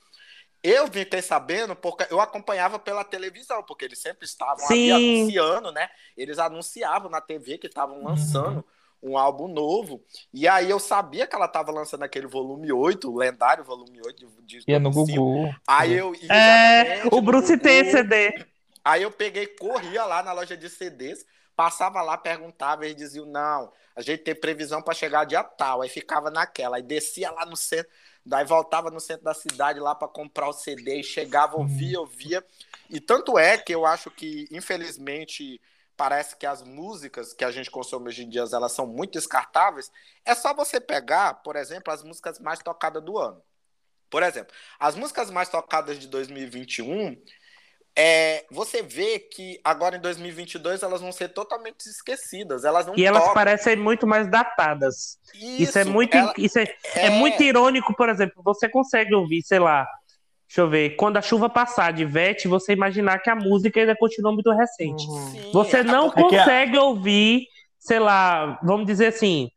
Eu 0.69 0.89
fiquei 0.89 1.23
sabendo 1.23 1.77
porque 1.77 2.05
eu 2.11 2.21
acompanhava 2.21 2.77
pela 2.77 3.05
televisão, 3.05 3.63
porque 3.63 3.85
eles 3.85 4.01
sempre 4.01 4.27
estavam 4.27 4.67
ali 4.67 4.91
anunciando, 4.91 5.71
né? 5.71 5.89
Eles 6.17 6.41
anunciavam 6.41 7.09
na 7.09 7.21
TV 7.21 7.57
que 7.57 7.69
estavam 7.69 8.03
lançando 8.03 8.65
uhum. 9.01 9.13
um 9.13 9.17
álbum 9.17 9.47
novo. 9.47 10.03
E 10.35 10.49
aí 10.49 10.69
eu 10.69 10.81
sabia 10.81 11.25
que 11.25 11.37
ela 11.37 11.47
estava 11.47 11.71
lançando 11.71 12.03
aquele 12.03 12.27
volume 12.27 12.73
8, 12.73 13.09
o 13.09 13.17
lendário 13.17 13.63
volume 13.63 14.01
8 14.05 14.27
de, 14.43 14.65
de 14.65 14.79
no 14.81 14.91
Google. 14.91 15.55
Aí 15.69 15.93
eu 15.93 16.13
É, 16.29 17.03
o 17.13 17.23
Bruce 17.23 17.57
tem 17.59 17.89
CD. 17.89 18.35
Aí 18.85 19.05
eu 19.05 19.13
peguei, 19.13 19.47
corria 19.47 20.05
lá 20.05 20.21
na 20.21 20.33
loja 20.33 20.57
de 20.57 20.69
CDs, 20.69 21.25
passava 21.55 22.03
lá, 22.03 22.19
perguntava, 22.19 22.85
eles 22.85 22.97
diziam: 22.97 23.27
"Não, 23.27 23.73
a 23.95 24.03
gente 24.03 24.25
tem 24.25 24.35
previsão 24.35 24.83
para 24.83 24.95
chegar 24.95 25.25
dia 25.27 25.45
tal". 25.45 25.83
Aí 25.83 25.89
ficava 25.89 26.29
naquela, 26.29 26.77
aí 26.79 26.83
descia 26.83 27.31
lá 27.31 27.47
no 27.47 27.57
centro 27.57 27.93
Daí 28.27 28.45
voltava 28.45 28.91
no 28.91 28.99
centro 28.99 29.23
da 29.25 29.33
cidade 29.33 29.79
lá 29.79 29.95
para 29.95 30.09
comprar 30.09 30.49
o 30.49 30.53
CD 30.53 30.99
e 30.99 31.05
chegava, 31.05 31.57
ouvia, 31.57 32.01
ouvia. 32.01 32.45
E 32.91 33.01
tanto 33.01 33.39
é 33.39 33.57
que 33.57 33.73
eu 33.73 33.87
acho 33.87 34.11
que, 34.11 34.49
infelizmente, 34.51 35.61
parece 35.97 36.35
que 36.35 36.45
as 36.45 36.61
músicas 36.61 37.33
que 37.33 37.45
a 37.45 37.53
gente 37.53 37.71
consome 37.71 38.09
hoje 38.09 38.25
em 38.25 38.29
dia 38.29 38.45
elas 38.53 38.73
são 38.73 38.85
muito 38.85 39.13
descartáveis. 39.13 39.93
É 40.25 40.35
só 40.35 40.53
você 40.53 40.81
pegar, 40.81 41.35
por 41.35 41.55
exemplo, 41.55 41.93
as 41.93 42.03
músicas 42.03 42.41
mais 42.41 42.59
tocadas 42.59 43.01
do 43.01 43.17
ano. 43.17 43.41
Por 44.11 44.25
exemplo, 44.25 44.53
as 44.79 44.97
músicas 44.97 45.31
mais 45.31 45.49
tocadas 45.49 45.97
de 45.97 46.09
2021 46.09 47.17
é, 47.99 48.45
você 48.51 48.83
vê 48.83 49.19
que 49.19 49.59
agora 49.65 49.97
em 49.97 50.01
2022 50.01 50.83
elas 50.83 51.01
vão 51.01 51.11
ser 51.11 51.31
totalmente 51.31 51.87
esquecidas. 51.87 52.63
Elas 52.63 52.87
não 52.87 52.95
e 52.95 53.07
elas 53.07 53.21
tocam. 53.21 53.35
parecem 53.35 53.75
muito 53.75 54.07
mais 54.07 54.31
datadas. 54.31 55.19
Isso, 55.35 55.63
isso 55.63 55.79
é 55.79 55.85
muito, 55.85 56.15
ela, 56.15 56.35
isso 56.37 56.59
é, 56.59 56.65
é... 56.95 57.07
é, 57.07 57.11
muito 57.11 57.43
irônico, 57.43 57.97
por 57.97 58.11
exemplo. 58.11 58.43
Você 58.45 58.69
consegue 58.69 59.15
ouvir, 59.15 59.43
sei 59.43 59.59
lá, 59.59 59.87
deixa 60.47 60.61
eu 60.61 60.69
ver, 60.69 60.91
quando 60.97 61.17
a 61.17 61.23
chuva 61.23 61.49
passar 61.49 61.91
de 61.95 62.05
Vete, 62.05 62.47
você 62.47 62.75
imaginar 62.75 63.19
que 63.21 63.31
a 63.31 63.35
música 63.35 63.81
ainda 63.81 63.97
continua 63.97 64.31
muito 64.31 64.53
recente. 64.53 65.07
Uhum. 65.07 65.31
Sim, 65.31 65.51
você 65.51 65.83
não 65.83 66.09
é 66.09 66.13
consegue 66.13 66.77
ouvir, 66.77 67.47
sei 67.79 67.99
lá, 67.99 68.61
vamos 68.63 68.87
dizer 68.87 69.07
assim, 69.07 69.49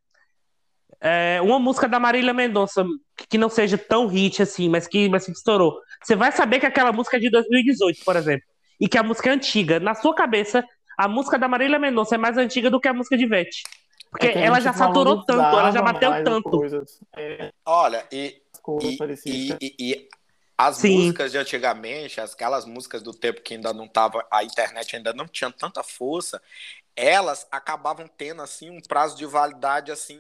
é, 1.02 1.40
uma 1.42 1.60
música 1.60 1.88
da 1.88 2.00
Marília 2.00 2.34
Mendonça 2.34 2.86
que 3.30 3.38
não 3.38 3.50
seja 3.50 3.78
tão 3.78 4.08
hit 4.08 4.42
assim, 4.42 4.68
mas 4.70 4.88
que, 4.88 5.08
mas 5.10 5.26
que 5.26 5.32
estourou. 5.32 5.80
Você 6.04 6.16
vai 6.16 6.32
saber 6.32 6.60
que 6.60 6.66
aquela 6.66 6.92
música 6.92 7.18
é 7.18 7.20
de 7.20 7.30
2018, 7.30 8.04
por 8.04 8.16
exemplo, 8.16 8.46
e 8.80 8.88
que 8.88 8.98
a 8.98 9.04
música 9.04 9.30
é 9.30 9.34
antiga. 9.34 9.80
Na 9.80 9.96
sua 9.96 10.14
cabeça, 10.14 10.66
a 10.98 11.08
música 11.08 11.38
da 11.38 11.48
Marília 11.48 11.80
Mendonça 11.80 12.16
é 12.16 12.18
mais 12.18 12.38
antiga 12.38 12.70
do 12.70 12.80
que 12.80 12.88
a 12.88 12.94
música 12.94 13.18
de 13.18 13.26
Vete. 13.26 13.64
Porque 14.12 14.28
é 14.28 14.44
ela 14.44 14.60
já 14.60 14.74
saturou 14.74 15.24
tanto, 15.24 15.40
ela 15.40 15.72
já 15.72 15.82
bateu 15.82 16.12
tanto. 16.24 16.62
É... 17.16 17.52
Olha, 17.66 18.06
e, 18.12 18.42
e, 19.26 19.58
e, 19.62 19.76
e, 19.80 20.10
as 20.58 20.78
Sim. 20.78 20.98
músicas 20.98 21.32
de 21.32 21.38
antigamente, 21.38 22.20
aquelas 22.20 22.66
músicas 22.66 23.02
do 23.02 23.14
tempo 23.14 23.42
que 23.42 23.54
ainda 23.54 23.72
não 23.72 23.88
tava, 23.88 24.26
a 24.30 24.44
internet 24.44 24.96
ainda 24.96 25.14
não 25.14 25.26
tinha 25.26 25.52
tanta 25.52 25.84
força, 25.84 26.42
elas 26.96 27.48
acabavam 27.50 28.10
tendo 28.18 28.42
assim 28.42 28.70
um 28.70 28.82
prazo 28.82 29.16
de 29.16 29.26
validade 29.26 29.90
assim 29.90 30.20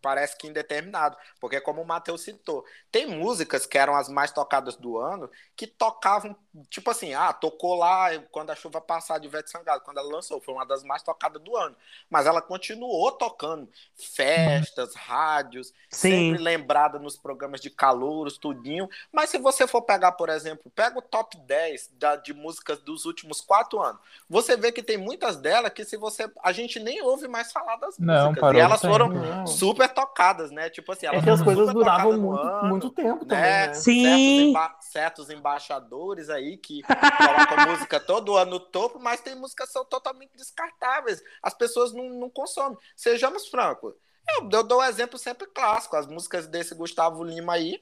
parece 0.00 0.36
que 0.36 0.46
indeterminado, 0.46 1.16
porque 1.40 1.60
como 1.60 1.82
o 1.82 1.86
Matheus 1.86 2.22
citou, 2.22 2.64
tem 2.90 3.06
músicas 3.06 3.66
que 3.66 3.78
eram 3.78 3.94
as 3.94 4.08
mais 4.08 4.30
tocadas 4.32 4.76
do 4.76 4.98
ano, 4.98 5.30
que 5.56 5.66
tocavam, 5.66 6.34
tipo 6.68 6.90
assim, 6.90 7.14
ah, 7.14 7.32
tocou 7.32 7.74
lá 7.74 8.18
quando 8.30 8.50
a 8.50 8.56
chuva 8.56 8.80
passar 8.80 9.18
de 9.18 9.26
Ivete 9.26 9.50
Sangalo, 9.50 9.80
quando 9.82 9.98
ela 9.98 10.10
lançou, 10.10 10.40
foi 10.40 10.54
uma 10.54 10.64
das 10.64 10.82
mais 10.82 11.02
tocadas 11.02 11.42
do 11.42 11.56
ano, 11.56 11.76
mas 12.08 12.26
ela 12.26 12.40
continuou 12.40 13.12
tocando 13.12 13.68
festas, 13.94 14.94
rádios, 14.94 15.72
Sim. 15.90 16.30
sempre 16.30 16.42
lembrada 16.42 16.98
nos 16.98 17.16
programas 17.16 17.60
de 17.60 17.70
calouros, 17.70 18.38
tudinho, 18.38 18.88
mas 19.12 19.30
se 19.30 19.38
você 19.38 19.66
for 19.66 19.82
pegar, 19.82 20.12
por 20.12 20.28
exemplo, 20.28 20.70
pega 20.74 20.98
o 20.98 21.02
top 21.02 21.36
10 21.46 21.90
da, 21.92 22.16
de 22.16 22.32
músicas 22.32 22.78
dos 22.80 23.04
últimos 23.04 23.40
quatro 23.40 23.80
anos, 23.80 24.00
você 24.28 24.56
vê 24.56 24.72
que 24.72 24.82
tem 24.82 24.96
muitas 24.96 25.36
delas 25.36 25.72
que 25.72 25.84
se 25.84 25.96
você, 25.96 26.30
a 26.42 26.52
gente 26.52 26.78
nem 26.80 27.02
ouve 27.02 27.28
mais 27.28 27.52
falar 27.52 27.76
das 27.76 27.98
Não, 27.98 28.28
músicas, 28.28 28.40
parou, 28.40 28.60
e 28.60 28.64
elas 28.64 28.80
foram 28.80 29.46
super 29.46 29.89
tocadas, 29.90 30.50
né? 30.50 30.70
Tipo 30.70 30.92
assim, 30.92 31.06
elas 31.06 31.20
é 31.20 31.24
que 31.24 31.30
as 31.30 31.42
coisas 31.42 31.72
duravam 31.72 32.18
muito, 32.18 32.40
ano, 32.40 32.68
muito 32.68 32.90
tempo 32.90 33.24
né? 33.24 33.28
também, 33.28 33.68
né? 33.68 33.74
Sim. 33.74 34.02
Certos, 34.02 34.48
emba 34.48 34.76
certos, 34.80 35.30
embaixadores 35.30 36.30
aí 36.30 36.56
que 36.56 36.82
colocam 37.18 37.72
música 37.72 38.00
todo 38.00 38.36
ano 38.36 38.52
no 38.52 38.60
topo, 38.60 38.98
mas 38.98 39.20
tem 39.20 39.34
músicas 39.34 39.68
que 39.68 39.72
são 39.72 39.84
totalmente 39.84 40.36
descartáveis. 40.36 41.22
As 41.42 41.54
pessoas 41.54 41.92
não, 41.92 42.08
não 42.08 42.30
consomem. 42.30 42.78
Sejamos 42.96 43.48
francos. 43.48 43.94
Eu, 44.38 44.48
eu 44.50 44.62
dou 44.62 44.80
um 44.80 44.84
exemplo 44.84 45.18
sempre 45.18 45.46
clássico. 45.46 45.96
As 45.96 46.06
músicas 46.06 46.46
desse 46.46 46.74
Gustavo 46.74 47.22
Lima 47.24 47.54
aí, 47.54 47.80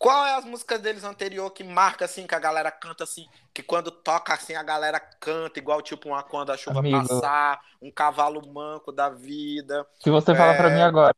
qual 0.00 0.24
é 0.24 0.34
as 0.34 0.46
músicas 0.46 0.80
deles 0.80 1.04
anterior 1.04 1.50
que 1.50 1.62
marca 1.62 2.06
assim, 2.06 2.26
que 2.26 2.34
a 2.34 2.38
galera 2.38 2.70
canta 2.70 3.04
assim, 3.04 3.26
que 3.52 3.62
quando 3.62 3.90
toca 3.90 4.32
assim 4.32 4.54
a 4.54 4.62
galera 4.62 4.98
canta 4.98 5.58
igual 5.58 5.82
tipo 5.82 6.08
uma 6.08 6.22
quando 6.22 6.50
a 6.50 6.56
chuva 6.56 6.78
Amigo. 6.78 7.06
passar, 7.06 7.60
um 7.82 7.90
cavalo 7.90 8.40
manco 8.50 8.90
da 8.90 9.10
vida. 9.10 9.86
Se 10.02 10.08
você 10.08 10.32
é... 10.32 10.34
falar 10.34 10.56
para 10.56 10.70
mim 10.70 10.80
agora, 10.80 11.14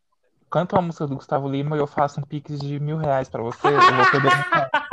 canta 0.51 0.75
uma 0.75 0.83
música 0.83 1.07
do 1.07 1.15
Gustavo 1.15 1.49
Lima 1.49 1.77
e 1.77 1.79
eu 1.79 1.87
faço 1.87 2.19
um 2.19 2.25
pix 2.25 2.59
de 2.59 2.81
mil 2.81 2.97
reais 2.97 3.29
para 3.29 3.41
você, 3.41 3.69
eu 3.69 3.81
vou 3.81 4.11
poder. 4.11 4.33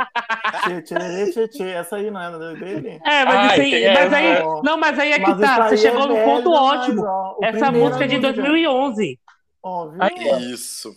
Tchê, 0.60 0.82
tchê, 0.82 1.32
tchê, 1.32 1.48
tchê, 1.48 1.68
essa 1.70 1.96
aí 1.96 2.10
não 2.10 2.20
é 2.20 2.54
dele? 2.54 3.00
É, 3.04 3.24
mas, 3.24 3.34
Ai, 3.34 3.60
assim, 3.60 3.94
mas 3.94 4.12
aí, 4.12 4.42
não, 4.62 4.76
mas 4.76 4.98
aí 4.98 5.12
é 5.12 5.18
que 5.18 5.30
mas 5.30 5.40
tá, 5.40 5.68
você 5.68 5.76
chegou 5.78 6.04
é 6.04 6.08
no 6.08 6.24
ponto 6.24 6.52
ótimo. 6.52 7.02
Ó, 7.02 7.38
Essa 7.42 7.72
música 7.72 8.04
é 8.04 8.08
de 8.08 8.18
2011. 8.18 9.18
Óbvio. 9.62 10.38
Isso. 10.38 10.94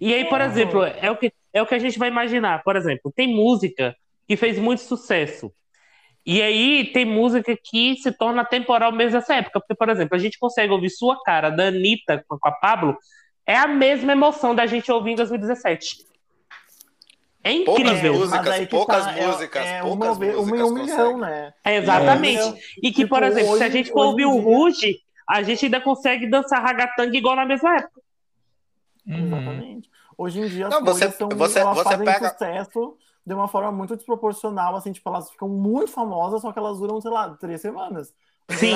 E 0.00 0.12
aí, 0.12 0.24
por 0.24 0.40
exemplo, 0.40 0.82
é 0.84 1.10
o 1.10 1.16
que 1.16 1.32
é 1.52 1.60
o 1.62 1.66
que 1.66 1.74
a 1.74 1.78
gente 1.78 1.98
vai 1.98 2.08
imaginar. 2.08 2.62
Por 2.62 2.76
exemplo, 2.76 3.12
tem 3.14 3.28
música 3.34 3.94
que 4.26 4.36
fez 4.36 4.58
muito 4.58 4.80
sucesso. 4.82 5.52
E 6.24 6.40
aí 6.40 6.84
tem 6.92 7.04
música 7.04 7.56
que 7.60 7.96
se 7.96 8.12
torna 8.12 8.44
temporal 8.44 8.92
mesmo 8.92 9.14
nessa 9.18 9.34
época. 9.34 9.58
Porque, 9.60 9.74
por 9.74 9.88
exemplo, 9.88 10.14
a 10.14 10.18
gente 10.18 10.38
consegue 10.38 10.72
ouvir 10.72 10.90
Sua 10.90 11.20
Cara, 11.22 11.50
da 11.50 11.64
Anitta 11.68 12.24
com 12.28 12.38
a 12.44 12.52
Pablo, 12.52 12.96
é 13.44 13.56
a 13.56 13.66
mesma 13.66 14.12
emoção 14.12 14.54
da 14.54 14.64
gente 14.66 14.90
ouvir 14.92 15.12
em 15.12 15.16
2017. 15.16 15.96
É 17.44 17.58
Poucas 17.64 17.80
incrível. 17.84 18.14
músicas, 18.14 18.66
poucas 18.68 19.04
tá, 19.04 19.18
é- 19.18 19.26
músicas, 19.26 19.66
é, 19.66 19.80
poucas 19.82 20.08
uma, 20.10 20.14
ve- 20.14 20.36
uma 20.36 20.56
em 20.56 20.60
músicas 20.60 20.70
um 20.70 20.74
milhão, 20.74 21.18
né? 21.18 21.52
É, 21.64 21.76
exatamente. 21.76 22.40
É, 22.40 22.54
e 22.80 22.92
que, 22.92 23.04
por 23.04 23.20
tipo, 23.20 23.24
exemplo, 23.32 23.56
se 23.56 23.62
a 23.64 23.66
hoje- 23.66 23.72
gente 23.78 23.90
for 23.90 23.98
hoje 24.02 24.08
ouvir 24.10 24.24
o 24.26 24.36
Ruge, 24.38 24.98
a 25.28 25.42
gente 25.42 25.64
ainda 25.64 25.80
consegue 25.80 26.28
dançar 26.28 26.62
ragatanga 26.62 27.16
igual 27.16 27.34
na 27.34 27.44
mesma 27.44 27.76
época. 27.78 28.00
Uhum. 29.08 29.26
Exatamente. 29.26 29.90
Hoje 30.16 30.40
em 30.40 30.46
dia 30.48 30.66
as 30.68 30.74
Não, 30.74 30.84
você- 30.84 31.10
são, 31.10 31.28
você- 31.30 31.58
elas 31.60 31.76
você 31.76 31.84
fazem 31.84 32.04
pega- 32.04 32.28
sucesso 32.30 32.96
de 33.24 33.34
uma 33.34 33.46
forma 33.48 33.70
muito 33.72 33.94
desproporcional, 33.96 34.74
assim, 34.76 34.92
tipo, 34.92 35.08
elas 35.08 35.30
ficam 35.30 35.48
muito 35.48 35.90
famosas, 35.92 36.42
só 36.42 36.52
que 36.52 36.58
elas 36.58 36.78
duram, 36.78 37.00
sei 37.00 37.10
lá, 37.10 37.30
três 37.30 37.60
semanas. 37.60 38.12
Sim. 38.50 38.74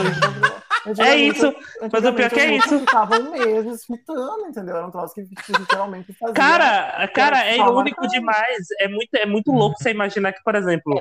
É 1.01 1.16
isso. 1.16 1.53
Mas 1.93 2.05
o 2.05 2.12
pior 2.12 2.30
que 2.30 2.39
é 2.39 2.57
isso. 2.57 2.78
Ficavam 2.78 3.30
meses 3.32 3.84
fitando, 3.84 4.47
entendeu? 4.47 4.76
Era 4.76 4.87
um 4.87 4.91
troço 4.91 5.14
que 5.14 5.24
tipo, 5.24 5.59
literalmente 5.59 6.12
fazia. 6.12 6.34
Cara, 6.34 7.09
cara, 7.09 7.45
é 7.45 7.57
irônico 7.57 7.97
calma. 7.97 8.09
demais. 8.12 8.66
É 8.78 8.87
muito, 8.87 9.12
é 9.14 9.26
muito 9.26 9.51
louco 9.51 9.76
você 9.76 9.91
imaginar 9.91 10.32
que, 10.32 10.43
por 10.45 10.55
exemplo, 10.55 10.95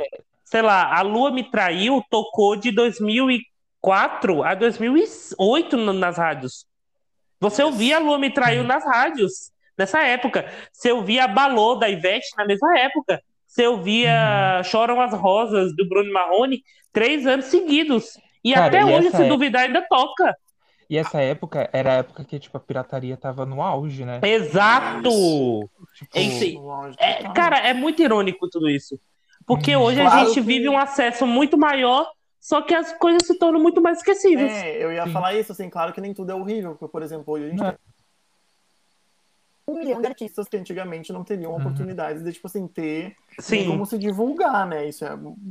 sei 0.43 0.63
lá, 0.63 0.97
a 0.97 1.01
Lua 1.03 1.29
me 1.31 1.43
traiu 1.43 2.03
tocou 2.09 2.55
de 2.55 2.71
2004 2.71 4.43
a 4.43 4.55
2008 4.55 5.77
no- 5.77 5.93
nas 5.93 6.17
rádios. 6.17 6.65
Você 7.39 7.63
ouvia 7.63 7.97
a 7.97 7.99
Lua 7.99 8.17
me 8.17 8.31
traiu 8.33 8.63
nas 8.63 8.83
rádios 8.83 9.51
nessa 9.77 10.01
época. 10.03 10.45
Você 10.71 10.91
ouvia 10.91 11.25
a 11.25 11.27
Balô 11.27 11.75
da 11.75 11.89
Ivete 11.89 12.27
na 12.37 12.45
mesma 12.45 12.77
época. 12.79 13.21
Você 13.45 13.67
ouvia 13.67 14.61
Choram 14.63 14.99
as 15.01 15.13
Rosas 15.13 15.75
do 15.75 15.87
Bruno 15.87 16.11
Marrone 16.11 16.61
três 16.91 17.25
anos 17.27 17.45
seguidos. 17.45 18.17
E 18.43 18.53
Cara, 18.53 18.65
até 18.67 18.81
e 18.81 18.83
hoje, 18.83 19.09
se 19.11 19.23
é- 19.23 19.27
duvidar, 19.27 19.63
ainda 19.63 19.81
toca. 19.87 20.35
E 20.87 20.97
essa 20.97 21.19
época 21.19 21.67
era 21.73 21.93
a 21.93 21.95
época 21.95 22.23
que, 22.23 22.37
tipo, 22.37 22.55
a 22.57 22.59
pirataria 22.59 23.17
tava 23.17 23.43
no 23.45 23.59
auge, 23.61 24.05
né? 24.05 24.19
Exato! 24.21 25.09
Tipo, 25.95 26.17
É 26.99 27.23
cara, 27.33 27.57
é 27.59 27.73
muito 27.73 28.01
irônico 28.03 28.47
tudo 28.49 28.69
isso. 28.69 28.99
Porque 29.47 29.75
Hum. 29.75 29.81
hoje 29.81 29.99
a 30.01 30.05
Claro 30.05 30.25
gente 30.25 30.33
que- 30.35 30.41
vive 30.41 30.69
um 30.69 30.77
acesso 30.77 31.25
muito 31.25 31.57
maior, 31.57 32.07
só 32.39 32.61
que 32.61 32.73
as 32.75 32.93
coisas 32.93 33.25
se 33.25 33.37
tornam 33.39 33.59
muito 33.59 33.81
mais 33.81 33.97
esquecíveis. 33.97 34.51
É, 34.51 34.83
eu 34.83 34.91
ia 34.93 35.05
Sim. 35.05 35.11
falar 35.11 35.33
isso, 35.33 35.51
assim, 35.51 35.69
claro 35.69 35.91
que 35.93 36.01
nem 36.01 36.13
tudo 36.13 36.31
é 36.31 36.35
horrível, 36.35 36.71
porque, 36.75 36.91
por 36.91 37.01
exemplo, 37.01 37.33
hoje 37.33 37.45
a 37.45 37.49
gente 37.49 37.61
Não. 37.63 37.73
Tem 39.65 39.75
um 39.75 39.79
milhão 39.79 39.99
de 40.01 40.07
artistas 40.07 40.47
que 40.47 40.55
antigamente 40.57 41.11
não 41.11 41.23
teriam 41.23 41.51
Uhum. 41.51 41.57
oportunidades 41.57 42.23
de, 42.23 42.31
tipo 42.31 42.47
assim, 42.47 42.67
ter 42.67 43.15
Sim. 43.39 43.65
como 43.67 43.85
se 43.85 43.97
divulgar, 43.97 44.67
né? 44.67 44.87
Isso 44.87 45.03
é, 45.03 45.09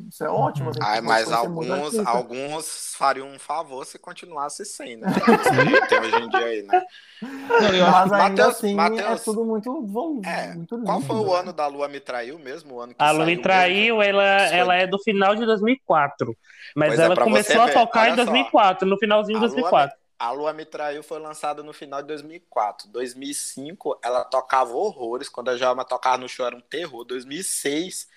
isso 0.09 0.25
é 0.25 0.29
ótimo. 0.29 0.71
Assim, 0.71 0.79
Ai, 0.83 1.01
você 1.01 1.03
mas 1.07 1.25
pode 1.29 1.37
conhecer 1.37 1.49
muito 1.49 1.73
alguns, 1.73 2.07
alguns 2.07 2.95
fariam 2.97 3.29
um 3.29 3.39
favor 3.39 3.85
se 3.85 3.99
continuasse 3.99 4.65
sem, 4.65 4.97
né? 4.97 5.09
Que 5.83 5.89
tem 5.89 6.01
hoje 6.01 6.17
em 6.17 6.29
dia 6.29 6.39
aí, 6.47 6.62
né? 6.62 6.83
Não, 7.23 7.75
eu 7.75 7.87
acho 7.87 7.93
Mas 7.93 8.12
ainda 8.12 8.29
Mateus- 8.29 8.49
assim, 8.57 8.73
é 8.73 8.77
Mateus, 8.77 9.25
tudo 9.25 9.45
muito, 9.45 9.87
vol- 9.87 10.21
É, 10.25 10.55
muito 10.55 10.75
lindo. 10.77 10.87
Qual 10.87 11.01
foi 11.01 11.17
o 11.17 11.35
ano 11.35 11.53
da 11.53 11.67
Lua 11.67 11.89
me 11.89 11.99
traiu 12.01 12.39
mesmo? 12.39 12.75
O 12.77 12.81
ano 12.81 12.95
que 12.95 13.03
A 13.03 13.11
Lu 13.11 13.19
saiu 13.19 13.27
me 13.27 13.43
traiu, 13.43 14.03
ela, 14.03 14.49
Foi. 14.49 14.57
ela 14.59 14.75
é 14.77 14.87
do 14.87 14.99
final 15.01 15.35
de 15.35 15.45
2004. 15.45 16.37
Mas 16.77 16.89
Pois 16.91 17.01
é, 17.01 17.05
ela 17.05 17.15
pra 17.15 17.25
começou 17.25 17.61
a 17.61 17.67
ver, 17.67 17.73
tocar 17.75 18.01
olha 18.03 18.09
em 18.12 18.17
só. 18.17 18.25
2004, 18.25 18.89
no 18.89 18.99
finalzinho 18.99 19.39
de 19.41 19.45
A 19.45 19.49
Lua 19.49 19.57
2004. 19.57 20.04
A 20.25 20.31
Lua 20.31 20.55
Me 20.55 20.64
Traiu 20.64 21.03
foi 21.03 21.18
lançada 21.18 21.62
no 21.62 21.75
final 21.75 22.01
de 22.01 22.09
2004. 22.09 22.89
2005, 22.89 23.99
ela 24.03 24.25
tocava 24.25 24.72
horrores. 24.72 25.29
Quando 25.29 25.51
a 25.51 25.57
Jalma 25.57 25.85
tocava 25.85 26.16
no 26.16 26.27
show, 26.29 26.47
era 26.47 26.57
um 26.57 26.61
terror. 26.62 27.05
2006, 27.05 28.09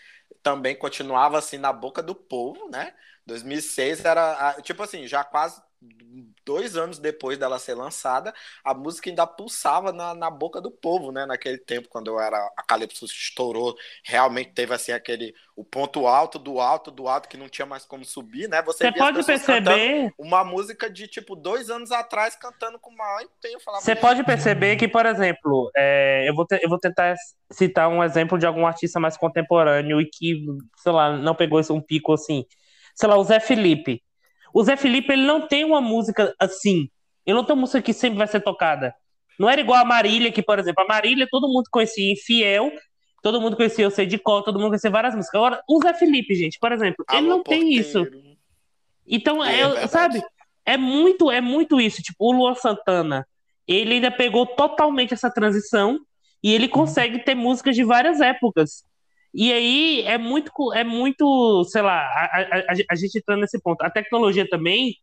também 0.42 0.74
continuava 0.74 1.38
assim 1.38 1.58
na 1.58 1.74
boca 1.74 2.02
do 2.02 2.16
povo, 2.16 2.70
né? 2.70 2.94
2006 3.26 4.06
era, 4.06 4.54
tipo 4.62 4.82
assim, 4.84 5.06
já 5.06 5.22
quase 5.24 5.62
dois 6.44 6.76
anos 6.76 6.98
depois 6.98 7.38
dela 7.38 7.60
ser 7.60 7.74
lançada, 7.76 8.34
a 8.64 8.74
música 8.74 9.10
ainda 9.10 9.28
pulsava 9.28 9.92
na, 9.92 10.14
na 10.16 10.30
boca 10.30 10.60
do 10.60 10.72
povo, 10.72 11.12
né? 11.12 11.26
Naquele 11.26 11.58
tempo, 11.58 11.88
quando 11.90 12.08
eu 12.08 12.20
era, 12.20 12.38
a 12.58 12.64
Calypso 12.64 13.06
estourou, 13.06 13.76
realmente 14.04 14.54
teve 14.54 14.74
assim 14.74 14.92
aquele, 14.92 15.34
o 15.56 15.64
ponto 15.64 16.08
alto 16.08 16.40
do 16.40 16.60
alto 16.60 16.90
do 16.90 17.08
alto 17.08 17.30
que 17.30 17.38
não 17.38 17.50
tinha 17.50 17.66
mais 17.66 17.86
como 17.86 18.04
subir, 18.04 18.48
né? 18.50 18.62
Você 18.64 18.88
as 18.88 18.98
pode 18.98 19.24
perceber, 19.24 20.12
uma 20.18 20.44
música 20.44 20.90
de 20.90 21.08
tipo 21.08 21.36
dois 21.36 21.70
anos 21.70 21.92
atrás 21.92 22.36
cantando 22.36 22.80
com 22.80 22.92
maior 22.96 23.22
empenho. 23.22 23.60
Falava, 23.60 23.84
você 23.84 23.96
pode 23.96 24.24
perceber 24.24 24.78
que, 24.78 24.88
por 24.88 25.06
exemplo, 25.06 25.70
é, 25.76 26.28
eu, 26.28 26.34
vou 26.34 26.46
te- 26.46 26.60
eu 26.62 26.70
vou 26.70 26.80
tentar 26.80 27.16
citar 27.52 27.88
um 27.90 28.04
exemplo 28.04 28.38
de 28.38 28.46
algum 28.46 28.66
artista 28.66 29.00
mais 29.00 29.18
contemporâneo 29.18 30.02
e 30.02 30.10
que, 30.10 30.44
sei 30.78 30.92
lá, 30.92 31.16
não 31.18 31.36
pegou 31.36 31.62
um 31.72 31.82
pico 31.82 32.14
assim. 32.14 32.46
Sei 32.96 33.08
lá, 33.08 33.18
o 33.18 33.24
Zé 33.24 33.40
Felipe. 33.40 34.04
O 34.58 34.64
Zé 34.64 34.76
Felipe, 34.76 35.14
ele 35.14 35.22
não 35.24 35.48
tem 35.48 35.64
uma 35.64 35.80
música 35.80 36.34
assim. 36.40 36.90
Ele 37.24 37.38
não 37.38 37.44
tem 37.44 37.54
uma 37.54 37.62
música 37.62 37.80
que 37.80 37.94
sempre 37.94 38.18
vai 38.18 38.26
ser 38.26 38.40
tocada. 38.40 38.92
Não 39.38 39.48
era 39.48 39.62
igual 39.62 39.80
a 39.80 39.86
Marília, 39.86 40.32
que, 40.32 40.42
por 40.42 40.58
exemplo, 40.58 40.84
a 40.84 40.88
Marília 40.88 41.28
todo 41.30 41.48
mundo 41.48 41.66
conhecia 41.72 42.12
Infiel, 42.12 42.72
todo 43.22 43.40
mundo 43.40 43.56
conhecia 43.56 43.86
Eu 43.86 43.92
Sei 43.92 44.08
de 44.08 44.18
Cor, 44.18 44.42
todo 44.42 44.58
mundo 44.58 44.70
conhecia 44.70 44.90
várias 44.90 45.14
músicas. 45.14 45.36
Agora, 45.36 45.62
o 45.70 45.80
Zé 45.80 45.94
Felipe, 45.94 46.34
gente, 46.34 46.58
por 46.58 46.72
exemplo, 46.72 47.06
ele 47.12 47.28
Alô, 47.28 47.38
não 47.38 47.44
tem 47.44 47.60
porteiro. 47.60 47.82
isso. 47.82 48.08
Então, 49.06 49.46
É 49.46 49.60
é, 49.60 49.88
sabe, 49.88 50.24
é 50.66 50.76
muito, 50.76 51.30
é 51.30 51.40
muito 51.40 51.80
isso. 51.80 52.02
Tipo, 52.02 52.26
o 52.26 52.32
Luan 52.32 52.56
Santana, 52.56 53.28
ele 53.68 53.94
ainda 53.94 54.10
pegou 54.10 54.48
totalmente 54.48 55.14
essa 55.14 55.30
transição 55.30 56.00
e 56.42 56.52
ele 56.52 56.68
consegue 56.68 57.20
ter 57.20 57.36
músicas 57.36 57.76
de 57.76 57.84
várias 57.84 58.22
épocas. 58.22 58.84
E 59.34 59.52
aí 59.54 60.02
é 60.04 60.18
muito, 60.18 60.52
é 60.74 60.84
muito, 60.84 61.64
sei 61.66 61.82
lá, 61.82 62.02
a, 62.02 62.42
a, 62.42 62.74
a- 62.92 62.96
gente 62.96 63.18
entrando 63.20 63.42
nesse 63.42 63.62
ponto. 63.62 63.82
A 63.84 63.90
tecnologia 63.90 64.48
também 64.50 64.96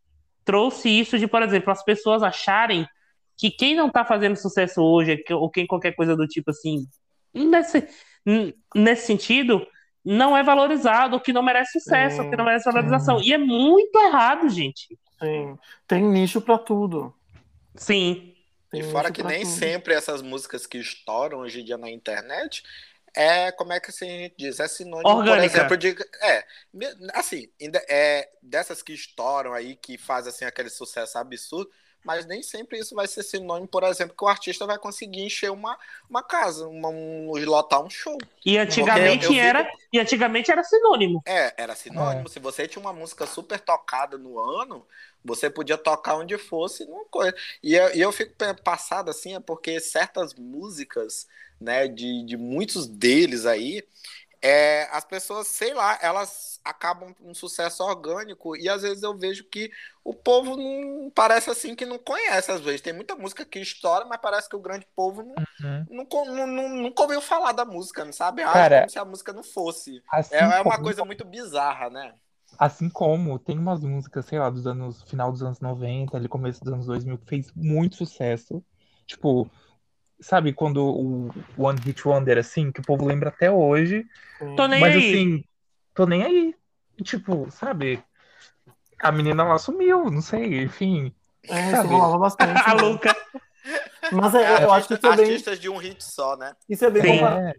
trouxe 0.43 0.89
isso 0.89 1.17
de, 1.17 1.27
por 1.27 1.41
exemplo, 1.41 1.71
as 1.71 1.83
pessoas 1.83 2.21
acharem 2.23 2.87
que 3.37 3.49
quem 3.51 3.75
não 3.75 3.89
tá 3.89 4.05
fazendo 4.05 4.35
sucesso 4.35 4.81
hoje, 4.81 5.17
que- 5.17 5.33
ou 5.33 5.49
quem 5.49 5.65
qualquer 5.67 5.93
coisa 5.95 6.15
do 6.15 6.27
tipo 6.27 6.51
assim, 6.51 6.85
nesse, 7.33 7.87
nesse 8.75 9.05
sentido, 9.07 9.65
não 10.03 10.35
é 10.37 10.43
valorizado, 10.43 11.15
ou 11.15 11.19
que 11.21 11.33
não 11.33 11.41
merece 11.43 11.79
sucesso, 11.79 12.17
Sim, 12.17 12.23
ou 12.23 12.29
que 12.29 12.37
não 12.37 12.45
merece 12.45 12.65
valorização. 12.65 13.21
E 13.21 13.33
é 13.33 13.37
muito 13.37 13.97
errado, 13.99 14.47
gente. 14.49 14.97
Tem, 15.19 15.57
tem 15.87 16.03
nicho 16.03 16.41
pra 16.41 16.57
tudo. 16.57 17.13
Sim. 17.75 18.33
Tem 18.69 18.81
E 18.81 18.83
fora 18.83 19.11
que 19.11 19.23
nem 19.23 19.41
tudo. 19.41 19.51
sempre 19.51 19.93
essas 19.93 20.21
músicas 20.21 20.65
que 20.67 20.77
estouram 20.77 21.39
hoje 21.39 21.61
em 21.61 21.65
dia 21.65 21.77
na 21.77 21.89
internet 21.89 22.63
é, 23.15 23.51
como 23.51 23.73
é 23.73 23.79
que 23.79 23.89
assim, 23.89 24.05
a 24.05 24.17
gente 24.23 24.35
diz? 24.37 24.59
É 24.59 24.67
sinônimo, 24.67 25.17
Orgânica. 25.17 25.65
por 25.67 25.75
exemplo, 25.75 25.77
de. 25.77 25.95
É, 26.21 26.45
assim, 27.13 27.49
ainda 27.61 27.83
é 27.89 28.29
dessas 28.41 28.81
que 28.81 28.93
estouram 28.93 29.53
aí, 29.53 29.75
que 29.75 29.97
fazem 29.97 30.29
assim, 30.31 30.45
aquele 30.45 30.69
sucesso 30.69 31.17
absurdo, 31.17 31.71
mas 32.03 32.25
nem 32.25 32.43
sempre 32.43 32.77
isso 32.77 32.93
vai 32.93 33.07
ser 33.07 33.23
sinônimo, 33.23 33.67
por 33.67 33.83
exemplo, 33.83 34.15
que 34.15 34.23
o 34.23 34.27
artista 34.27 34.65
vai 34.67 34.77
conseguir 34.77 35.21
encher 35.23 35.49
uma, 35.51 35.77
uma 36.07 36.21
casa, 36.21 36.67
uma, 36.67 36.89
um, 36.89 37.31
lotar 37.45 37.83
um 37.83 37.89
show. 37.89 38.15
E 38.45 38.57
antigamente 38.59 39.25
eu 39.25 39.31
fico- 39.31 39.43
era, 39.43 39.71
e 39.91 39.99
antigamente 39.99 40.51
era 40.51 40.63
sinônimo. 40.63 41.23
É, 41.25 41.53
era 41.57 41.75
sinônimo. 41.75 42.29
Se 42.29 42.39
você 42.39 42.67
tinha 42.67 42.79
uma 42.79 42.93
música 42.93 43.25
super 43.25 43.59
tocada 43.59 44.19
no 44.19 44.39
ano, 44.39 44.85
você 45.23 45.49
podia 45.49 45.77
tocar 45.79 46.15
onde 46.17 46.37
fosse 46.37 46.85
numa 46.85 47.05
coisa. 47.05 47.35
E 47.63 47.73
eu, 47.73 47.95
e 47.95 48.01
eu 48.01 48.11
fico 48.11 48.35
pe- 48.35 48.53
passado 48.53 49.09
assim, 49.09 49.33
é 49.35 49.39
porque 49.39 49.79
certas 49.79 50.35
músicas, 50.35 51.27
né, 51.59 51.87
de, 51.87 52.25
de 52.25 52.37
muitos 52.37 52.87
deles 52.87 53.45
aí, 53.45 53.83
é, 54.41 54.83
as 54.91 55.03
pessoas, 55.05 55.47
sei 55.47 55.73
lá, 55.73 55.97
elas 56.01 56.59
acabam 56.63 57.13
com 57.13 57.31
um 57.31 57.33
sucesso 57.33 57.83
orgânico 57.83 58.55
e 58.55 58.69
às 58.69 58.83
vezes 58.83 59.03
eu 59.03 59.17
vejo 59.17 59.43
que 59.45 59.71
o 60.03 60.13
povo 60.13 60.55
não 60.55 61.09
parece 61.11 61.49
assim 61.49 61.75
que 61.75 61.85
não 61.85 61.97
conhece 61.97 62.51
às 62.51 62.61
vezes. 62.61 62.81
Tem 62.81 62.93
muita 62.93 63.15
música 63.15 63.45
que 63.45 63.59
estoura, 63.59 64.05
mas 64.05 64.19
parece 64.21 64.47
que 64.49 64.55
o 64.55 64.59
grande 64.61 64.87
povo 64.95 65.23
não, 65.23 65.41
Uhum. 65.59 65.87
nunca, 65.89 66.17
não, 66.25 66.47
não- 66.47 66.69
nunca 66.69 67.01
ouviu 67.03 67.21
falar 67.21 67.53
da 67.53 67.65
música, 67.65 68.05
não 68.05 68.13
sabe? 68.13 68.43
Acha 68.43 68.69
Cara, 68.69 68.75
como 68.75 68.89
se 68.89 68.99
a 68.99 69.05
música 69.05 69.33
não 69.33 69.43
fosse. 69.43 70.03
Assim 70.07 70.29
É, 70.29 70.39
é 70.57 70.61
uma 70.61 70.77
como- 70.77 70.79
coisa 70.79 71.03
muito 71.05 71.25
bizarra, 71.25 71.89
né? 71.89 72.15
Assim 72.57 72.89
como 72.89 73.37
tem 73.39 73.57
umas 73.57 73.81
músicas, 73.83 74.25
sei 74.25 74.39
lá, 74.39 74.49
dos 74.49 74.65
anos, 74.67 75.01
final 75.03 75.31
dos 75.31 75.41
anos 75.43 75.59
90, 75.59 76.15
ali 76.17 76.27
começo 76.29 76.63
dos 76.63 76.73
anos 76.73 76.85
2000, 76.85 77.17
que 77.17 77.25
fez 77.27 77.51
muito 77.53 77.95
sucesso. 77.97 78.63
Tipo, 79.05 79.49
sabe 80.19 80.53
quando 80.53 80.85
o 80.85 81.29
One 81.57 81.79
Hit 81.81 82.07
Wonder, 82.07 82.37
assim, 82.37 82.71
que 82.71 82.79
o 82.79 82.83
povo 82.83 83.05
lembra 83.05 83.29
até 83.29 83.51
hoje. 83.51 84.05
Tô 84.55 84.67
nem 84.67 84.79
mas 84.79 84.95
aí. 84.95 85.07
assim, 85.07 85.43
tô 85.93 86.05
nem 86.05 86.23
aí. 86.23 86.55
Tipo, 87.03 87.49
sabe? 87.51 88.03
A 88.99 89.11
menina 89.11 89.43
lá 89.43 89.57
sumiu, 89.57 90.09
não 90.09 90.21
sei, 90.21 90.63
enfim. 90.63 91.13
É, 91.43 91.61
isso 91.61 91.71
sabe? 91.71 91.89
rolava 91.89 92.17
bastante. 92.17 92.61
a 92.65 92.73
né? 92.73 92.81
Luca. 92.81 93.15
Mas 94.11 94.35
é, 94.35 94.63
eu 94.63 94.71
acho 94.71 94.87
que 94.87 94.93
isso 94.93 95.07
é 95.07 95.15
bem, 95.15 95.25
artistas 95.25 95.59
de 95.59 95.69
um 95.69 95.77
hit 95.77 96.03
só, 96.03 96.37
né? 96.37 96.53
isso 96.69 96.85
é 96.85 96.89
bem 96.89 97.01
Sim. 97.01 97.25
É, 97.25 97.53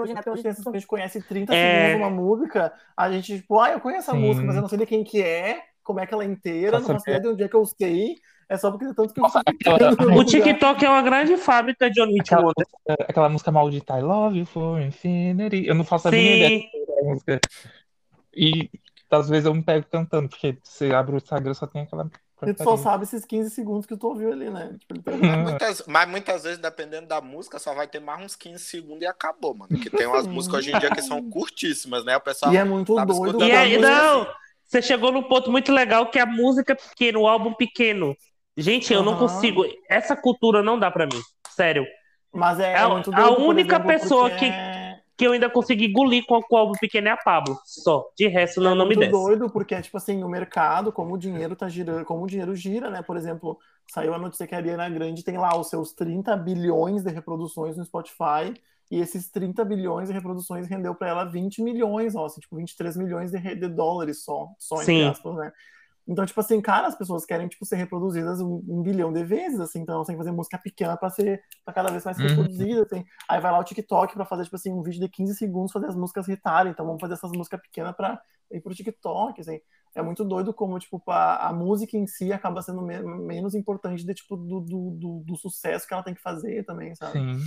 Hoje, 0.00 0.14
né? 0.14 0.20
Essa 0.20 0.70
a 0.70 0.72
gente 0.72 0.86
conhece 0.86 1.22
30 1.22 1.54
É. 1.54 1.90
segundos 1.90 2.00
uma 2.00 2.10
música, 2.10 2.72
a 2.96 3.10
gente, 3.10 3.40
tipo, 3.40 3.60
ah, 3.60 3.70
eu 3.70 3.80
conheço 3.80 4.10
a 4.10 4.14
Sim. 4.14 4.20
música, 4.20 4.46
mas 4.46 4.56
eu 4.56 4.62
não 4.62 4.68
sei 4.68 4.78
de 4.78 4.86
quem 4.86 5.04
que 5.04 5.22
é, 5.22 5.62
como 5.90 6.00
é 6.00 6.06
que 6.06 6.14
ela 6.14 6.24
é 6.24 6.26
inteira, 6.26 6.70
Pra 6.70 6.80
não 6.80 6.86
faço 6.86 7.00
saber. 7.04 7.10
ideia 7.18 7.20
de 7.20 7.28
onde 7.28 7.42
é 7.44 7.48
que 7.48 7.56
eu 7.56 7.64
sei. 7.66 8.14
É 8.48 8.56
só 8.56 8.70
porque 8.70 8.86
tanto 8.94 9.14
que 9.14 9.20
eu 9.20 9.22
Nossa, 9.22 9.40
aquela- 9.46 9.78
O. 10.18 10.24
TikTok 10.24 10.84
é 10.84 10.88
uma 10.88 11.02
grande 11.02 11.36
fábrica 11.36 11.88
de 11.90 12.00
One 12.00 12.14
Hit 12.14 12.34
aquela, 12.34 12.52
aquela 13.08 13.28
música 13.28 13.52
maldita 13.52 13.96
I 13.98 14.02
Love 14.02 14.38
You 14.40 14.46
for 14.46 14.80
Infinity. 14.80 15.66
Eu 15.66 15.74
não 15.76 15.84
faço 15.84 16.08
a 16.08 16.10
mínima 16.10 16.46
ideia 16.46 16.62
da 16.96 17.02
música. 17.08 17.40
E 18.34 18.70
às 19.10 19.28
vezes 19.28 19.46
eu 19.46 19.54
me 19.54 19.62
pego 19.62 19.86
cantando, 19.90 20.28
porque 20.28 20.58
você 20.62 20.92
abre 20.92 21.14
o 21.14 21.18
Instagram 21.18 21.54
só 21.54 21.66
tem 21.66 21.82
aquela. 21.82 22.10
E 22.46 22.54
tu 22.54 22.64
só 22.64 22.74
sabe 22.76 23.04
esses 23.04 23.24
15 23.26 23.50
segundos 23.50 23.84
que 23.84 23.94
tu 23.96 24.06
ouviu 24.08 24.32
ali, 24.32 24.48
né? 24.48 24.74
Tipo, 24.80 24.94
ele 24.94 25.02
tá- 25.02 25.26
Mas 25.36 25.42
muitas, 25.44 25.84
mas 25.86 26.08
muitas 26.08 26.42
vezes, 26.44 26.58
dependendo 26.58 27.06
da 27.06 27.20
música, 27.20 27.58
só 27.58 27.74
vai 27.74 27.86
ter 27.86 28.00
mais 28.00 28.24
uns 28.24 28.34
15 28.34 28.64
segundos 28.64 29.02
e 29.02 29.06
acabou, 29.06 29.54
mano. 29.54 29.78
Que 29.78 29.90
tem 29.90 30.06
umas 30.06 30.26
músicas 30.26 30.60
hoje 30.60 30.74
em 30.74 30.78
dia 30.78 30.90
que 30.90 31.02
são 31.02 31.22
curtíssimas, 31.28 32.02
né? 32.04 32.16
O 32.16 32.20
pessoal 32.20 32.52
E 32.52 32.56
é 32.56 32.64
muito 32.64 32.94
doido. 32.94 33.42
E 33.44 33.52
aí, 33.52 33.76
música 33.76 33.90
não, 33.94 34.22
assim. 34.22 34.30
Você 34.70 34.80
chegou 34.80 35.10
num 35.10 35.22
ponto 35.24 35.50
muito 35.50 35.72
legal 35.72 36.08
que 36.10 36.18
é 36.18 36.22
a 36.22 36.26
música 36.26 36.76
pequena, 36.76 37.18
o 37.18 37.26
álbum 37.26 37.52
pequeno. 37.52 38.16
Gente, 38.56 38.92
eu 38.92 39.02
não 39.02 39.16
consigo. 39.18 39.64
Essa 39.88 40.14
cultura 40.16 40.62
não 40.62 40.78
dá 40.78 40.90
pra 40.90 41.06
mim. 41.06 41.20
Sério. 41.48 41.84
Mas 42.32 42.60
é, 42.60 42.76
A- 42.76 42.82
é 42.82 42.88
muito 42.88 43.12
a 43.12 43.16
doido, 43.16 43.36
por 43.36 43.48
única 43.48 43.74
exemplo, 43.76 43.88
pessoa 43.88 44.30
que- 44.30 44.44
é- 44.46 44.80
Que 45.18 45.26
eu 45.26 45.32
ainda 45.32 45.50
consegui 45.50 45.84
engolir 45.86 46.24
com, 46.24 46.40
com 46.40 46.54
o 46.54 46.58
álbum 46.58 46.72
pequeno 46.80 47.08
é 47.08 47.10
a 47.10 47.16
Pablo. 47.16 47.58
Só. 47.66 48.06
De 48.16 48.26
resto, 48.26 48.58
não, 48.58 48.74
não 48.74 48.86
me 48.86 48.94
muito 48.96 49.00
desce. 49.10 49.12
doido, 49.12 49.50
porque, 49.50 49.78
tipo 49.82 49.98
assim, 49.98 50.18
no 50.18 50.28
mercado, 50.30 50.90
como 50.90 51.12
o 51.14 51.18
dinheiro 51.18 51.54
tá 51.54 51.68
girando, 51.68 52.06
como 52.06 52.24
o 52.24 52.26
dinheiro 52.26 52.56
gira, 52.56 52.88
né? 52.88 53.02
Por 53.02 53.18
exemplo, 53.18 53.58
saiu 53.86 54.14
a 54.14 54.18
notícia 54.18 54.46
que 54.46 54.54
a 54.54 54.58
Ariana 54.58 54.88
Grande 54.88 55.22
tem 55.22 55.36
lá 55.36 55.54
os 55.58 55.68
seus 55.68 55.92
30 55.92 56.34
bilhões 56.38 57.02
de 57.02 57.10
reproduções 57.12 57.76
no 57.76 57.84
Spotify, 57.84 58.54
e 58.90 58.98
esses 59.00 59.30
30 59.30 59.64
bilhões 59.64 60.08
de 60.08 60.14
reproduções 60.14 60.66
rendeu 60.66 60.94
pra 60.94 61.08
ela 61.08 61.24
20 61.24 61.62
milhões, 61.62 62.14
ó, 62.16 62.26
assim, 62.26 62.40
tipo, 62.40 62.56
23 62.56 62.96
milhões 62.96 63.30
de, 63.30 63.38
de 63.38 63.68
dólares 63.68 64.24
só, 64.24 64.48
só 64.58 64.82
entre 64.82 64.86
Sim. 64.86 65.04
aspas, 65.04 65.36
né? 65.36 65.52
Então, 66.08 66.26
tipo 66.26 66.40
assim, 66.40 66.60
cara, 66.60 66.88
as 66.88 66.96
pessoas 66.96 67.24
querem, 67.24 67.46
tipo, 67.46 67.64
ser 67.64 67.76
reproduzidas 67.76 68.40
um, 68.40 68.60
um 68.66 68.82
bilhão 68.82 69.12
de 69.12 69.22
vezes, 69.22 69.60
assim, 69.60 69.80
então 69.80 70.02
têm 70.02 70.16
que 70.16 70.18
fazer 70.18 70.32
música 70.32 70.58
pequena 70.58 70.96
pra 70.96 71.08
ser, 71.08 71.40
pra 71.64 71.72
cada 71.72 71.90
vez 71.90 72.04
mais 72.04 72.18
Uhum. 72.18 72.26
reproduzida, 72.28 72.82
assim. 72.82 73.04
Aí 73.28 73.40
vai 73.40 73.52
lá 73.52 73.60
o 73.60 73.64
TikTok 73.64 74.14
pra 74.14 74.24
fazer, 74.24 74.44
tipo 74.44 74.56
assim, 74.56 74.72
um 74.72 74.82
vídeo 74.82 75.00
de 75.00 75.08
15 75.08 75.36
segundos, 75.36 75.70
fazer 75.70 75.86
as 75.86 75.94
músicas 75.94 76.26
hitarem, 76.26 76.72
então 76.72 76.84
vamos 76.84 77.00
fazer 77.00 77.14
essas 77.14 77.30
músicas 77.30 77.60
pequenas 77.60 77.94
pra 77.94 78.20
ir 78.50 78.60
pro 78.60 78.74
TikTok, 78.74 79.40
assim. 79.40 79.60
É 79.94 80.02
muito 80.02 80.24
doido 80.24 80.52
como, 80.52 80.76
tipo, 80.80 81.00
a, 81.08 81.48
a 81.48 81.52
música 81.52 81.96
em 81.96 82.06
si 82.08 82.32
acaba 82.32 82.60
sendo 82.62 82.82
me- 82.82 83.02
menos 83.02 83.54
importante 83.54 84.04
de, 84.04 84.14
tipo, 84.14 84.36
do, 84.36 84.60
do, 84.60 84.90
do, 84.92 85.22
do 85.24 85.36
sucesso 85.36 85.86
que 85.86 85.94
ela 85.94 86.02
tem 86.02 86.14
que 86.14 86.22
fazer 86.22 86.64
também, 86.64 86.92
sabe? 86.96 87.12
Sim. 87.20 87.38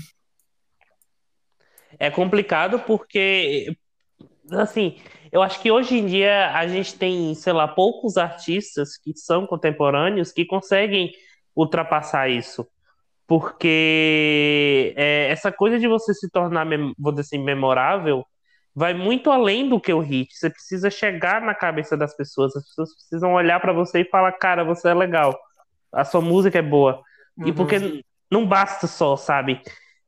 É 1.99 2.09
complicado 2.09 2.79
porque, 2.79 3.75
assim, 4.51 4.97
eu 5.31 5.41
acho 5.41 5.59
que 5.61 5.71
hoje 5.71 5.97
em 5.97 6.05
dia 6.05 6.51
a 6.55 6.67
gente 6.67 6.95
tem, 6.97 7.33
sei 7.35 7.53
lá, 7.53 7.67
poucos 7.67 8.17
artistas 8.17 8.97
que 8.97 9.15
são 9.15 9.47
contemporâneos 9.47 10.31
que 10.31 10.45
conseguem 10.45 11.11
ultrapassar 11.55 12.29
isso. 12.29 12.67
Porque 13.25 14.93
é, 14.97 15.29
essa 15.29 15.51
coisa 15.51 15.79
de 15.79 15.87
você 15.87 16.13
se 16.13 16.29
tornar, 16.29 16.67
vou 16.97 17.11
dizer 17.11 17.21
assim, 17.21 17.43
memorável 17.43 18.25
vai 18.75 18.93
muito 18.93 19.31
além 19.31 19.69
do 19.69 19.79
que 19.79 19.93
o 19.93 19.99
hit. 19.99 20.33
Você 20.35 20.49
precisa 20.49 20.89
chegar 20.89 21.41
na 21.41 21.53
cabeça 21.53 21.95
das 21.95 22.15
pessoas, 22.15 22.55
as 22.55 22.65
pessoas 22.67 22.93
precisam 22.95 23.33
olhar 23.33 23.59
pra 23.59 23.71
você 23.71 24.01
e 24.01 24.09
falar, 24.09 24.31
cara, 24.33 24.63
você 24.63 24.89
é 24.89 24.93
legal, 24.93 25.39
a 25.91 26.03
sua 26.03 26.21
música 26.21 26.59
é 26.59 26.61
boa. 26.61 27.01
E 27.39 27.45
Uhum. 27.45 27.53
porque 27.53 28.03
não 28.29 28.45
basta 28.45 28.87
só, 28.87 29.15
sabe? 29.15 29.61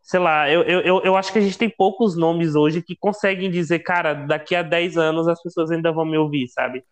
Sei 0.06 0.20
lá, 0.20 0.49
eu, 0.51 0.64
eu, 0.64 1.03
eu- 1.03 1.18
acho 1.18 1.34
que 1.34 1.39
a 1.39 1.41
gente 1.41 1.58
tem 1.58 1.70
poucos 1.70 2.16
nomes 2.16 2.56
hoje 2.56 2.82
que 2.82 2.95
conseguem 2.95 3.49
dizer, 3.51 3.80
cara, 3.80 4.14
daqui 4.14 4.56
a 4.56 4.62
10 4.64 4.97
anos 4.97 5.28
as 5.28 5.41
pessoas 5.41 5.72
ainda 5.72 5.91
vão 5.91 6.06
me 6.06 6.18
ouvir, 6.18 6.47
sabe? 6.49 6.84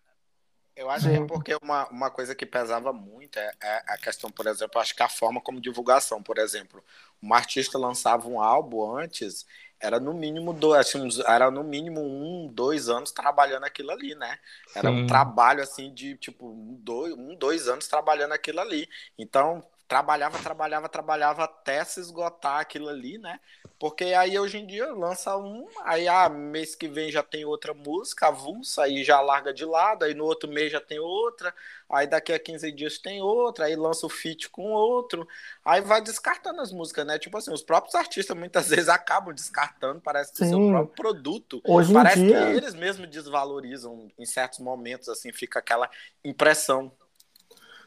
Eu 0.76 0.89
acho 0.89 1.07
que 1.07 1.16
é 1.18 1.22
porque 1.22 1.55
uma, 1.61 1.88
uma 1.89 2.09
coisa 2.09 2.34
que 2.34 2.45
pesava 2.47 2.91
muito 2.91 3.38
é, 3.38 3.51
é 3.61 3.76
a 3.93 3.97
questão, 3.97 4.32
por 4.32 4.47
exemplo, 4.47 4.82
acho 4.82 4.95
que 4.95 5.03
a 5.03 5.09
forma 5.09 5.39
como 5.39 5.61
divulgação, 5.61 6.22
por 6.24 6.39
exemplo, 6.39 6.84
um 7.22 7.32
artista 7.34 7.78
lançava 7.78 8.28
um 8.28 8.41
álbum 8.41 8.95
antes, 8.97 9.45
era 9.80 9.99
no 9.99 10.14
mínimo 10.16 10.51
dois, 10.51 10.80
assim, 10.88 11.07
era 11.28 11.51
no 11.51 11.64
mínimo 11.64 12.01
um, 12.01 12.47
dois 12.51 12.89
anos 12.89 13.11
trabalhando 13.11 13.66
aquilo 13.66 13.91
ali, 13.91 14.16
né? 14.16 14.39
Era 14.74 14.91
um 14.91 14.99
Sim. 14.99 15.05
trabalho 15.05 15.61
assim 15.61 15.93
de 15.93 16.18
tipo 16.18 16.47
um, 16.49 16.76
dois, 16.82 17.14
um, 17.14 17.36
dois 17.36 17.68
anos 17.68 17.88
trabalhando 17.88 18.32
aquilo 18.34 18.59
ali. 18.59 18.89
Então 19.18 19.64
trabalhava, 19.93 20.39
trabalhava, 20.39 20.89
trabalhava 20.89 21.43
até 21.43 21.83
se 21.83 21.99
esgotar 21.99 22.59
aquilo 22.59 22.89
ali, 22.89 23.19
né? 23.19 23.39
Porque 23.77 24.05
aí 24.05 24.39
hoje 24.39 24.57
em 24.57 24.65
dia 24.65 24.91
lança 24.91 25.37
um, 25.37 25.67
aí 25.83 26.07
ah, 26.07 26.27
mês 26.29 26.73
que 26.73 26.87
vem 26.87 27.11
já 27.11 27.21
tem 27.21 27.45
outra 27.45 27.75
música, 27.75 28.27
avulsa, 28.27 28.83
aí 28.83 29.03
já 29.03 29.21
larga 29.21 29.53
de 29.53 29.65
lado, 29.65 30.03
aí 30.03 30.15
no 30.15 30.25
outro 30.25 30.49
mês 30.49 30.71
já 30.71 30.81
tem 30.81 30.97
outra, 30.97 31.53
aí 31.87 32.07
daqui 32.07 32.33
a 32.33 32.39
15 32.39 32.71
dias 32.71 32.97
tem 32.97 33.21
outra, 33.21 33.65
aí 33.65 33.75
lança 33.75 34.07
o 34.07 34.09
feat 34.09 34.49
com 34.49 34.71
outro, 34.71 35.27
aí 35.63 35.81
vai 35.81 36.01
descartando 36.01 36.59
as 36.61 36.71
músicas, 36.71 37.05
né? 37.05 37.19
Tipo 37.19 37.37
assim, 37.37 37.53
os 37.53 37.61
próprios 37.61 37.93
artistas 37.93 38.35
muitas 38.35 38.69
vezes 38.73 38.89
acabam 38.89 39.31
descartando, 39.31 40.01
parece 40.01 40.33
que 40.33 40.41
o 40.43 40.47
seu 40.47 40.57
Sim. 40.57 40.71
próprio 40.71 40.95
produto. 40.95 41.61
Hoje 41.67 41.91
em 41.91 41.93
Parece 41.93 42.25
dia... 42.25 42.47
que 42.47 42.57
eles 42.57 42.73
mesmos 42.73 43.07
desvalorizam 43.09 44.07
em 44.17 44.25
certos 44.25 44.57
momentos, 44.57 45.07
assim, 45.07 45.31
fica 45.31 45.59
aquela 45.59 45.87
impressão. 46.23 46.91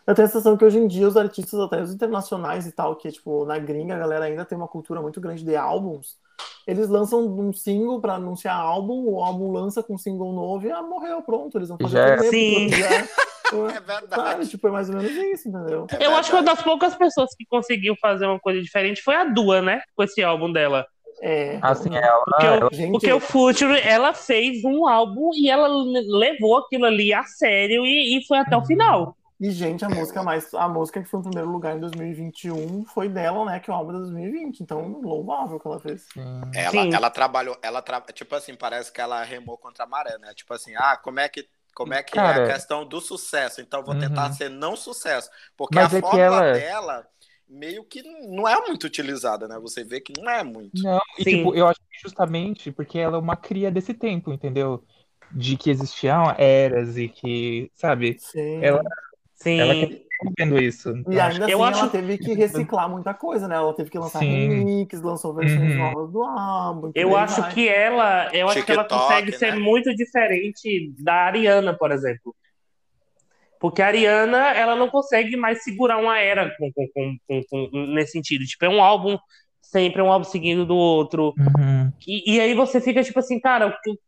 Eu 0.07 0.15
tenho 0.15 0.27
a 0.27 0.29
sensação 0.29 0.57
que 0.57 0.65
hoje 0.65 0.79
em 0.79 0.87
dia 0.87 1.09
os 1.09 1.17
artistas, 1.17 1.59
até 1.59 1.83
os 1.83 1.93
internacionais 1.93 2.67
e 2.67 2.73
tal, 2.73 2.95
que 2.97 3.11
tipo, 3.11 3.45
na 3.45 3.59
gringa 3.59 3.95
a 3.95 3.99
galera 3.99 4.27
ainda 4.27 4.45
tem 4.45 4.57
uma 4.57 4.69
cultura 4.69 5.03
muito 5.03 5.21
grande 5.21 5.45
de 5.45 5.57
álbuns. 5.57 6.17
Eles 6.67 6.89
lançam 6.89 7.21
um 7.27 7.53
single 7.53 8.01
pra 8.01 8.15
anunciar 8.15 8.57
álbum, 8.57 9.05
o 9.09 9.23
álbum 9.23 9.51
lança 9.53 9.83
com 9.83 9.95
um 9.95 9.99
single 9.99 10.33
novo 10.33 10.67
e 10.67 10.71
ah, 10.71 10.83
morreu, 10.83 11.23
pronto. 11.23 11.59
Eles 11.59 11.69
vão 11.69 11.79
fazer 11.81 11.99
é. 11.99 12.17
turnê, 12.17 12.31
Sim. 12.31 12.69
já- 12.71 12.87
É 12.89 13.05
Sabe, 13.49 13.81
verdade. 13.87 14.49
tipo, 14.49 14.67
é 14.67 14.71
mais 14.73 14.89
ou 14.91 14.97
menos 14.97 15.13
isso, 15.13 15.49
entendeu? 15.49 15.87
É 15.99 16.07
eu 16.07 16.17
acho 16.17 16.31
que 16.31 16.37
uma 16.37 16.43
das 16.43 16.61
poucas 16.63 16.97
pessoas 16.97 17.31
que 17.37 17.45
conseguiu 17.47 17.95
fazer 18.01 18.27
uma 18.27 18.41
coisa 18.41 18.61
diferente 18.61 19.01
foi 19.03 19.15
a 19.15 19.23
Dua, 19.25 19.63
né? 19.63 19.81
Com 19.95 20.03
esse 20.03 20.21
álbum 20.23 20.53
dela. 20.53 20.85
É. 21.23 21.59
Assim, 21.63 21.95
ela, 21.97 22.23
Porque 22.25 22.47
ela- 22.47 22.69
Gente, 22.73 22.91
Porque 22.93 23.13
o 23.13 23.21
Future, 23.21 23.81
ela 23.81 24.13
fez 24.13 24.65
um 24.65 24.87
álbum 24.87 25.31
e 25.33 25.49
ela 25.49 25.69
levou 25.69 26.59
aquilo 26.59 26.87
ali 26.87 27.15
a 27.15 27.23
sério 27.23 27.87
e, 27.87 28.19
e 28.19 28.27
foi 28.27 28.39
até 28.39 28.57
o 28.57 28.65
final. 28.67 29.17
E, 29.39 29.51
gente, 29.51 29.85
a 29.85 29.91
música 29.91 30.23
mais. 30.23 30.53
A 30.55 30.69
música 30.69 31.03
que 31.03 31.09
foi 31.09 31.21
em 31.21 31.23
primeiro 31.25 31.51
lugar 31.51 31.77
em 31.77 31.81
2021 31.81 32.85
foi 32.87 33.09
dela, 33.09 33.45
né? 33.45 33.61
Que 33.61 33.71
é 33.71 33.73
o 33.73 33.77
álbum 33.77 33.93
de 33.93 33.99
2020. 33.99 34.61
Então, 34.61 35.01
louvável 35.01 35.61
que 35.61 35.67
ela 35.67 35.79
fez. 35.81 36.15
Ela, 36.53 36.73
Sim. 36.73 36.91
ela 36.91 37.11
trabalhou, 37.11 37.57
ela 37.63 37.83
tra... 37.83 38.01
tipo 38.01 38.35
assim, 38.35 38.55
parece 38.55 38.91
que 38.93 39.01
ela 39.01 39.23
remou 39.25 39.59
contra 39.59 39.85
a 39.85 39.87
maré, 39.87 40.17
né? 40.19 40.33
Tipo 40.35 40.55
assim, 40.55 40.75
ah, 40.77 40.97
como 40.97 41.21
é 41.21 41.29
que 41.29 41.49
como 41.75 41.93
é 41.93 42.03
que 42.03 42.17
é 42.19 42.21
Cara, 42.23 42.37
a 42.37 42.41
questão 42.41 42.87
do 42.89 43.01
sucesso? 43.03 43.61
Então 43.61 43.85
vou 43.85 43.95
tentar 43.95 44.31
Uhum. 44.31 44.33
ser 44.33 44.49
não 44.49 44.75
sucesso, 44.77 45.29
porque 45.57 45.75
Mas 45.75 45.93
a 45.93 45.93
é 45.95 46.01
fórmula 46.01 46.19
ela- 46.21 46.43
dela 46.43 47.07
meio 47.47 47.85
que 47.85 48.03
não 48.03 48.49
é 48.49 48.59
muito 48.67 48.85
utilizada, 48.85 49.47
né? 49.47 49.59
Você 49.59 49.85
vê 49.85 50.01
que 50.01 50.13
não 50.19 50.31
é 50.31 50.43
muito. 50.43 50.83
Não, 50.83 51.01
e 51.19 51.25
Sim. 51.25 51.25
tipo, 51.25 51.55
eu 51.55 51.67
acho 51.67 51.81
que 51.81 51.99
justamente 52.03 52.71
porque 52.73 52.99
ela 52.99 53.17
é 53.17 53.21
uma 53.21 53.37
cria 53.37 53.71
desse 53.71 53.95
tempo, 53.95 54.33
entendeu? 54.33 54.85
De 55.31 55.57
que 55.57 55.71
existiam 55.71 56.31
eras 56.39 56.97
e 56.97 57.09
que, 57.09 57.71
sabe, 57.75 58.23
Sim. 58.25 58.43
Ela- 58.61 58.81
Sim. 59.37 59.61
ela 59.61 59.75
vendo 60.39 60.59
isso. 60.59 60.89
E 60.91 61.01
Então, 61.01 61.13
acho 61.13 61.21
ainda 61.35 61.45
assim, 61.45 61.53
Eu 61.53 61.59
ela 61.59 61.69
acho- 61.69 61.91
teve 61.91 62.19
que 62.19 62.33
reciclar 62.33 62.89
muita 62.91 63.13
coisa, 63.15 63.47
né? 63.47 63.55
Ela 63.57 63.75
teve 63.75 63.91
que 63.91 63.99
lançar 63.99 64.19
Sim. 64.21 64.49
remix, 64.49 65.01
lançou 65.03 65.35
versões 65.35 65.73
Uhum. 65.73 65.79
novas 65.79 66.11
do 66.11 66.23
álbum. 66.23 66.91
Eu 66.95 67.17
acho 67.17 67.41
vai. 67.43 67.53
que 67.53 67.69
ela, 67.69 68.29
eu 68.33 68.49
acho 68.49 68.65
que 68.65 68.73
ela 68.73 68.85
consegue 68.85 69.31
né? 69.33 69.37
ser 69.37 69.55
muito 69.57 69.95
diferente 69.95 70.93
da 70.99 71.15
Ariana, 71.15 71.75
por 71.75 71.93
exemplo. 71.93 72.35
Porque 73.61 73.81
a 73.83 73.87
Ariana, 73.87 74.49
ela 74.55 74.75
não 74.77 74.89
consegue 74.89 75.37
mais 75.37 75.63
segurar 75.65 75.99
uma 75.99 76.19
era 76.19 76.51
com, 76.57 76.71
com, 76.73 76.87
com, 76.95 77.17
com- 77.27 77.43
com- 77.71 77.87
nesse 77.95 78.13
sentido. 78.13 78.45
Tipo, 78.45 78.65
é 78.67 78.69
um 78.69 78.83
álbum 78.83 79.19
sempre, 79.63 80.01
é 80.01 80.05
um 80.05 80.13
álbum 80.13 80.25
seguindo 80.25 80.65
do 80.65 80.77
outro. 80.77 81.35
Uhum. 81.39 81.93
E, 82.07 82.37
e 82.37 82.41
aí 82.41 82.55
você 82.55 82.81
fica 82.81 83.03
tipo 83.03 83.19
assim, 83.19 83.41
cara, 83.41 83.67
o 83.69 83.71
que- 83.83 83.99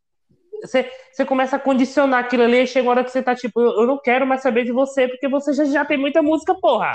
você, 0.62 0.90
você 1.12 1.24
começa 1.24 1.56
a 1.56 1.58
condicionar 1.60 2.24
aquilo 2.24 2.42
ali 2.44 2.58
e 2.62 2.66
chega 2.66 2.84
uma 2.86 2.92
hora 2.92 3.04
que 3.04 3.10
você 3.10 3.22
tá 3.22 3.34
tipo, 3.34 3.60
eu, 3.60 3.80
eu 3.82 3.86
não 3.86 3.98
quero 3.98 4.26
mais 4.26 4.42
saber 4.42 4.64
de 4.64 4.72
você, 4.72 5.08
porque 5.08 5.28
você 5.28 5.52
já, 5.52 5.64
já 5.64 5.84
tem 5.84 5.98
muita 5.98 6.22
música, 6.22 6.54
porra. 6.54 6.92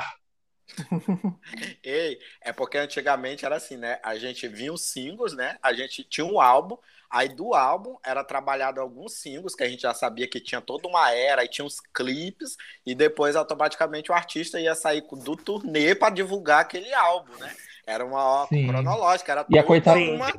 Ei, 1.84 2.18
é 2.41 2.51
porque 2.53 2.78
antigamente 2.78 3.45
era 3.45 3.55
assim, 3.57 3.78
né? 3.78 3.99
A 4.03 4.16
gente 4.18 4.47
vinha 4.47 4.74
os 4.74 4.82
singles, 4.89 5.34
né? 5.36 5.57
A 5.61 5.74
gente 5.74 6.03
tinha 6.03 6.26
um 6.26 6.39
álbum, 6.39 6.78
aí 7.09 7.30
do 7.30 7.53
álbum 7.53 7.97
era 8.03 8.24
trabalhado 8.24 8.80
alguns 8.82 9.14
singles 9.14 9.55
que 9.55 9.64
a 9.64 9.70
gente 9.70 9.82
já 9.82 9.93
sabia 9.93 10.28
que 10.28 10.39
tinha 10.39 10.61
toda 10.61 10.88
uma 10.88 11.11
era, 11.11 11.41
aí 11.41 11.47
tinha 11.47 11.66
os 11.66 11.80
clipes, 11.93 12.57
e 12.86 12.95
depois 12.95 13.36
automaticamente 13.36 14.11
o 14.11 14.16
artista 14.16 14.59
ia 14.59 14.74
sair 14.76 15.03
do 15.11 15.36
turnê 15.36 15.93
para 15.93 16.14
divulgar 16.14 16.61
aquele 16.61 16.93
álbum, 16.93 17.34
né? 17.38 17.53
Era 17.86 18.05
uma 18.05 18.47
Sim. 18.47 18.68
cronológica, 18.68 19.32
era 19.32 19.45
E 19.49 19.57
a 19.59 19.64
coitada- 19.64 19.99
uma 19.99 20.34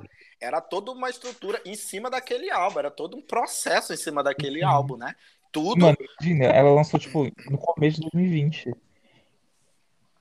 era 0.44 0.60
toda 0.60 0.92
uma 0.92 1.08
estrutura 1.08 1.60
em 1.64 1.74
cima 1.74 2.10
daquele 2.10 2.50
álbum, 2.50 2.78
era 2.78 2.90
todo 2.90 3.16
um 3.16 3.22
processo 3.22 3.92
em 3.94 3.96
cima 3.96 4.22
daquele 4.22 4.58
Sim. 4.58 4.64
álbum, 4.64 4.96
né? 4.96 5.14
Tudo 5.50 5.80
Mano, 5.80 5.96
imagina, 6.20 6.44
ela 6.46 6.70
lançou, 6.70 7.00
tipo, 7.00 7.24
no 7.50 7.56
começo 7.56 7.96
de 7.96 8.10
2020. 8.10 8.74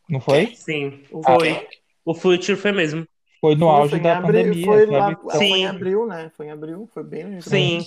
Não 0.07 0.21
foi? 0.21 0.55
Sim, 0.55 1.05
O- 1.11 1.21
foi. 1.23 1.67
O 2.05 2.13
Future 2.13 2.55
foi 2.57 2.71
mesmo. 2.71 3.07
Foi 3.41 3.55
no 3.55 3.65
Foi, 3.65 3.75
auge 3.75 3.89
foi 3.91 3.99
da 3.99 4.17
abril, 4.17 4.43
pandemia, 4.43 4.65
foi, 4.65 4.85
lá, 4.85 5.11
Então, 5.11 5.29
foi 5.31 5.39
em 5.39 5.49
Sim. 5.49 5.65
abril, 5.67 6.05
né? 6.07 6.31
Foi 6.35 6.45
em 6.45 6.51
abril, 6.51 6.89
foi 6.93 7.03
bem 7.03 7.41
Sim. 7.41 7.85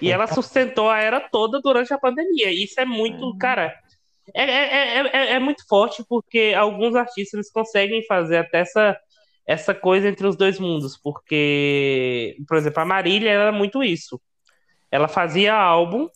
E 0.00 0.10
ela 0.10 0.26
sustentou 0.26 0.88
a 0.90 0.98
era 0.98 1.20
toda 1.20 1.60
durante 1.60 1.92
a 1.92 1.98
pandemia. 1.98 2.50
Isso 2.52 2.80
é 2.80 2.84
muito, 2.84 3.36
cara. 3.38 3.76
É, 4.34 4.42
é, 4.42 4.98
é, 4.98 5.10
é, 5.12 5.32
é 5.32 5.38
muito 5.38 5.66
forte 5.66 6.04
porque 6.08 6.54
alguns 6.56 6.94
artistas 6.94 7.34
eles 7.34 7.50
conseguem 7.50 8.04
fazer 8.06 8.38
até 8.38 8.60
essa, 8.60 8.96
essa 9.48 9.74
coisa 9.74 10.06
entre 10.06 10.26
os 10.26 10.36
dois 10.36 10.60
mundos. 10.60 10.98
Porque, 10.98 12.36
por 12.46 12.58
exemplo, 12.58 12.82
a 12.82 12.84
Marília 12.84 13.30
era 13.30 13.50
muito 13.50 13.82
isso. 13.82 14.20
Ela 14.90 15.08
fazia 15.08 15.54
álbum, 15.54 16.06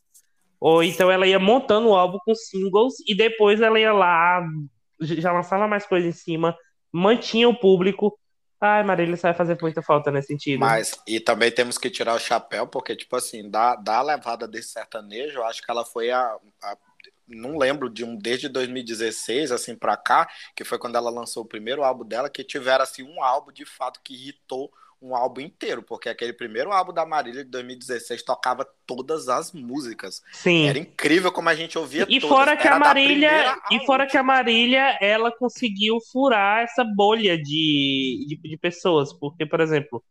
ou 0.60 0.82
então 0.82 1.10
ela 1.10 1.26
ia 1.26 1.38
montando 1.38 1.88
o 1.88 1.96
álbum 1.96 2.18
com 2.24 2.34
singles, 2.34 2.94
e 3.08 3.14
depois 3.14 3.62
ela 3.62 3.80
ia 3.80 3.92
lá, 3.92 4.46
já 5.00 5.32
lançava 5.32 5.66
mais 5.66 5.86
coisa 5.86 6.06
em 6.06 6.12
cima, 6.12 6.54
mantinha 6.92 7.48
o 7.48 7.58
público. 7.58 8.18
Ai, 8.60 8.84
Marília, 8.84 9.14
isso 9.14 9.22
vai 9.22 9.34
fazer 9.34 9.58
muita 9.60 9.82
falta 9.82 10.10
nesse 10.10 10.28
sentido. 10.28 10.60
Mas, 10.60 11.00
e 11.08 11.18
também 11.18 11.50
temos 11.50 11.78
que 11.78 11.90
tirar 11.90 12.14
o 12.14 12.20
chapéu, 12.20 12.66
porque, 12.66 12.94
tipo 12.94 13.16
assim, 13.16 13.50
da, 13.50 13.74
da 13.74 14.02
levada 14.02 14.46
desse 14.46 14.68
sertanejo, 14.68 15.38
eu 15.38 15.44
acho 15.44 15.62
que 15.62 15.70
ela 15.70 15.84
foi 15.84 16.10
a, 16.10 16.36
a 16.62 16.76
não 17.36 17.58
lembro 17.58 17.88
de 17.90 18.04
um 18.04 18.16
desde 18.16 18.48
2016 18.48 19.52
assim 19.52 19.76
para 19.76 19.96
cá, 19.96 20.28
que 20.56 20.64
foi 20.64 20.78
quando 20.78 20.96
ela 20.96 21.10
lançou 21.10 21.42
o 21.42 21.46
primeiro 21.48 21.82
álbum 21.84 22.04
dela, 22.04 22.30
que 22.30 22.44
tiveram 22.44 22.84
assim 22.84 23.02
um 23.02 23.22
álbum 23.22 23.52
de 23.52 23.64
fato 23.64 24.00
que 24.02 24.14
irritou 24.14 24.70
um 25.00 25.16
álbum 25.16 25.40
inteiro, 25.40 25.82
porque 25.82 26.08
aquele 26.08 26.32
primeiro 26.32 26.70
álbum 26.72 26.92
da 26.92 27.04
Marília 27.04 27.44
de 27.44 27.50
2016 27.50 28.22
tocava 28.22 28.64
todas 28.86 29.28
as 29.28 29.50
músicas. 29.52 30.22
Sim. 30.32 30.66
Era 30.68 30.78
incrível 30.78 31.32
como 31.32 31.48
a 31.48 31.54
gente 31.56 31.76
ouvia 31.76 32.06
E 32.08 32.20
todas. 32.20 32.28
fora 32.28 32.56
que 32.56 32.66
Era 32.66 32.76
a 32.76 32.78
Marília, 32.78 33.56
e 33.70 33.84
fora 33.84 34.06
que 34.06 34.16
a 34.16 34.22
Marília, 34.22 34.96
ela 35.00 35.32
conseguiu 35.32 35.98
furar 36.12 36.62
essa 36.62 36.84
bolha 36.84 37.36
de, 37.36 38.24
de, 38.28 38.36
de 38.48 38.56
pessoas, 38.56 39.12
porque 39.12 39.44
por 39.44 39.60
exemplo, 39.60 40.04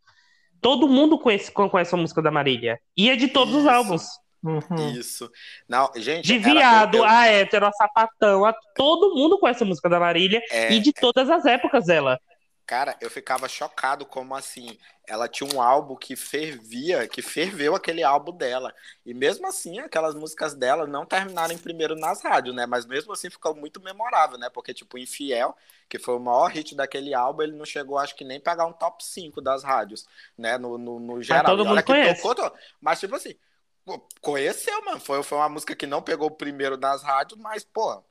todo 0.62 0.88
mundo 0.88 1.18
conhece, 1.20 1.52
conhece 1.52 1.96
a 1.96 1.98
música 1.98 2.22
da 2.22 2.32
Marília, 2.32 2.80
e 2.98 3.10
é 3.10 3.16
de 3.16 3.30
todos 3.30 3.54
os 3.56 3.62
Isso. 3.62 3.70
álbuns. 3.70 4.04
Uhum. 4.44 4.98
Isso. 4.98 5.32
Não, 5.68 5.92
gente, 5.98 6.36
De 6.36 6.38
viado, 6.38 6.88
eu- 6.92 7.04
a 7.04 7.28
hétero, 7.28 7.66
a 7.66 7.72
sapatão, 7.72 8.46
a... 8.46 8.54
todo 8.76 9.16
mundo 9.16 9.40
conhece 9.40 9.64
a 9.64 9.66
música 9.66 9.90
da 9.90 10.00
Marília 10.00 10.42
é, 10.50 10.70
e 10.70 10.80
de 10.80 10.94
todas 10.94 11.30
as 11.30 11.46
épocas 11.46 11.86
dela. 11.86 12.20
Cara, 12.66 12.96
eu 13.02 13.10
ficava 13.10 13.50
chocado 13.50 14.06
como 14.06 14.34
assim, 14.34 14.78
ela 15.06 15.28
tinha 15.28 15.50
um 15.54 15.62
álbum 15.62 15.94
que 15.94 16.16
fervia, 16.16 17.06
que 17.06 17.22
ferveu 17.22 17.76
aquele 17.76 18.02
álbum 18.02 18.32
dela. 18.32 18.74
E 19.06 19.14
mesmo 19.14 19.46
assim, 19.46 19.80
aquelas 19.80 20.16
músicas 20.16 20.54
dela 20.56 20.88
não 20.88 21.06
terminaram 21.06 21.54
em 21.54 21.58
primeiro 21.58 21.96
nas 21.98 22.24
rádios, 22.24 22.56
né? 22.56 22.66
Mas 22.66 22.86
mesmo 22.86 23.12
assim 23.12 23.30
ficou 23.30 23.54
muito 23.54 23.82
memorável, 23.82 24.38
né? 24.38 24.50
Porque, 24.50 24.74
tipo, 24.74 24.98
Infiel, 24.98 25.54
que 25.90 26.00
foi 26.00 26.16
o 26.16 26.20
maior 26.20 26.48
hit 26.50 26.74
daquele 26.74 27.14
álbum, 27.14 27.42
ele 27.44 27.58
não 27.58 27.66
chegou, 27.66 27.98
acho 27.98 28.16
que 28.16 28.24
nem 28.24 28.40
pegar 28.40 28.66
um 28.66 28.72
top 28.74 29.04
5 29.04 29.42
das 29.42 29.64
rádios, 29.66 30.06
né? 30.38 30.58
No, 30.58 30.78
no, 30.78 30.98
no 30.98 31.22
geral. 31.22 31.58
todo 31.58 31.66
E 31.66 31.68
olha 31.68 31.84
mundo 31.84 31.84
que 31.84 31.94
conhece. 31.94 32.32
tocou, 32.34 32.34
to- 32.34 32.54
mas, 32.80 33.02
tipo 33.02 33.14
assim, 33.16 33.36
conheceu, 34.22 34.84
mano. 34.86 35.00
Foi, 35.00 35.22
foi 35.24 35.38
uma 35.38 35.50
música 35.50 35.76
que 35.76 35.88
não 35.88 36.02
pegou 36.02 36.28
o 36.28 36.36
primeiro 36.36 36.78
nas 36.78 37.04
rádios, 37.04 37.40
mas, 37.40 37.64
pô, 37.64 38.04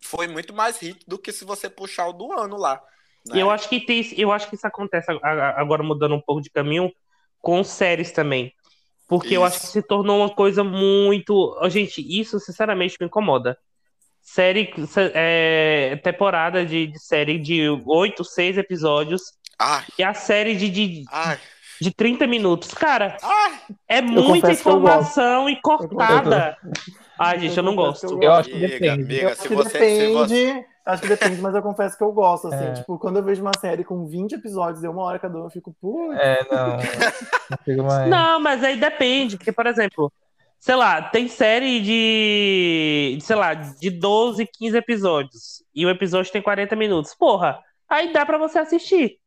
foi 0.00 0.26
muito 0.26 0.54
mais 0.54 0.78
hit 0.78 1.04
do 1.06 1.18
que 1.18 1.32
se 1.32 1.44
você 1.44 1.68
puxar 1.68 2.08
o 2.08 2.12
do 2.12 2.32
ano 2.32 2.56
lá. 2.56 2.82
né? 3.26 3.36
E 3.36 3.40
eu 3.40 3.50
acho 3.50 3.68
que 3.68 3.80
tem, 3.80 4.02
eu 4.16 4.32
acho 4.32 4.48
que 4.48 4.54
isso 4.54 4.66
acontece 4.66 5.10
agora 5.56 5.82
mudando 5.82 6.14
um 6.14 6.20
pouco 6.20 6.40
de 6.40 6.50
caminho 6.50 6.92
com 7.40 7.62
séries 7.64 8.12
também. 8.12 8.54
Porque 9.08 9.36
eu 9.36 9.44
acho 9.44 9.58
que 9.58 9.64
Isso. 9.64 9.72
se 9.72 9.82
tornou 9.82 10.18
uma 10.18 10.30
coisa 10.30 10.62
muito. 10.62 11.58
Gente, 11.68 12.00
isso 12.00 12.38
sinceramente 12.38 12.96
me 13.00 13.06
incomoda. 13.06 13.58
Série, 14.22 14.72
é, 15.14 15.98
temporada 16.04 16.64
de, 16.64 16.86
de 16.86 16.98
série 17.00 17.36
de 17.36 17.68
oito, 17.86 18.22
seis 18.22 18.56
episódios 18.56 19.32
Ai, 19.58 19.84
e 19.98 20.04
a 20.04 20.14
série 20.14 20.54
de, 20.54 20.70
de, 20.70 21.04
ai, 21.10 21.40
de 21.80 21.90
30 21.94 22.26
minutos. 22.26 22.72
Cara, 22.74 23.16
ai. 23.22 23.52
é 23.88 24.02
muita 24.02 24.52
informação 24.52 25.48
e 25.48 25.60
cortada. 25.60 26.56
Ai, 27.18 27.38
gente, 27.40 27.56
eu 27.56 27.62
não 27.62 27.74
gosto. 27.74 28.22
Eu 28.22 28.32
acho 28.32 28.48
que 28.50 28.58
depende. 28.58 28.88
amiga, 28.88 29.34
se 29.34 29.48
que 29.48 29.54
você, 29.54 29.70
se 29.70 29.78
depende, 29.78 30.14
você. 30.14 30.66
acho 30.86 31.02
que 31.02 31.08
depende, 31.08 31.40
mas 31.40 31.54
eu 31.54 31.62
confesso 31.62 31.96
que 31.98 32.02
eu 32.04 32.12
gosto, 32.12 32.48
assim, 32.48 32.64
É. 32.64 32.72
tipo, 32.72 32.98
quando 32.98 33.18
eu 33.18 33.22
vejo 33.22 33.42
uma 33.42 33.52
série 33.60 33.84
com 33.84 34.06
20 34.06 34.32
episódios, 34.32 34.80
de 34.80 34.88
uma 34.88 35.02
hora 35.02 35.18
cada 35.18 35.38
um, 35.38 35.44
eu 35.44 35.50
fico, 35.50 35.74
putz, 35.80 36.18
É, 36.18 36.40
não. 36.50 36.76
Não. 37.84 38.06
Não, 38.08 38.40
mas 38.40 38.64
aí 38.64 38.76
depende, 38.78 39.36
porque, 39.36 39.52
por 39.52 39.66
exemplo, 39.66 40.10
sei 40.58 40.74
lá, 40.74 41.02
tem 41.02 41.28
série 41.28 41.80
de, 41.80 43.16
de, 43.18 43.24
sei 43.24 43.36
lá, 43.36 43.54
de 43.54 43.90
12, 43.90 44.46
15 44.46 44.76
episódios. 44.76 45.62
E 45.74 45.84
o 45.86 45.90
episódio 45.90 46.32
tem 46.32 46.42
40 46.42 46.74
minutos. 46.76 47.14
Porra, 47.14 47.58
aí 47.88 48.12
dá 48.12 48.24
pra 48.26 48.38
você 48.38 48.58
assistir. 48.58 49.19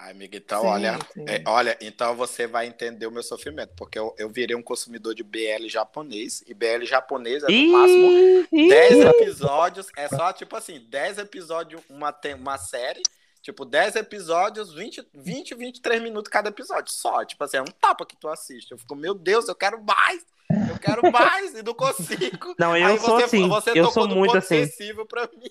Ai, 0.00 0.12
amiga, 0.12 0.36
então, 0.36 0.60
Sim, 0.62 0.66
olha, 0.68 0.98
sim. 1.12 1.24
é, 1.26 1.42
olha, 1.44 1.76
então 1.80 2.14
você 2.14 2.46
vai 2.46 2.66
entender 2.66 3.06
o 3.06 3.10
meu 3.10 3.22
sofrimento, 3.22 3.72
porque 3.76 3.98
eu, 3.98 4.14
eu 4.16 4.28
virei 4.30 4.54
um 4.54 4.62
consumidor 4.62 5.12
de 5.12 5.24
BL 5.24 5.66
japonês, 5.68 6.42
e 6.46 6.54
BL 6.54 6.84
japonês 6.84 7.42
é 7.42 7.50
no 7.50 7.72
máximo 7.72 8.06
Ih, 8.12 8.46
ih, 8.52 8.68
10 8.68 9.00
episódios, 9.00 9.88
é 9.96 10.08
só 10.08 10.32
tipo 10.32 10.54
assim, 10.54 10.78
10 10.88 11.18
episódios, 11.18 11.82
uma, 11.90 12.12
tem- 12.12 12.34
uma 12.34 12.56
série, 12.58 13.02
tipo, 13.42 13.64
10 13.64 13.96
episódios, 13.96 14.72
20, 14.72 15.04
20, 15.12 15.54
23 15.56 16.00
minutos 16.00 16.30
cada 16.30 16.48
episódio, 16.48 16.92
só, 16.92 17.24
tipo 17.24 17.42
assim, 17.42 17.56
é 17.56 17.62
um 17.62 17.64
tapa 17.64 18.06
que 18.06 18.16
tu 18.16 18.28
assiste. 18.28 18.70
Eu 18.70 18.78
fico, 18.78 18.94
meu 18.94 19.14
Deus, 19.14 19.48
eu 19.48 19.54
quero 19.56 19.82
mais, 19.82 20.24
eu 20.68 20.78
quero 20.78 21.02
mais, 21.10 21.54
e 21.54 21.62
não 21.64 21.74
consigo. 21.74 22.54
Não, 22.56 22.76
eu 22.76 22.86
Aí 22.86 22.98
sou 23.00 23.16
você, 23.16 23.24
assim. 23.24 23.48
você 23.48 23.70
eu 23.70 23.86
tocou 23.86 23.92
sou 23.92 24.06
no 24.06 24.14
muito 24.14 24.36
assim. 24.36 24.64
pra 25.08 25.28
mim. 25.36 25.50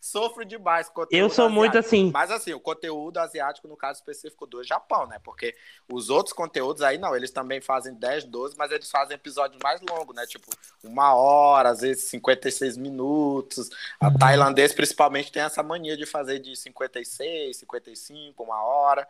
Sofro 0.00 0.44
demais 0.44 0.90
Eu 1.10 1.28
sou 1.30 1.48
muito 1.48 1.78
asiático. 1.78 1.94
assim. 1.94 2.10
Mas 2.12 2.30
assim, 2.30 2.52
o 2.52 2.60
conteúdo 2.60 3.18
asiático, 3.18 3.68
no 3.68 3.76
caso 3.76 3.98
específico 3.98 4.46
do 4.46 4.62
Japão, 4.62 5.06
né? 5.06 5.18
Porque 5.22 5.54
os 5.90 6.10
outros 6.10 6.32
conteúdos 6.32 6.82
aí 6.82 6.98
não, 6.98 7.14
eles 7.14 7.30
também 7.30 7.60
fazem 7.60 7.94
10, 7.94 8.24
12, 8.24 8.56
mas 8.56 8.70
eles 8.72 8.90
fazem 8.90 9.14
episódios 9.14 9.60
mais 9.62 9.80
longos, 9.80 10.14
né? 10.14 10.26
Tipo, 10.26 10.48
uma 10.82 11.14
hora, 11.14 11.70
às 11.70 11.80
vezes 11.80 12.04
56 12.04 12.76
minutos. 12.76 13.70
A 14.00 14.10
tailandês, 14.10 14.72
principalmente, 14.72 15.32
tem 15.32 15.42
essa 15.42 15.62
mania 15.62 15.96
de 15.96 16.06
fazer 16.06 16.38
de 16.38 16.54
56, 16.54 17.56
55, 17.56 18.42
uma 18.42 18.62
hora. 18.62 19.06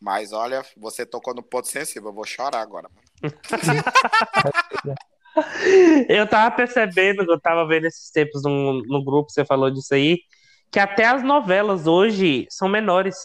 Mas 0.00 0.32
olha, 0.32 0.64
você 0.76 1.06
tocou 1.06 1.34
no 1.34 1.42
ponto 1.42 1.68
sensível, 1.68 2.10
eu 2.10 2.14
vou 2.14 2.24
chorar 2.24 2.60
agora. 2.60 2.90
Eu 6.08 6.26
tava 6.26 6.54
percebendo, 6.54 7.22
eu 7.30 7.40
tava 7.40 7.66
vendo 7.66 7.86
esses 7.86 8.10
tempos 8.10 8.42
no, 8.42 8.82
no 8.84 9.04
grupo, 9.04 9.30
você 9.30 9.44
falou 9.44 9.70
disso 9.70 9.94
aí, 9.94 10.18
que 10.70 10.78
até 10.78 11.06
as 11.06 11.22
novelas 11.22 11.86
hoje 11.86 12.46
são 12.50 12.68
menores. 12.68 13.16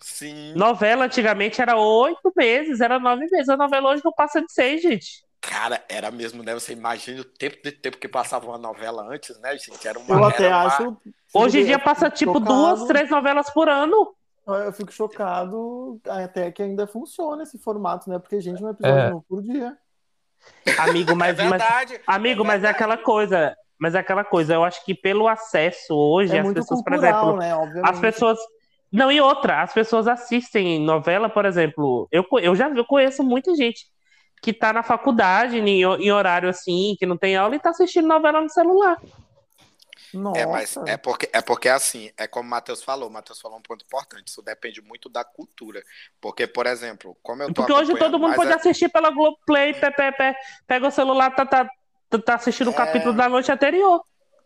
Sim. 0.00 0.54
Novela 0.54 1.04
antigamente 1.04 1.60
era 1.60 1.76
oito 1.76 2.32
meses, 2.36 2.80
era 2.80 2.98
nove 2.98 3.26
meses. 3.30 3.48
A 3.48 3.56
novela 3.56 3.90
hoje 3.90 4.02
não 4.04 4.12
passa 4.12 4.40
de 4.40 4.52
seis, 4.52 4.80
gente. 4.82 5.24
Cara, 5.40 5.82
era 5.88 6.10
mesmo, 6.10 6.42
né? 6.42 6.52
Você 6.54 6.72
imagina 6.72 7.20
o 7.20 7.24
tempo 7.24 7.56
de 7.62 7.72
tempo 7.72 7.96
que 7.98 8.08
passava 8.08 8.46
uma 8.46 8.58
novela 8.58 9.02
antes, 9.10 9.38
né, 9.40 9.56
gente? 9.56 9.86
Era 9.86 9.98
uma, 9.98 10.14
eu 10.16 10.24
até 10.24 10.44
era 10.44 10.56
uma- 10.56 10.66
acho... 10.66 10.96
Hoje 11.32 11.60
em 11.60 11.64
dia 11.64 11.78
passa 11.78 12.10
tipo 12.10 12.34
chocado, 12.34 12.54
duas, 12.54 12.84
três 12.86 13.08
novelas 13.10 13.48
por 13.50 13.68
ano. 13.68 14.14
Eu 14.46 14.72
fico 14.72 14.92
chocado 14.92 16.00
até 16.06 16.50
que 16.50 16.62
ainda 16.62 16.86
funciona 16.86 17.42
esse 17.44 17.56
formato, 17.58 18.10
né? 18.10 18.18
Porque, 18.18 18.40
gente, 18.40 18.62
um 18.62 18.68
episódio 18.70 18.98
É. 18.98 19.10
novo 19.10 19.24
por 19.28 19.42
dia. 19.42 19.76
Amigo, 20.78 21.12
É 21.12 21.14
mas, 21.14 21.36
mas- 21.36 21.48
verdade. 21.50 22.00
amigo, 22.06 22.42
é 22.42 22.46
mas 22.46 22.64
é 22.64 22.68
aquela 22.68 22.96
coisa. 22.96 23.54
Mas 23.78 23.94
é 23.94 23.98
aquela 23.98 24.22
coisa. 24.24 24.54
Eu 24.54 24.62
acho 24.64 24.84
que 24.84 24.94
pelo 24.94 25.26
acesso 25.26 25.94
hoje, 25.94 26.36
É 26.36 26.40
as 26.40 26.52
pessoas, 26.52 26.82
por 26.82 26.92
cultural, 26.92 27.40
exemplo, 27.40 27.72
né? 27.74 27.82
As 27.82 27.98
pessoas. 27.98 28.38
Não, 28.92 29.10
e 29.10 29.20
outra, 29.20 29.62
as 29.62 29.72
pessoas 29.72 30.06
assistem 30.08 30.80
novela, 30.80 31.28
por 31.30 31.44
exemplo. 31.46 32.06
Eu, 32.12 32.24
eu 32.42 32.54
já 32.54 32.68
eu 32.68 32.84
conheço 32.84 33.22
muita 33.22 33.54
gente 33.54 33.86
que 34.42 34.52
tá 34.52 34.72
na 34.72 34.82
faculdade, 34.82 35.58
em, 35.58 35.82
em 35.82 36.10
horário 36.12 36.48
assim, 36.48 36.94
que 36.98 37.06
não 37.06 37.16
tem 37.16 37.36
aula, 37.36 37.54
e 37.54 37.58
tá 37.60 37.70
assistindo 37.70 38.08
novela 38.08 38.40
no 38.40 38.48
celular. 38.50 38.96
Nossa. 40.12 40.40
É, 40.40 40.46
mas 40.46 40.76
é 40.86 40.96
porque, 40.96 41.30
é 41.32 41.40
porque 41.40 41.68
assim, 41.68 42.10
é 42.16 42.26
como 42.26 42.46
o 42.46 42.50
Matheus 42.50 42.82
falou, 42.82 43.08
o 43.08 43.12
Matheus 43.12 43.40
falou 43.40 43.58
um 43.58 43.62
ponto 43.62 43.84
importante, 43.84 44.28
isso 44.28 44.42
depende 44.42 44.80
muito 44.82 45.08
da 45.08 45.24
cultura. 45.24 45.82
Porque, 46.20 46.46
por 46.46 46.66
exemplo, 46.66 47.16
como 47.22 47.42
eu 47.42 47.48
tô 47.48 47.54
Porque 47.62 47.72
hoje 47.72 47.96
todo 47.96 48.18
mundo 48.18 48.34
pode 48.34 48.52
a- 48.52 48.56
assistir 48.56 48.88
pela 48.88 49.10
Globoplay, 49.10 49.72
pe, 49.74 49.90
pe, 49.92 50.12
pe, 50.12 50.34
pega 50.66 50.88
o 50.88 50.90
celular, 50.90 51.30
tá, 51.34 51.46
tá, 51.46 51.70
tá- 52.08 52.18
tá 52.18 52.34
assistindo 52.34 52.68
o 52.70 52.74
É. 52.74 52.76
capítulo 52.76 53.14
da 53.14 53.28
noite 53.28 53.50
anterior. 53.52 54.02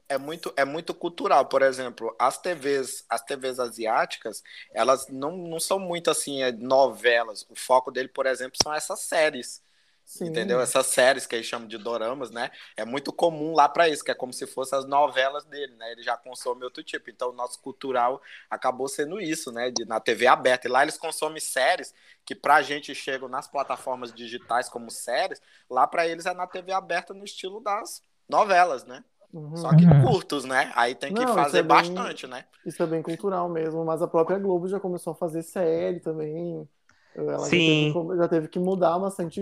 é 0.06 0.18
muito, 0.18 0.52
é 0.54 0.66
muito 0.66 0.92
cultural. 0.92 1.46
Por 1.46 1.62
exemplo, 1.62 2.14
as 2.18 2.36
TVs, 2.36 3.06
as 3.08 3.22
TVs 3.22 3.58
asiáticas, 3.58 4.42
elas 4.74 5.08
não, 5.08 5.34
não 5.34 5.58
são 5.58 5.78
muito 5.78 6.10
assim, 6.10 6.42
é, 6.42 6.52
novelas. 6.52 7.46
O 7.48 7.56
foco 7.56 7.90
dele, 7.90 8.08
por 8.08 8.26
exemplo, 8.26 8.58
são 8.62 8.72
essas 8.74 9.00
séries. 9.00 9.62
Sim. 10.04 10.26
Entendeu? 10.26 10.60
Essas 10.60 10.86
séries 10.86 11.26
que 11.26 11.34
eles 11.34 11.46
chamam 11.46 11.66
de 11.66 11.78
doramas, 11.78 12.30
né? 12.30 12.50
É 12.76 12.84
muito 12.84 13.12
comum 13.12 13.54
lá 13.54 13.68
para 13.68 13.88
isso, 13.88 14.04
que 14.04 14.10
é 14.10 14.14
como 14.14 14.32
se 14.32 14.46
fossem 14.46 14.78
as 14.78 14.86
novelas 14.86 15.44
dele, 15.44 15.74
né? 15.76 15.92
Ele 15.92 16.02
já 16.02 16.16
consome 16.16 16.62
outro 16.62 16.82
tipo. 16.84 17.10
Então, 17.10 17.30
o 17.30 17.32
nosso 17.32 17.60
cultural 17.60 18.20
acabou 18.48 18.86
sendo 18.86 19.20
isso, 19.20 19.50
né? 19.50 19.70
De, 19.70 19.84
na 19.84 19.98
TV 19.98 20.26
aberta. 20.26 20.68
E 20.68 20.70
lá 20.70 20.82
eles 20.82 20.98
consomem 20.98 21.40
séries 21.40 21.92
que 22.24 22.34
pra 22.34 22.62
gente 22.62 22.94
chegam 22.94 23.28
nas 23.28 23.48
plataformas 23.48 24.12
digitais 24.12 24.68
como 24.68 24.90
séries, 24.90 25.40
lá 25.68 25.86
para 25.86 26.06
eles 26.06 26.26
é 26.26 26.34
na 26.34 26.46
TV 26.46 26.72
aberta 26.72 27.12
no 27.14 27.24
estilo 27.24 27.60
das 27.60 28.02
novelas, 28.28 28.84
né? 28.84 29.02
Uhum. 29.32 29.56
Só 29.56 29.68
que 29.74 29.84
Uhum. 29.84 30.00
curtos, 30.02 30.44
né? 30.44 30.70
Aí 30.76 30.94
tem 30.94 31.12
que 31.12 31.20
Não, 31.20 31.34
fazer 31.34 31.58
é 31.58 31.62
bem- 31.62 31.68
bastante, 31.68 32.26
né? 32.26 32.44
Isso 32.64 32.82
é 32.82 32.86
bem 32.86 33.02
cultural 33.02 33.48
mesmo, 33.48 33.84
mas 33.84 34.00
a 34.00 34.06
própria 34.06 34.38
Globo 34.38 34.68
já 34.68 34.78
começou 34.78 35.12
a 35.12 35.16
fazer 35.16 35.42
série 35.42 35.98
também. 36.00 36.68
Ela 37.16 37.38
já 37.38 37.48
Sim. 37.48 37.58
teve 37.58 37.92
que- 37.92 38.16
já 38.16 38.28
teve 38.28 38.48
que 38.48 38.58
mudar 38.58 38.98
bastante, 38.98 39.40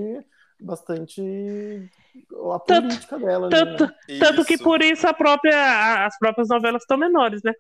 bastante 0.63 1.91
a 2.55 2.59
Tanto- 2.61 2.89
política 2.89 3.19
dela. 3.19 3.47
ali, 3.47 3.57
Tanto, 3.57 3.85
né? 3.87 4.19
tanto 4.19 4.45
que 4.45 4.59
por 4.59 4.83
isso 4.83 5.07
a 5.07 5.13
própria, 5.15 6.07
as 6.07 6.19
próprias 6.19 6.49
novelas 6.49 6.83
estão 6.83 6.97
menores, 6.97 7.43
né? 7.45 7.53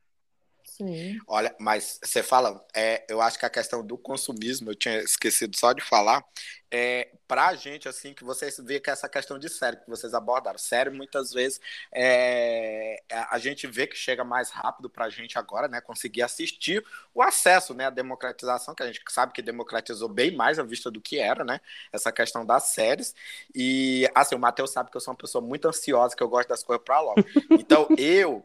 Sim. 0.65 1.19
Olha, 1.27 1.55
mas 1.59 1.99
você 2.03 2.23
fala, 2.23 2.65
é, 2.75 3.05
eu 3.09 3.21
acho 3.21 3.39
que 3.39 3.47
a 3.47 3.51
questão 3.51 3.85
do 3.85 3.99
consumismo, 3.99 4.71
eu 4.71 4.75
tinha 4.75 4.99
esquecido 5.01 5.57
só 5.57 5.73
de 5.73 5.83
falar, 5.83 6.25
é, 6.71 7.11
pra 7.29 7.55
gente, 7.55 7.87
assim, 7.87 8.15
que 8.15 8.25
vocês 8.25 8.57
vê 8.59 8.81
que 8.81 8.89
essa 8.91 9.07
questão 9.07 9.39
de 9.39 9.51
série 9.51 9.77
que 9.77 9.89
vocês 9.91 10.15
abordaram, 10.15 10.59
série 10.59 10.89
muitas 10.89 11.31
vezes 11.31 11.61
é, 11.95 13.03
a 13.31 13.39
gente 13.39 13.67
vê 13.67 13.87
que 13.87 13.95
chega 13.95 14.25
mais 14.25 14.51
rápido 14.51 14.89
pra 14.89 15.11
gente 15.11 15.39
agora, 15.39 15.69
né, 15.69 15.83
conseguir 15.83 16.23
assistir 16.23 16.83
o 17.15 17.21
acesso, 17.21 17.75
né, 17.75 17.87
a 17.87 17.91
democratização, 17.91 18.75
que 18.75 18.83
a 18.83 18.87
gente 18.87 19.03
sabe 19.11 19.35
que 19.35 19.43
democratizou 19.43 20.09
bem 20.09 20.35
mais 20.35 20.59
a 20.59 20.63
vista 20.63 20.91
do 20.91 21.01
que 21.01 21.19
era, 21.19 21.45
né, 21.45 21.61
essa 21.93 22.11
questão 22.11 22.47
das 22.47 22.69
séries, 22.69 23.15
e, 23.55 24.09
assim, 24.15 24.35
o 24.35 24.39
Matheus 24.39 24.71
sabe 24.71 24.91
que 24.91 24.97
eu 24.97 25.01
sou 25.01 25.13
uma 25.13 25.19
pessoa 25.19 25.45
muito 25.45 25.69
ansiosa, 25.69 26.17
que 26.17 26.23
eu 26.23 26.29
gosto 26.29 26.49
das 26.49 26.63
coisas 26.63 26.83
pra 26.83 27.01
logo, 27.01 27.23
então 27.51 27.87
eu 27.99 28.43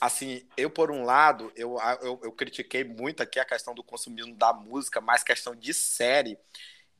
assim, 0.00 0.46
eu 0.56 0.70
por 0.70 0.90
um 0.90 1.04
lado, 1.04 1.52
eu, 1.56 1.78
eu, 2.02 2.20
eu, 2.22 2.32
critiquei 2.32 2.84
muito 2.84 3.22
aqui 3.22 3.40
a 3.40 3.44
questão 3.44 3.74
do 3.74 3.82
consumismo 3.82 4.34
da 4.34 4.52
música, 4.52 5.00
mas 5.00 5.22
questão 5.22 5.54
de 5.54 5.72
série, 5.72 6.38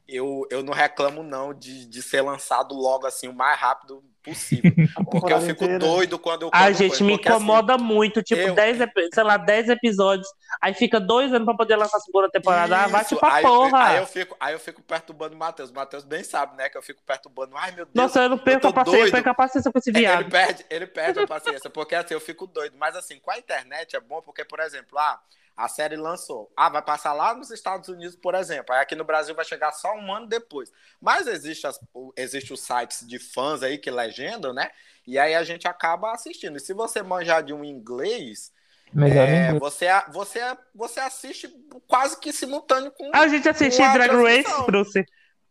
eu, 0.09 0.46
eu 0.50 0.62
não 0.62 0.72
reclamo 0.72 1.22
não 1.22 1.52
de, 1.52 1.86
de 1.86 2.02
ser 2.02 2.20
lançado 2.20 2.74
logo 2.74 3.07
assim 3.07 3.28
o 3.28 3.32
mais 3.32 3.59
rápido 3.59 4.02
possível. 4.22 4.72
Porque 5.11 5.32
eu 5.32 5.40
fico 5.40 5.64
inteira. 5.64 5.78
doido 5.78 6.18
quando 6.18 6.42
eu. 6.42 6.50
A 6.52 6.72
gente 6.72 7.02
me 7.02 7.14
assim, 7.14 7.22
incomoda 7.22 7.76
assim, 7.76 7.84
muito, 7.84 8.22
tipo, 8.22 8.40
eu... 8.40 8.54
10, 8.54 8.78
sei 9.12 9.24
lá, 9.24 9.36
10 9.36 9.68
episódios. 9.68 10.28
Aí 10.61 10.74
fica 10.74 10.98
dois 10.98 11.32
anos 11.32 11.44
pra 11.44 11.57
poder 11.57 11.76
lançar 11.76 11.96
a 11.96 12.00
segunda 12.00 12.28
temporada. 12.28 12.74
Isso. 12.76 12.84
Ah, 12.84 12.88
vai 12.88 13.04
tipo 13.04 13.26
aí, 13.26 13.42
porra. 13.42 13.84
Aí 13.84 13.96
eu, 13.98 14.07
fico, 14.07 14.36
aí 14.40 14.52
eu 14.52 14.59
fico 14.59 14.82
perturbando 14.82 15.34
o 15.34 15.38
Matheus. 15.38 15.70
O 15.70 15.74
Matheus 15.74 16.04
bem 16.04 16.24
sabe, 16.24 16.57
né? 16.57 16.68
Que 16.68 16.76
eu 16.76 16.82
fico 16.82 17.02
perturbando. 17.04 17.57
Ai, 17.57 17.72
meu 17.72 17.84
Deus. 17.84 17.94
Nossa, 17.94 18.22
eu 18.22 18.28
não 18.28 18.38
perco 18.38 18.66
eu 18.66 18.70
a 18.70 18.72
paciência, 18.72 19.07
eu 19.07 19.12
perco 19.12 19.28
a 19.28 19.34
paciência 19.34 19.72
com 19.72 19.78
esse 19.78 19.92
viado. 19.92 20.20
Ele 20.22 20.30
perde, 20.30 20.66
ele 20.68 20.86
perde 20.86 21.20
a 21.20 21.26
paciência, 21.26 21.70
porque 21.70 21.94
assim, 21.94 22.14
eu 22.14 22.20
fico 22.20 22.46
doido. 22.46 22.76
Mas 22.78 22.96
assim, 22.96 23.18
com 23.20 23.30
a 23.30 23.38
internet 23.38 23.94
é 23.96 24.00
bom, 24.00 24.20
porque, 24.22 24.44
por 24.44 24.61
exemplo, 24.61 24.98
ah. 24.98 25.20
A 25.57 25.68
série 25.68 25.96
lançou. 25.96 26.52
Ah, 26.57 26.68
vai 26.68 26.82
passar 26.82 27.14
lá 27.14 27.34
nos 27.34 27.50
Estados 27.50 27.88
Unidos, 27.88 28.14
por 28.14 28.34
exemplo. 28.34 28.74
Aí 28.74 28.82
aqui 28.82 28.94
no 28.94 29.04
Brasil 29.04 29.34
vai 29.34 29.44
chegar 29.44 29.72
só 29.72 29.94
um 29.94 30.12
ano 30.12 30.26
depois. 30.26 30.70
Mas 31.00 31.26
existe, 31.26 31.66
as, 31.66 31.80
existe 32.16 32.52
os 32.52 32.61
sites 32.61 33.07
de 33.07 33.18
fãs 33.18 33.62
aí 33.62 33.78
que 33.78 33.90
legendam, 33.90 34.52
né? 34.52 34.70
E 35.07 35.18
aí 35.18 35.34
a 35.34 35.42
gente 35.42 35.66
acaba 35.66 36.12
assistindo. 36.12 36.57
E 36.57 36.61
se 36.61 36.74
você 36.74 37.02
manjar 37.02 37.42
de 37.42 37.54
um 37.54 37.64
inglês, 37.64 38.52
é, 38.94 39.59
você, 39.59 39.86
você, 40.12 40.40
você 40.74 41.00
assiste 41.00 41.48
quase 41.88 42.18
que 42.20 42.32
simultâneo 42.32 42.90
com. 42.92 43.11
A 43.14 43.26
gente 43.26 43.48
assiste 43.48 43.78
Drag 43.78 44.11
Race, 44.11 44.66
Bruce. 44.66 45.07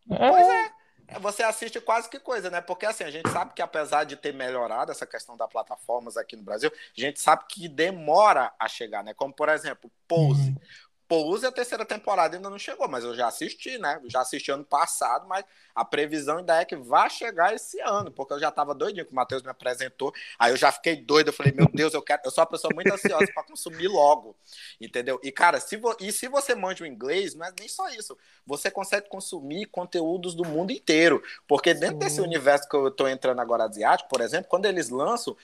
Pois 0.08 0.48
é. 0.48 0.75
Você 1.20 1.44
assiste 1.44 1.80
quase 1.80 2.10
que 2.10 2.20
coisa, 2.20 2.50
né? 2.50 2.62
Porque 2.62 2.86
assim, 2.86 3.04
a 3.04 3.12
gente 3.12 3.30
sabe 3.30 3.54
que 3.54 3.62
apesar 3.62 4.04
de 4.06 4.16
ter 4.16 4.34
melhorado 4.34 4.92
essa 4.92 5.06
questão 5.06 5.38
da 5.38 5.48
plataformas 5.48 6.18
aqui 6.18 6.36
no 6.36 6.44
Brasil, 6.44 6.72
a 6.74 7.00
gente 7.00 7.20
sabe 7.20 7.44
que 7.48 7.68
demora 7.68 8.52
a 8.60 8.68
chegar, 8.68 9.04
né? 9.04 9.14
Como, 9.14 9.34
por 9.34 9.50
exemplo, 9.50 9.92
Pose. 10.08 10.50
Uhum. 10.50 10.58
Pose 11.24 11.46
a 11.46 11.52
terceira 11.52 11.86
temporada 11.86 12.36
ainda 12.36 12.50
não 12.50 12.60
chegou, 12.60 12.88
mas 12.88 13.04
eu 13.04 13.16
já 13.16 13.28
assisti, 13.28 13.78
né? 13.78 14.00
Eu 14.04 14.10
já 14.10 14.22
assisti 14.22 14.52
ano 14.52 14.66
passado, 14.66 15.28
mas 15.28 15.46
a 15.74 15.86
previsão 15.86 16.40
ainda 16.40 16.60
é 16.60 16.66
que 16.66 16.76
vai 16.76 17.10
chegar 17.10 17.54
esse 17.54 17.80
ano, 17.80 18.12
porque 18.12 18.34
eu 18.34 18.40
já 18.40 18.52
tava 18.52 18.76
doidinho 18.76 19.06
que 19.06 19.12
o 19.12 19.16
Matheus 19.16 19.42
me 19.42 19.50
apresentou. 19.50 20.14
Aí 20.38 20.52
eu 20.52 20.58
já 20.58 20.72
fiquei 20.72 20.96
doido, 20.96 21.30
eu 21.30 21.34
falei, 21.34 21.54
meu 21.54 21.68
Deus, 21.74 21.94
eu 21.94 22.02
quero, 22.02 22.22
eu 22.26 22.32
sou 22.32 22.42
uma 22.42 22.50
pessoa 22.50 22.72
muito 22.74 22.94
ansiosa 22.94 23.28
para 23.34 23.44
consumir 23.44 23.88
logo. 23.88 24.36
Entendeu? 24.80 25.20
E 25.24 25.32
cara, 25.32 25.60
se 25.60 25.78
vo... 25.78 25.96
e 26.00 26.12
se 26.12 26.28
você 26.28 26.54
manja 26.54 26.84
o 26.84 26.88
inglês, 26.88 27.34
não 27.34 27.46
é 27.46 27.54
nem 27.58 27.68
só 27.68 27.90
isso. 27.90 28.18
Você 28.46 28.70
consegue 28.70 29.08
consumir 29.08 29.66
conteúdos 29.68 30.36
do 30.36 30.46
mundo 30.46 30.72
inteiro, 30.72 31.24
porque 31.48 31.74
dentro 31.74 31.98
desse 31.98 32.20
universo 32.22 32.68
que 32.68 32.76
eu 32.76 32.92
tô 32.92 33.08
entrando 33.08 33.40
agora 33.40 33.64
asiático, 33.64 34.10
por 34.10 34.22
exemplo, 34.22 34.50
quando 34.50 34.66
eles 34.66 34.90
lançam 34.90 35.36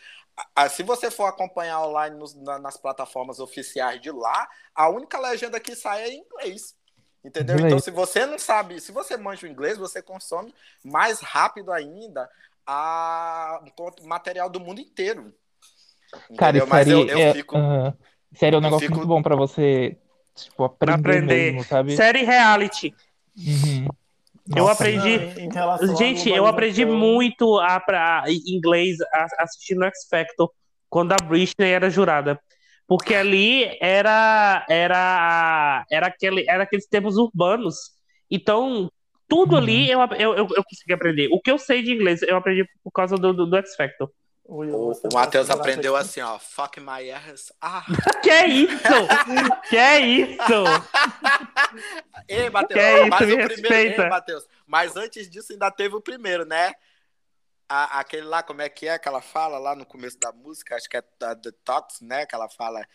se 0.69 0.83
você 0.83 1.09
for 1.11 1.25
acompanhar 1.25 1.81
online 1.81 2.17
nos, 2.17 2.35
na, 2.35 2.59
nas 2.59 2.77
plataformas 2.77 3.39
oficiais 3.39 4.01
de 4.01 4.11
lá, 4.11 4.47
a 4.73 4.89
única 4.89 5.19
legenda 5.19 5.59
que 5.59 5.75
sai 5.75 6.03
é 6.03 6.09
em 6.09 6.19
inglês. 6.19 6.75
Entendeu? 7.23 7.55
Então, 7.59 7.79
se 7.79 7.91
você 7.91 8.25
não 8.25 8.39
sabe, 8.39 8.81
se 8.81 8.91
você 8.91 9.15
manja 9.15 9.45
o 9.45 9.49
inglês, 9.49 9.77
você 9.77 10.01
consome 10.01 10.53
mais 10.83 11.19
rápido 11.19 11.71
ainda 11.71 12.27
a 12.65 13.61
material 14.03 14.49
do 14.49 14.59
mundo 14.59 14.81
inteiro. 14.81 15.33
Cara, 16.37 16.57
Entendeu? 16.57 16.67
Mas 16.67 16.87
série, 16.87 16.91
eu, 16.91 17.07
eu 17.07 17.19
é, 17.19 17.33
fico. 17.33 17.57
Uh, 17.57 17.93
série 18.33 18.55
é 18.55 18.57
um 18.59 18.61
negócio 18.61 18.87
fico... 18.87 18.97
muito 18.97 19.07
bom 19.07 19.21
para 19.21 19.35
você 19.35 19.97
tipo, 20.35 20.63
aprender, 20.63 20.99
aprender. 20.99 21.51
Mesmo, 21.53 21.63
sabe? 21.63 21.95
Série 21.95 22.23
reality. 22.23 22.95
Uhum. 23.37 23.87
Eu 24.55 24.67
aprendi. 24.67 25.19
Gente, 25.97 26.29
eu 26.29 26.45
aprendi 26.45 26.85
muito 26.85 27.59
a, 27.59 27.79
pra, 27.79 28.23
inglês 28.45 28.97
assistindo 29.37 29.83
X 29.83 30.07
Factor 30.09 30.51
quando 30.89 31.13
a 31.13 31.17
Britney 31.23 31.71
era 31.71 31.89
jurada. 31.89 32.39
Porque 32.87 33.15
ali 33.15 33.77
era 33.79 34.65
era 34.69 35.85
era, 35.89 36.07
aquele, 36.07 36.45
era 36.49 36.63
aqueles 36.63 36.87
termos 36.87 37.17
urbanos. 37.17 37.75
Então, 38.29 38.91
tudo 39.27 39.53
uhum. 39.53 39.57
ali 39.59 39.89
eu, 39.89 39.99
eu, 39.99 40.35
eu, 40.35 40.47
eu, 40.55 40.63
consegui 40.63 40.93
aprender. 40.93 41.29
O 41.31 41.39
que 41.39 41.49
eu 41.49 41.57
sei 41.57 41.81
de 41.81 41.93
inglês, 41.93 42.21
eu 42.21 42.35
aprendi 42.35 42.65
por 42.83 42.91
causa 42.91 43.15
do, 43.15 43.31
do, 43.31 43.45
do 43.45 43.57
X 43.57 43.75
Factor. 43.75 44.09
O, 44.43 44.91
o 44.91 45.13
Matheus 45.13 45.49
aprendeu 45.49 45.95
assim, 45.95 46.19
ó. 46.21 46.37
Fuck 46.37 46.79
my 46.79 47.09
ass. 47.11 47.53
Ah. 47.61 47.85
que 48.21 48.29
é 48.29 48.47
isso? 48.47 48.77
que 49.69 49.77
é 49.77 49.99
isso? 49.99 50.39
Ei, 52.27 52.49
Matheus, 52.49 52.81
que 52.81 52.99
isso? 52.99 53.09
Mas 53.09 53.27
Me 53.27 53.33
o 53.33 53.47
primeiro, 53.47 54.01
ei, 54.01 54.09
Matheus, 54.09 54.47
mas 54.65 54.95
antes 54.95 55.29
disso 55.29 55.53
ainda 55.53 55.71
teve 55.71 55.95
o 55.95 56.01
primeiro, 56.01 56.45
né? 56.45 56.73
A, 57.69 57.99
aquele 57.99 58.23
lá, 58.23 58.43
como 58.43 58.61
é 58.61 58.67
que 58.67 58.87
é 58.87 58.99
que 58.99 59.07
ela 59.07 59.21
fala 59.21 59.57
lá 59.57 59.75
no 59.75 59.85
começo 59.85 60.19
da 60.19 60.31
música? 60.31 60.75
Acho 60.75 60.89
que 60.89 60.97
é 60.97 61.03
a 61.23 61.33
Detox, 61.33 62.01
né? 62.01 62.25
Que 62.25 62.35
ela 62.35 62.49
fala 62.49 62.85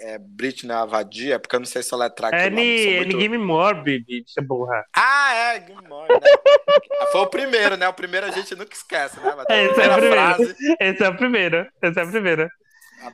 é, 0.00 0.18
Britney 0.18 0.74
Avadia, 0.74 1.38
porque 1.38 1.54
eu 1.54 1.60
não 1.60 1.66
sei 1.66 1.82
se 1.82 1.94
ela 1.94 2.06
é 2.06 2.10
track. 2.10 2.34
É 2.34 2.50
muito... 2.50 3.20
Give 3.20 3.28
Me 3.28 3.38
More, 3.38 3.76
baby, 3.76 4.24
é 4.36 4.42
burra. 4.42 4.84
Ah, 4.94 5.34
é, 5.34 5.60
Give 5.60 5.80
Me 5.80 5.88
More, 5.88 6.12
né? 6.12 6.20
Foi 7.12 7.20
o 7.20 7.26
primeiro, 7.26 7.76
né? 7.76 7.88
O 7.88 7.94
primeiro 7.94 8.26
a 8.26 8.30
gente 8.30 8.54
nunca 8.54 8.74
esquece, 8.74 9.20
né? 9.20 9.34
Esse 9.48 9.80
é 9.80 9.88
o 9.88 9.92
primeiro. 9.92 10.14
Frase... 10.14 10.56
Esse 10.80 11.04
é 11.04 11.08
o 11.08 11.16
primeiro. 11.16 11.66
Esse 11.82 12.00
é 12.00 12.04
o 12.04 12.10
primeiro. 12.10 12.48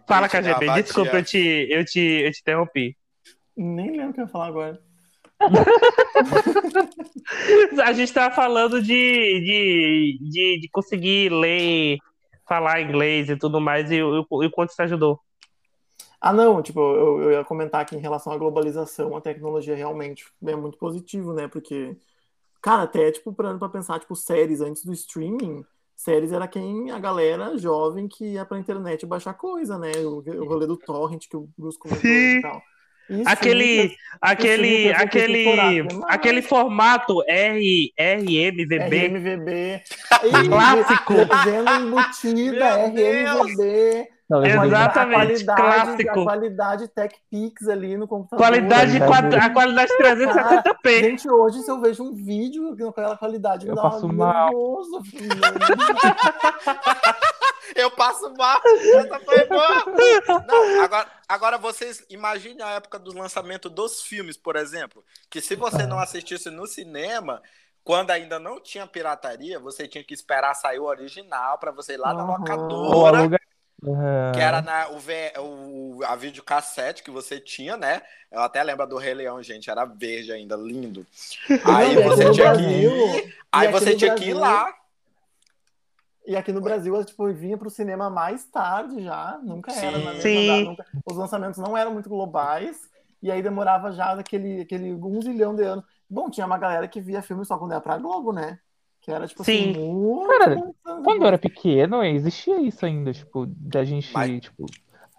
Fala, 0.07 0.29
KGB, 0.29 0.67
Avadia. 0.67 0.83
desculpa, 0.83 1.17
eu 1.17 1.25
te, 1.25 1.67
eu, 1.69 1.85
te, 1.85 2.01
eu 2.01 2.33
te 2.33 2.41
interrompi. 2.41 2.97
Nem 3.57 3.91
lembro 3.91 4.11
o 4.11 4.15
que 4.15 4.21
eu 4.21 4.25
ia 4.25 4.31
falar 4.31 4.47
agora. 4.47 4.79
a 7.85 7.93
gente 7.93 8.13
tava 8.13 8.35
falando 8.35 8.83
de, 8.83 8.87
de, 8.87 10.19
de, 10.21 10.61
de, 10.61 10.69
conseguir 10.71 11.33
ler, 11.33 11.97
falar 12.47 12.83
inglês 12.83 13.31
e 13.31 13.37
tudo 13.37 13.61
mais, 13.61 13.91
e 13.91 14.03
o 14.03 14.27
quanto 14.53 14.71
isso 14.71 14.83
ajudou. 14.83 15.19
Ah, 16.21 16.33
não, 16.33 16.63
tipo, 16.63 16.79
eu, 16.79 17.23
eu 17.23 17.33
ia 17.33 17.45
comentar 17.45 17.85
que 17.87 17.97
em 17.97 18.01
relação 18.01 18.33
à 18.33 18.37
globalização, 18.37 19.17
a 19.17 19.21
tecnologia 19.23 19.75
realmente 19.75 20.27
é 20.47 20.55
muito 20.55 20.77
positivo, 20.77 21.33
né? 21.33 21.49
Porque, 21.49 21.97
cara, 22.61 22.83
até, 22.83 23.11
tipo, 23.11 23.33
pra 23.33 23.69
pensar, 23.71 23.99
tipo, 23.99 24.15
séries 24.15 24.61
antes 24.61 24.85
do 24.85 24.93
streaming, 24.93 25.65
séries 25.97 26.31
era 26.31 26.47
quem 26.47 26.91
a 26.91 26.99
galera 26.99 27.57
jovem 27.57 28.07
que 28.07 28.35
ia 28.35 28.45
pra 28.45 28.59
internet 28.59 29.07
baixar 29.07 29.33
coisa, 29.33 29.79
né? 29.79 29.93
O, 29.99 30.19
o 30.19 30.45
rolê 30.47 30.67
do 30.67 30.77
torrent 30.77 31.27
que 31.27 31.37
o 31.37 31.49
Bruce 31.57 31.79
comentou 31.79 32.03
Sim. 32.03 32.39
e 32.39 32.43
tal. 32.43 32.63
Isso, 33.09 33.29
aquele, 33.29 33.97
aquele, 34.21 34.93
aquele, 34.93 35.49
aquele 36.07 36.43
formato 36.43 37.25
R, 37.27 37.93
RMVB. 37.99 39.09
RMVB. 39.09 39.83
Clássico. 40.49 41.15
Legenda 41.15 41.77
embutida, 41.81 42.87
RMVB. 42.87 44.20
Não, 44.31 44.47
Exatamente, 44.47 45.51
a 45.51 45.57
clássico. 45.57 46.21
A 46.21 46.23
qualidade 46.23 46.87
TechPix 46.87 47.69
ali 47.69 47.97
no 47.97 48.07
computador. 48.07 48.47
Qualidade, 48.47 49.03
a 49.03 49.51
qualidade 49.51 49.93
360p. 49.99 51.01
Gente, 51.01 51.29
hoje 51.29 51.63
se 51.63 51.69
eu 51.69 51.81
vejo 51.81 52.05
um 52.05 52.15
vídeo 52.15 52.77
com 52.79 52.91
aquela 52.91 53.17
qualidade, 53.17 53.67
eu 53.67 53.75
passo 53.75 54.07
mal. 54.07 54.51
Nervoso, 54.51 55.03
eu 57.75 57.91
passo 57.91 58.33
mal. 58.39 58.61
Essa 58.65 59.19
foi 59.19 59.47
boa. 59.47 59.85
Não, 60.47 60.85
agora, 60.85 61.09
agora 61.29 61.59
vocês 61.59 62.07
imaginem 62.09 62.63
a 62.63 62.75
época 62.75 63.01
do 63.01 63.13
lançamento 63.13 63.69
dos 63.69 64.01
filmes, 64.01 64.37
por 64.37 64.55
exemplo, 64.55 65.05
que 65.29 65.41
se 65.41 65.57
você 65.57 65.89
não 65.89 65.99
assistisse 65.99 66.51
no 66.51 66.69
cinema, 66.69 67.43
quando 67.83 68.13
ainda 68.13 68.39
não 68.39 68.61
tinha 68.61 68.87
pirataria, 68.87 69.59
você 69.59 69.89
tinha 69.89 70.05
que 70.05 70.15
esperar 70.15 70.55
sair 70.55 70.79
o 70.79 70.85
original 70.85 71.59
para 71.59 71.73
você 71.73 71.95
ir 71.95 71.97
lá 71.97 72.15
na 72.15 72.25
locadora. 72.25 73.41
Uhum. 73.83 74.33
Que 74.35 74.41
era 74.41 74.61
na, 74.61 74.89
o, 74.91 74.99
o, 75.99 76.05
a 76.05 76.15
videocassete 76.15 77.03
que 77.03 77.11
você 77.11 77.41
tinha, 77.41 77.77
né? 77.77 78.03
Eu 78.31 78.41
até 78.41 78.63
lembro 78.63 78.87
do 78.87 78.99
Rei 78.99 79.15
Leão, 79.15 79.43
gente, 79.43 79.71
era 79.71 79.85
verde 79.85 80.33
ainda, 80.33 80.55
lindo. 80.57 81.07
Aí 81.65 81.97
você 82.03 82.31
tinha 82.31 82.57
que 82.57 82.63
ir, 82.63 83.35
aí 83.51 83.69
você 83.69 83.97
tinha 83.97 84.15
que 84.15 84.31
ir 84.31 84.35
lá. 84.35 84.73
E 86.27 86.37
aqui 86.37 86.53
no 86.53 86.61
Brasil, 86.61 87.03
tipo, 87.05 87.33
vinha 87.33 87.57
pro 87.57 87.71
cinema 87.71 88.11
mais 88.11 88.45
tarde 88.45 89.03
já, 89.03 89.39
nunca 89.43 89.73
era 89.73 89.99
na 89.99 90.13
mesma 90.13 90.71
nunca, 90.71 90.87
Os 91.05 91.17
lançamentos 91.17 91.59
não 91.59 91.77
eram 91.77 91.93
muito 91.93 92.09
globais, 92.09 92.89
e 93.23 93.31
aí 93.31 93.43
demorava 93.43 93.91
já 93.91 94.13
aquele, 94.13 94.61
aquele 94.61 94.93
um 94.93 95.21
zilhão 95.23 95.57
de 95.57 95.63
anos. 95.63 95.85
Bom, 96.09 96.29
tinha 96.29 96.47
uma 96.47 96.59
galera 96.59 96.87
que 96.87 97.01
via 97.01 97.23
filme 97.23 97.45
só 97.45 97.57
quando 97.57 97.73
era 97.73 97.81
pra 97.81 97.99
Globo, 97.99 98.33
né? 98.33 98.59
Era, 99.13 99.27
tipo 99.27 99.45
Sim. 99.45 99.71
assim, 99.71 99.81
muito 99.81 100.29
Cara, 100.29 100.57
quando 101.05 101.23
eu 101.23 101.27
era 101.27 101.39
pequeno, 101.39 102.03
existia 102.05 102.61
isso 102.61 102.85
ainda, 102.85 103.13
tipo, 103.13 103.47
da 103.47 103.85
gente, 103.85 104.13
Mas... 104.13 104.41
tipo, 104.41 104.67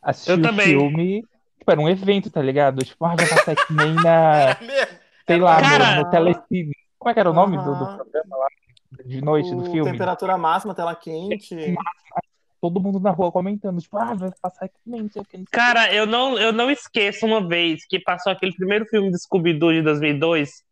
assistir 0.02 0.40
o 0.40 0.54
filme 0.54 1.24
Tipo, 1.62 1.72
era 1.72 1.80
um 1.82 1.90
evento, 1.90 2.32
tá 2.32 2.42
ligado? 2.42 2.84
Tipo, 2.84 3.06
ah, 3.06 3.16
vai 3.16 3.30
passar 3.30 3.56
que 3.56 3.72
nem 3.74 3.94
na. 3.94 4.58
sei 5.28 5.38
lá, 5.40 5.62
Cara- 5.62 5.96
no, 5.98 6.04
no 6.04 6.10
Telecine. 6.10 6.72
Como 6.98 7.12
é 7.12 7.14
que 7.14 7.20
era 7.20 7.30
o 7.30 7.34
nome 7.34 7.56
do, 7.58 7.76
do 7.76 7.86
programa 7.86 8.38
lá? 8.38 8.48
De 9.06 9.22
noite, 9.22 9.52
do 9.52 9.62
O 9.62 9.72
filme? 9.72 9.92
Temperatura 9.92 10.38
máxima, 10.40 10.74
tela 10.74 10.96
quente. 10.96 11.56
Todo 12.60 12.80
mundo 12.80 13.00
na 13.00 13.12
rua 13.12 13.32
comentando, 13.32 13.80
tipo, 13.80 13.96
ah, 13.98 14.14
vai 14.16 14.32
passar 14.42 14.68
que 14.68 14.76
nem, 14.86 15.04
não 15.04 15.10
sei 15.10 15.22
o 15.22 15.26
que. 15.26 15.38
não 15.38 15.44
sei 15.44 15.44
o 15.44 15.46
que. 15.46 15.52
Cara, 15.52 15.94
eu 15.94 16.08
não, 16.08 16.38
eu 16.38 16.52
não 16.52 16.70
esqueço 16.70 17.28
uma 17.28 17.48
vez 17.48 17.86
que 17.86 18.00
passou 18.00 18.32
aquele 18.32 18.54
primeiro 18.56 18.86
filme 18.86 19.12
do 19.12 19.18
Scooby-Doo 19.18 19.72
de 19.74 19.82
2002. 19.84 20.64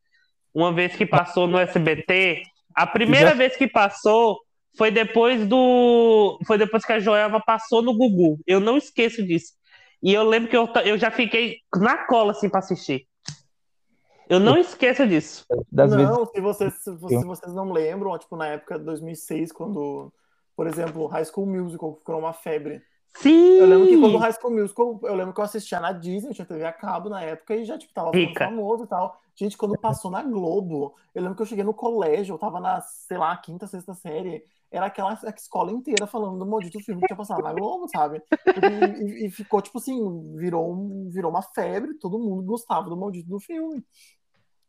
Uma 0.54 0.74
vez 0.74 0.96
que 0.96 1.06
passou 1.06 1.48
no 1.48 1.60
SBT. 1.60 2.44
A 2.82 2.88
primeira 2.88 3.30
Já- 3.30 3.36
vez 3.36 3.58
que 3.58 3.68
passou 3.68 4.40
foi 4.78 4.90
depois 4.92 5.46
do. 5.48 6.40
Foi 6.48 6.58
depois 6.58 6.86
que 6.86 6.94
a 6.94 7.00
Joelma 7.00 7.42
passou 7.46 7.82
no 7.82 7.94
Gugu. 7.94 8.40
Eu 8.48 8.60
não 8.60 8.78
esqueço 8.78 9.22
disso. 9.26 9.54
E 10.02 10.14
eu 10.14 10.24
lembro 10.24 10.50
que 10.50 10.56
eu, 10.56 10.68
eu 10.86 10.98
já 10.98 11.12
fiquei 11.12 11.58
na 11.76 12.06
cola 12.06 12.32
assim 12.32 12.50
pra 12.50 12.60
assistir. 12.60 13.06
Eu 14.30 14.40
não 14.40 14.58
esqueço 14.58 15.08
disso. 15.08 15.46
Das 15.72 15.94
vezes. 15.94 16.10
não, 16.10 16.26
se 16.26 16.40
vocês, 16.40 16.74
se 16.76 16.92
vo- 16.92 17.10
se 17.10 17.26
vocês 17.26 17.54
não 17.54 17.72
lembram, 17.72 18.18
tipo, 18.18 18.36
na 18.38 18.48
época 18.48 18.78
de 18.78 18.86
2006, 18.86 19.52
quando, 19.52 20.14
por 20.56 20.68
exemplo, 20.68 21.08
High 21.08 21.26
School 21.26 21.48
Musical 21.48 21.96
ficou 21.96 22.20
uma 22.20 22.32
febre. 22.32 22.82
Sim! 23.18 23.58
Eu 23.58 23.66
lembro 23.66 23.88
que 23.88 24.00
quando 24.00 24.16
o 24.16 24.20
High 24.20 24.34
School 24.34 24.54
Musical, 24.54 25.00
eu 25.04 25.16
lembro 25.16 25.34
que 25.34 25.40
eu 25.40 25.44
assistia 25.44 25.80
na 25.80 25.92
Disney, 25.92 26.30
eu 26.30 26.34
tinha 26.36 26.46
TV 26.46 26.64
a 26.64 26.72
cabo 26.72 27.10
na 27.10 27.22
época 27.24 27.56
e 27.56 27.66
já, 27.66 27.76
tipo, 27.78 27.92
tava 27.92 28.12
famoso 28.38 28.84
e 28.84 28.88
tal. 28.88 29.20
Gente, 29.40 29.58
quando 29.58 29.78
passou 29.78 30.12
na 30.12 30.22
Globo, 30.22 30.96
eu 31.16 31.22
lembro 31.22 31.36
que 31.38 31.42
eu 31.42 31.46
cheguei 31.46 31.64
no 31.64 31.74
colégio, 31.74 32.34
eu 32.34 32.40
tava 32.40 32.60
na, 32.60 32.82
sei 32.82 33.18
lá, 33.18 33.36
quinta, 33.38 33.68
sexta 33.68 33.94
série, 33.94 34.44
era 34.70 34.88
aquela 34.88 35.14
escola 35.38 35.72
inteira 35.72 36.06
falando 36.06 36.38
do 36.40 36.46
maldito 36.46 36.82
filme 36.82 37.02
que 37.02 37.08
tinha 37.08 37.18
passado 37.18 37.42
na 37.44 37.54
Globo, 37.54 37.88
sabe? 37.88 38.22
E, 38.56 38.60
e- 38.60 39.28
e 39.28 39.32
ficou, 39.32 39.62
tipo 39.62 39.78
assim, 39.78 40.36
virou, 40.36 40.74
um- 40.74 41.10
virou 41.10 41.32
uma 41.32 41.42
febre, 41.42 41.94
todo 42.00 42.20
mundo 42.20 42.44
gostava 42.44 42.90
do 42.90 42.98
maldito 42.98 43.30
do 43.30 43.40
filme. 43.40 43.84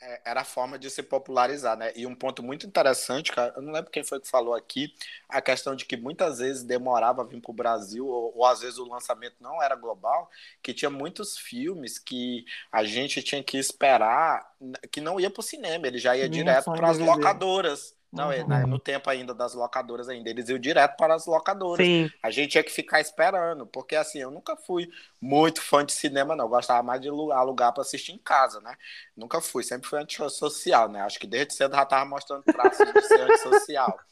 É, 0.03 0.31
era 0.31 0.41
a 0.41 0.45
forma 0.45 0.79
de 0.79 0.89
se 0.91 1.03
popularizar, 1.03 1.77
né? 1.77 1.93
E 1.95 2.07
um 2.07 2.15
ponto 2.15 2.43
muito 2.43 2.67
interessante, 2.67 3.31
cara, 3.33 3.53
eu 3.55 3.61
não 3.61 3.71
lembro 3.71 3.91
quem 3.91 4.03
foi 4.03 4.19
que 4.19 4.29
falou 4.29 4.55
aqui, 4.55 4.95
a 5.29 5.43
questão 5.43 5.77
de 5.77 5.85
que 5.85 5.95
muitas 5.95 6.39
vezes 6.39 6.63
demorava 6.63 7.21
a 7.21 7.25
vir 7.25 7.39
para 7.41 7.51
o 7.51 7.55
Brasil, 7.55 8.07
ou, 8.07 8.33
ou 8.35 8.47
às 8.47 8.61
vezes 8.61 8.79
o 8.79 8.89
lançamento 8.89 9.37
não 9.41 9.63
era 9.63 9.77
global, 9.77 10.31
que 10.63 10.73
tinha 10.73 10.91
muitos 10.91 11.37
filmes 11.37 11.99
que 11.99 12.47
a 12.73 12.83
gente 12.83 13.23
tinha 13.23 13.43
que 13.45 13.59
esperar, 13.59 14.51
que 14.91 15.03
não 15.03 15.21
ia 15.21 15.31
para 15.31 15.41
o 15.41 15.43
cinema, 15.43 15.87
ele 15.87 15.99
já 15.99 16.17
ia 16.17 16.29
Vinha 16.29 16.31
direto 16.31 16.73
para 16.73 16.89
as 16.89 16.99
locadoras. 16.99 17.95
Não, 18.13 18.31
é, 18.33 18.43
Uhum. 18.43 18.49
né, 18.49 18.67
no 18.67 18.79
tempo 18.79 19.09
ainda 19.09 19.33
das 19.33 19.55
locadoras 19.55 20.09
ainda, 20.09 20.29
eles 20.29 20.49
iam 20.49 20.59
direto 20.59 20.97
para 20.97 21.15
as 21.15 21.27
locadoras. 21.27 21.87
Sim. 21.87 22.11
A 22.23 22.31
gente 22.31 22.51
tinha 22.53 22.65
que 22.65 22.71
ficar 22.73 23.01
esperando, 23.01 23.67
porque 23.67 23.95
assim, 23.95 24.19
eu 24.19 24.31
nunca 24.33 24.57
fui 24.57 24.89
muito 25.21 25.63
fã 25.63 25.85
de 25.85 25.93
cinema, 25.93 26.35
não. 26.35 26.47
Eu 26.47 26.49
gostava 26.49 26.83
mais 26.83 27.01
de 27.01 27.09
alu- 27.09 27.33
alugar 27.33 27.73
para 27.73 27.83
assistir 27.83 28.13
em 28.13 28.19
casa, 28.19 28.61
né? 28.61 28.75
Nunca 29.17 29.41
fui, 29.41 29.63
sempre 29.63 29.89
fui 29.89 29.99
antissocial, 30.01 30.89
né? 30.89 31.03
Acho 31.03 31.21
que 31.21 31.27
desde 31.27 31.55
cedo 31.55 31.77
já 31.77 31.87
tava 31.87 32.05
mostrando 32.05 32.45
traços 32.51 32.93
de 32.95 33.05
ser 33.05 33.21
antissocial. 33.23 34.05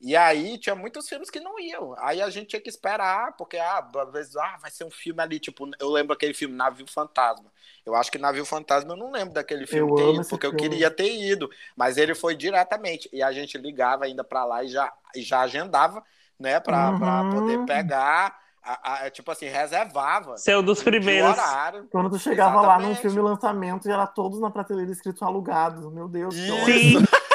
E 0.00 0.14
aí 0.14 0.58
tinha 0.58 0.74
muitos 0.74 1.08
filmes 1.08 1.30
que 1.30 1.40
não 1.40 1.58
iam. 1.58 1.94
Aí 1.98 2.20
a 2.20 2.28
gente 2.28 2.48
tinha 2.48 2.60
que 2.60 2.68
esperar, 2.68 3.34
porque 3.36 3.56
ah, 3.56 3.86
às 4.02 4.12
vezes 4.12 4.36
ah, 4.36 4.56
vai 4.60 4.70
ser 4.70 4.84
um 4.84 4.90
filme 4.90 5.22
ali, 5.22 5.40
tipo, 5.40 5.68
eu 5.80 5.90
lembro 5.90 6.12
aquele 6.12 6.34
filme 6.34 6.54
Navio 6.54 6.86
Fantasma. 6.86 7.50
Eu 7.84 7.94
acho 7.94 8.10
que 8.12 8.18
Navio 8.18 8.44
Fantasma 8.44 8.92
eu 8.92 8.96
não 8.96 9.10
lembro 9.10 9.32
daquele 9.32 9.66
filme 9.66 9.90
Eu 9.90 9.96
ter 9.96 10.14
ido, 10.14 10.24
porque 10.28 10.46
eu 10.46 10.50
filme. 10.50 10.68
queria 10.68 10.90
ter 10.90 11.10
ido, 11.14 11.48
mas 11.74 11.96
ele 11.96 12.14
foi 12.14 12.34
diretamente 12.34 13.08
e 13.12 13.22
a 13.22 13.32
gente 13.32 13.56
ligava 13.56 14.04
ainda 14.04 14.22
para 14.22 14.44
lá 14.44 14.62
e 14.64 14.68
já, 14.68 14.92
e 15.14 15.22
já 15.22 15.40
agendava, 15.40 16.02
né, 16.38 16.60
para 16.60 16.90
Uhum. 16.90 17.30
poder 17.30 17.64
pegar, 17.64 18.38
a- 18.62 19.04
a- 19.06 19.10
tipo 19.10 19.30
assim, 19.30 19.46
reservava 19.46 20.36
Seu 20.36 20.62
dos 20.62 20.82
primeiros. 20.82 21.30
horário. 21.30 21.88
Quando 21.90 22.10
tu 22.10 22.18
chegava 22.18 22.60
lá 22.60 22.74
num 22.78 22.90
Exatamente. 22.90 23.00
filme 23.00 23.20
lançamento 23.20 23.88
e 23.88 23.92
era 23.92 24.06
todos 24.06 24.40
na 24.40 24.50
prateleira 24.50 24.90
escrito 24.90 25.24
alugado. 25.24 25.90
Meu 25.90 26.08
Deus. 26.08 26.34
Sim. 26.34 26.98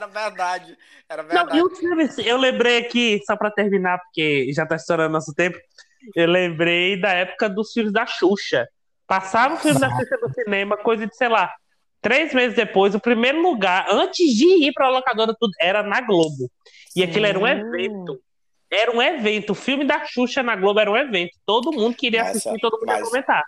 Era 0.00 0.06
verdade, 0.06 0.78
era 1.06 1.22
Não, 1.22 1.28
verdade. 1.44 1.58
e 1.58 1.62
os 1.62 1.78
filmes, 1.78 2.18
eu 2.18 2.38
lembrei 2.38 2.78
aqui, 2.78 3.20
só 3.26 3.36
pra 3.36 3.50
terminar, 3.50 3.98
porque 3.98 4.50
já 4.54 4.64
tá 4.64 4.76
estourando 4.76 5.12
nosso 5.12 5.34
tempo, 5.34 5.58
eu 6.16 6.26
lembrei 6.26 6.98
da 6.98 7.10
época 7.12 7.50
dos 7.50 7.70
filmes 7.72 7.92
da 7.92 8.06
Xuxa. 8.06 8.66
Passava 9.06 9.54
o 9.54 9.58
filme 9.58 9.78
da 9.78 9.90
Xuxa 9.90 10.16
no 10.22 10.32
cinema, 10.32 10.76
coisa 10.78 11.06
de, 11.06 11.14
sei 11.14 11.28
lá, 11.28 11.52
três 12.00 12.32
meses 12.32 12.56
depois, 12.56 12.94
o 12.94 13.00
primeiro 13.00 13.42
lugar, 13.42 13.86
antes 13.90 14.34
de 14.34 14.46
ir 14.66 14.72
pra 14.72 14.88
locadora, 14.88 15.36
tudo, 15.38 15.52
era 15.60 15.82
na 15.82 16.00
Globo. 16.00 16.50
E 16.96 17.02
aquilo 17.02 17.26
era 17.26 17.38
um 17.38 17.46
evento. 17.46 18.18
Era 18.72 18.90
um 18.92 19.02
evento. 19.02 19.50
O 19.50 19.54
filme 19.54 19.84
da 19.84 20.04
Xuxa 20.06 20.42
na 20.42 20.56
Globo 20.56 20.80
era 20.80 20.90
um 20.90 20.96
evento. 20.96 21.32
Todo 21.44 21.72
mundo 21.72 21.94
queria 21.94 22.22
Mas, 22.24 22.30
assistir, 22.38 22.58
todo 22.60 22.78
mundo 22.78 22.88
ia 22.88 23.00
mas- 23.00 23.08
comentar. 23.08 23.42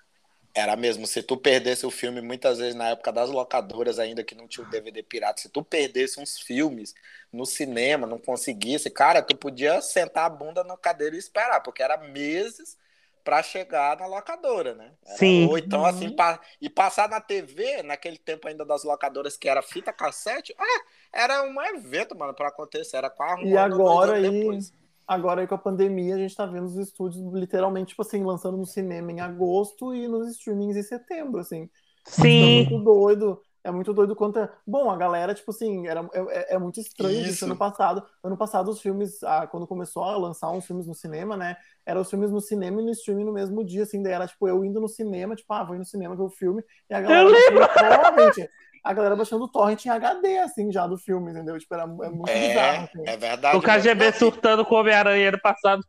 Era 0.55 0.76
mesmo, 0.76 1.07
se 1.07 1.22
tu 1.22 1.34
perdesse 1.36 1.86
o 1.86 1.90
filme, 1.90 2.20
muitas 2.20 2.59
vezes 2.59 2.74
na 2.74 2.90
época 2.90 3.11
das 3.11 3.30
locadoras, 3.30 3.98
ainda 3.98 4.22
que 4.22 4.34
não 4.34 4.46
tinha 4.46 4.66
o 4.66 4.70
DVD 4.70 5.03
pirata, 5.03 5.40
se 5.40 5.48
tu 5.48 5.64
perdesse 5.64 6.20
uns 6.20 6.38
filmes 6.38 6.94
no 7.32 7.46
cinema, 7.46 8.07
não 8.07 8.18
conseguisse, 8.18 8.90
cara, 8.90 9.22
tu 9.22 9.34
podia 9.34 9.80
sentar 9.80 10.26
a 10.26 10.28
bunda 10.30 10.62
na 10.62 10.76
cadeira 10.76 11.16
e 11.16 11.18
esperar, 11.18 11.61
porque 11.62 11.82
era 11.82 11.96
meses 11.96 12.76
pra 13.24 13.42
chegar 13.42 13.96
na 13.98 14.07
locadora, 14.07 14.74
né? 14.74 14.90
Era- 15.07 15.16
Sim. 15.16 15.46
Ou 15.48 15.57
então, 15.57 15.86
assim, 15.86 16.11
pa- 16.11 16.40
e 16.61 16.68
passar 16.68 17.09
na 17.09 17.20
TV, 17.20 17.82
naquele 17.82 18.18
tempo 18.18 18.46
ainda 18.46 18.64
das 18.64 18.84
locadoras, 18.84 19.36
que 19.38 19.48
era 19.48 19.62
fita 19.62 19.90
cassete, 19.92 20.55
ah, 20.59 20.80
era 21.12 21.42
um 21.44 21.62
evento, 21.62 22.14
mano, 22.18 22.34
pra 22.34 22.48
acontecer, 22.48 22.96
era 22.98 23.09
quase 23.09 23.42
um 23.42 23.46
E 23.46 23.57
agora 23.57 24.16
aí- 24.16 24.28
depois. 24.28 24.74
Agora 25.07 25.40
aí 25.40 25.46
com 25.46 25.55
a 25.55 25.59
pandemia, 25.59 26.14
a 26.14 26.18
gente 26.18 26.34
tá 26.34 26.46
vendo 26.46 26.66
os 26.66 26.76
estúdios 26.76 27.22
literalmente, 27.32 27.90
tipo 27.90 28.03
assim, 28.03 28.22
lançando 28.24 28.57
no 28.57 28.66
cinema 28.66 29.11
em 29.12 29.20
agosto 29.20 29.94
e 29.94 30.07
nos 30.09 30.28
streamings 30.30 30.76
em 30.76 30.82
setembro, 30.82 31.40
assim. 31.40 31.68
É 32.09 32.11
Sim. 32.11 32.57
muito 32.57 32.84
doido. 32.84 33.40
É 33.64 33.70
muito 33.70 33.94
doido 33.94 34.16
quanto 34.16 34.40
é. 34.40 34.50
Bom, 34.66 34.90
a 34.90 34.96
galera, 34.96 35.32
tipo 35.34 35.53
assim, 35.53 35.86
era, 35.86 36.09
é, 36.12 36.55
é 36.55 36.59
muito 36.59 36.80
estranho 36.80 37.20
isso. 37.20 37.30
Isso. 37.30 37.44
Ano 37.44 37.57
passado, 37.57 38.03
ano 38.22 38.36
passado 38.36 38.68
os 38.68 38.80
filmes, 38.80 39.22
ah, 39.22 39.46
quando 39.46 39.68
começou 39.68 40.03
a 40.03 40.16
lançar 40.16 40.50
uns 40.50 40.66
filmes 40.66 40.86
no 40.86 40.94
cinema, 40.94 41.36
né? 41.36 41.57
Eram 41.86 42.00
os 42.00 42.11
filmes 42.11 42.32
no 42.32 42.40
cinema 42.40 42.80
e 42.80 42.84
no 42.84 42.90
streaming 42.90 43.24
no 43.24 43.32
mesmo 43.32 43.64
dia, 43.64 43.84
assim, 43.84 44.03
daí 44.03 44.14
era 44.14 44.26
tipo 44.26 44.48
eu 44.48 44.64
indo 44.64 44.80
no 44.80 44.88
cinema, 44.88 45.36
tipo, 45.36 45.53
ah, 45.53 45.62
vou 45.62 45.76
ir 45.76 45.78
no 45.78 45.84
cinema 45.84 46.16
ver 46.16 46.22
o 46.22 46.30
filme, 46.30 46.62
e 46.90 46.94
a 46.94 47.00
galera 47.00 47.30
baixando 47.30 48.34
torrent, 48.34 48.50
a 48.83 48.93
galera 48.93 49.14
baixando 49.16 49.47
torrent 49.49 49.85
em 49.87 49.89
HD, 49.91 50.39
assim, 50.39 50.72
já 50.72 50.87
do 50.87 50.99
filme, 50.99 51.30
entendeu? 51.30 51.59
Tipo, 51.59 51.74
era, 51.74 51.83
é 51.85 52.11
muito 52.11 52.33
bizarro, 52.33 52.83
É, 52.83 52.85
assim. 52.85 53.03
é 53.07 53.16
verdade. 53.16 53.57
O 53.57 53.62
KGB 53.62 54.12
surtando 54.12 54.64
com 54.64 54.74
o 54.74 54.78
Homem-Aranha 54.78 55.28
ano 55.28 55.41
passado. 55.41 55.85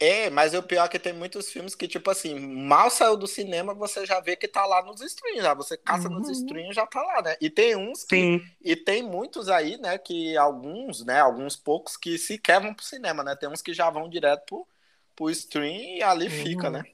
É, 0.00 0.30
mas 0.30 0.52
o 0.54 0.62
pior 0.62 0.86
é 0.86 0.88
que 0.88 0.98
tem 0.98 1.12
muitos 1.12 1.50
filmes 1.50 1.74
que, 1.74 1.86
tipo 1.86 2.10
assim, 2.10 2.38
mal 2.38 2.90
saiu 2.90 3.16
do 3.16 3.26
cinema, 3.26 3.72
você 3.72 4.04
já 4.04 4.20
vê 4.20 4.34
que 4.34 4.48
tá 4.48 4.66
lá 4.66 4.82
nos 4.82 5.00
streams, 5.00 5.42
já. 5.42 5.54
Você 5.54 5.76
caça 5.76 6.08
nos 6.08 6.26
Uhum. 6.26 6.32
streams 6.32 6.74
já 6.74 6.86
tá 6.86 7.00
lá, 7.02 7.22
né? 7.22 7.36
E 7.40 7.48
tem 7.48 7.76
uns 7.76 8.02
que. 8.04 8.16
Sim. 8.16 8.40
E 8.60 8.74
tem 8.76 9.02
muitos 9.02 9.48
aí, 9.48 9.76
né, 9.78 9.98
que 9.98 10.36
alguns, 10.36 11.04
né, 11.04 11.20
alguns 11.20 11.56
poucos 11.56 11.96
que 11.96 12.18
sequer 12.18 12.60
vão 12.60 12.74
pro 12.74 12.84
cinema, 12.84 13.22
né? 13.22 13.36
Tem 13.36 13.48
uns 13.48 13.62
que 13.62 13.72
já 13.72 13.90
vão 13.90 14.08
direto 14.08 14.44
pro, 14.46 14.66
pro 15.14 15.30
stream 15.30 15.98
e 15.98 16.02
ali 16.02 16.28
fica, 16.28 16.66
Uhum. 16.66 16.72
né? 16.72 16.84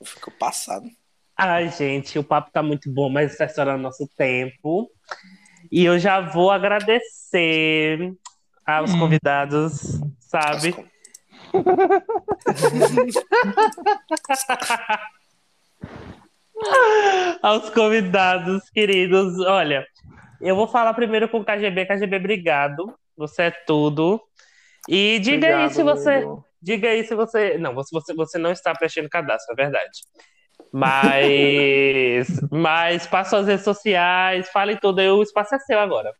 Eu 0.00 0.06
fico 0.06 0.30
passado. 0.30 0.86
Ai, 1.36 1.68
gente, 1.70 2.18
o 2.18 2.24
papo 2.24 2.50
tá 2.50 2.62
muito 2.62 2.90
bom, 2.92 3.10
mas 3.10 3.32
está 3.32 3.44
estourando 3.44 3.82
nosso 3.82 4.08
tempo. 4.16 4.90
E 5.70 5.84
eu 5.84 5.98
já 5.98 6.20
vou 6.20 6.50
agradecer 6.50 8.14
aos 8.64 8.94
Hum. 8.94 8.98
convidados, 8.98 10.00
sabe? 10.18 10.74
aos 17.42 17.70
convidados 17.70 18.68
queridos. 18.70 19.38
Olha, 19.40 19.86
eu 20.40 20.56
vou 20.56 20.66
falar 20.66 20.94
primeiro 20.94 21.28
com 21.28 21.40
o 21.40 21.44
KGB. 21.44 21.86
KGB, 21.86 22.16
obrigado. 22.16 22.94
Você 23.16 23.42
é 23.44 23.50
tudo. 23.50 24.20
E 24.88 25.18
diga 25.18 25.48
aí 25.48 25.52
Obrigado, 25.66 25.74
se 25.74 25.82
você. 25.82 26.10
amigo. 26.14 26.44
Diga 26.62 26.88
aí 26.88 27.04
se 27.04 27.14
você. 27.14 27.58
Não, 27.58 27.74
você, 27.74 27.90
você, 27.92 28.14
você 28.14 28.38
não 28.38 28.52
está 28.52 28.72
preenchendo 28.74 29.08
cadastro, 29.08 29.52
é 29.52 29.56
verdade. 29.56 30.00
Mas. 30.78 32.28
mas 32.50 33.06
passa 33.06 33.30
suas 33.30 33.46
redes 33.46 33.64
sociais, 33.64 34.48
fale 34.50 34.76
tudo 34.76 35.00
aí, 35.00 35.08
o 35.08 35.22
espaço 35.22 35.54
é 35.54 35.58
seu 35.58 35.78
agora. 35.78 36.12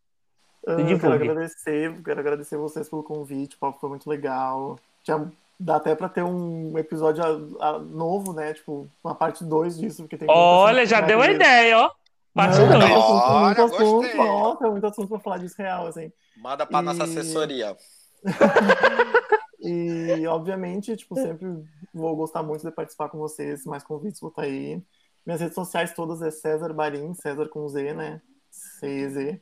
Ah, 0.67 0.73
Eu 0.73 0.99
quero 0.99 1.13
agradecer, 1.15 2.03
quero 2.03 2.21
agradecer 2.21 2.57
vocês 2.57 2.89
pelo 2.89 3.03
convite, 3.03 3.57
o 3.57 3.59
papo 3.59 3.79
foi 3.81 3.89
muito 3.91 4.09
legal. 4.09 4.79
Já 5.05 5.25
dá 5.59 5.77
até 5.77 5.95
pra 5.95 6.09
ter 6.09 6.23
um 6.25 6.77
episódio 6.79 7.23
a- 7.61 7.69
a- 7.69 7.79
novo, 7.79 8.33
né? 8.33 8.53
Tipo, 8.55 8.89
uma 9.05 9.15
parte 9.15 9.45
2 9.45 9.79
disso, 9.79 10.03
porque 10.03 10.17
tem 10.17 10.27
Olha, 10.31 10.85
já 10.87 11.01
deu 11.01 11.21
a 11.21 11.31
ideia, 11.31 11.79
ó. 11.79 11.91
Parte 12.35 12.59
Não, 12.59 12.69
dois. 12.79 12.91
muito 12.91 13.63
assunto, 13.63 13.93
gostei. 14.03 14.15
nossa, 14.17 14.71
muito 14.71 14.87
assunto 14.87 15.09
pra 15.09 15.19
falar 15.21 15.39
disso 15.39 15.55
real, 15.59 15.87
assim. 15.87 16.13
Manda 16.37 16.67
pra 16.67 16.83
nossa 16.83 17.01
E- 17.01 17.03
assessoria. 17.05 17.77
E, 19.69 20.25
obviamente, 20.29 20.97
tipo, 20.97 21.17
sempre 21.17 21.49
vou 21.97 22.15
gostar 22.15 22.43
muito 22.43 22.65
de 22.65 22.71
participar 22.71 23.09
com 23.09 23.19
vocês, 23.19 23.65
mais 23.65 23.83
convites 23.83 24.21
vou 24.21 24.31
estar 24.31 24.43
aí. 24.43 24.83
Minhas 25.25 25.41
redes 25.41 25.55
sociais 25.55 25.93
todas 25.93 26.23
é 26.23 26.31
César 26.31 26.73
Barim, 26.73 27.15
César 27.15 27.49
com 27.49 27.67
Z, 27.69 27.95
né? 27.95 28.21
C-Z. 28.51 29.41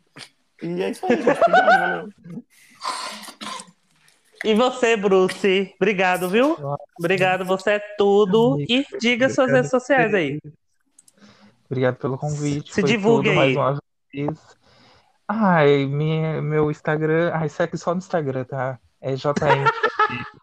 E 0.63 0.83
é 0.83 0.91
isso 0.91 1.05
aí, 1.05 1.17
gente. 1.17 1.41
Obrigado, 1.41 1.81
valeu. 1.81 2.45
E 4.45 4.55
você, 4.55 4.97
Bruce? 4.97 5.75
Obrigado, 5.77 6.29
viu? 6.29 6.57
Obrigado, 6.99 7.45
você 7.45 7.73
é 7.73 7.79
tudo. 7.97 8.61
E 8.61 8.85
diga 9.01 9.29
suas 9.31 9.51
redes 9.51 9.71
sociais 9.71 10.13
aí. 10.15 10.39
Obrigado 11.67 11.97
pelo 11.97 12.19
convite. 12.19 12.73
Se 12.73 12.81
foi 12.83 12.91
divulgue 12.91 13.31
tudo, 13.31 13.41
aí. 13.41 13.55
mais 13.55 13.75
uma 13.75 13.81
vez. 14.13 14.39
Ai, 15.27 15.87
minha, 15.87 16.43
meu 16.43 16.71
Instagram. 16.71 17.31
Ai, 17.35 17.49
segue 17.49 17.77
só 17.79 17.93
no 17.93 17.99
Instagram, 17.99 18.45
tá? 18.45 18.79
É 19.01 19.15
JM. 19.15 20.35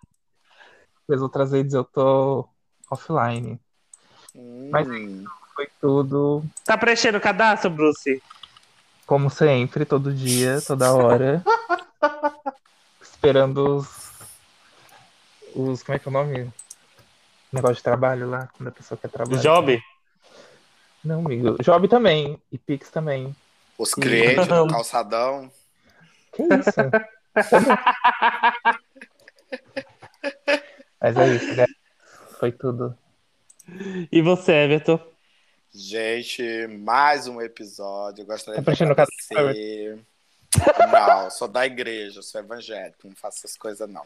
Depois 1.11 1.21
outras 1.23 1.51
redes 1.51 1.73
eu 1.73 1.83
tô 1.83 2.47
offline. 2.89 3.59
Mas- 4.71 4.87
Hum. 4.87 5.25
Foi 5.53 5.67
tudo, 5.81 6.41
Tá 6.63 6.77
preenchendo 6.77 7.17
o 7.17 7.21
cadastro, 7.21 7.69
Bruce? 7.69 8.23
como 9.05 9.29
sempre, 9.29 9.83
todo 9.83 10.13
dia, 10.13 10.61
toda 10.65 10.93
hora. 10.93 11.43
Esperando 13.03 13.75
os. 13.75 14.11
Os. 15.53 15.83
Como 15.83 15.97
é 15.97 15.99
que 15.99 16.07
é 16.07 16.09
o 16.09 16.13
nome? 16.13 16.49
Negócio 17.51 17.75
de 17.75 17.83
trabalho 17.83 18.29
lá, 18.29 18.47
quando 18.55 18.69
a 18.69 18.71
pessoa 18.71 18.97
quer 18.97 19.09
trabalhar. 19.09 19.41
Job? 19.41 19.83
Não, 21.03 21.19
amigo. 21.25 21.61
Job 21.61 21.89
também. 21.89 22.41
E 22.49 22.57
Pix 22.57 22.89
também. 22.89 23.35
Os 23.77 23.93
clientes 23.93 24.47
do 24.47 24.65
calçadão. 24.71 25.51
Que 26.31 26.43
isso? 26.43 26.79
Mas 31.01 31.17
é 31.17 31.27
isso, 31.29 31.55
né? 31.55 31.65
Foi 32.39 32.51
tudo. 32.51 32.95
E 34.11 34.21
você, 34.21 34.51
Everton? 34.51 34.99
Gente, 35.73 36.67
mais 36.67 37.27
um 37.27 37.41
episódio. 37.41 38.21
Eu 38.21 38.25
gostaria 38.27 38.61
Tá 38.61 38.73
de 38.73 38.83
agradecer. 38.83 39.99
Não, 40.91 41.29
sou 41.31 41.47
da 41.47 41.65
igreja, 41.65 42.21
sou 42.21 42.41
evangélico, 42.41 43.07
não 43.07 43.15
faço 43.15 43.39
essas 43.39 43.57
coisas, 43.57 43.89
não. 43.89 44.03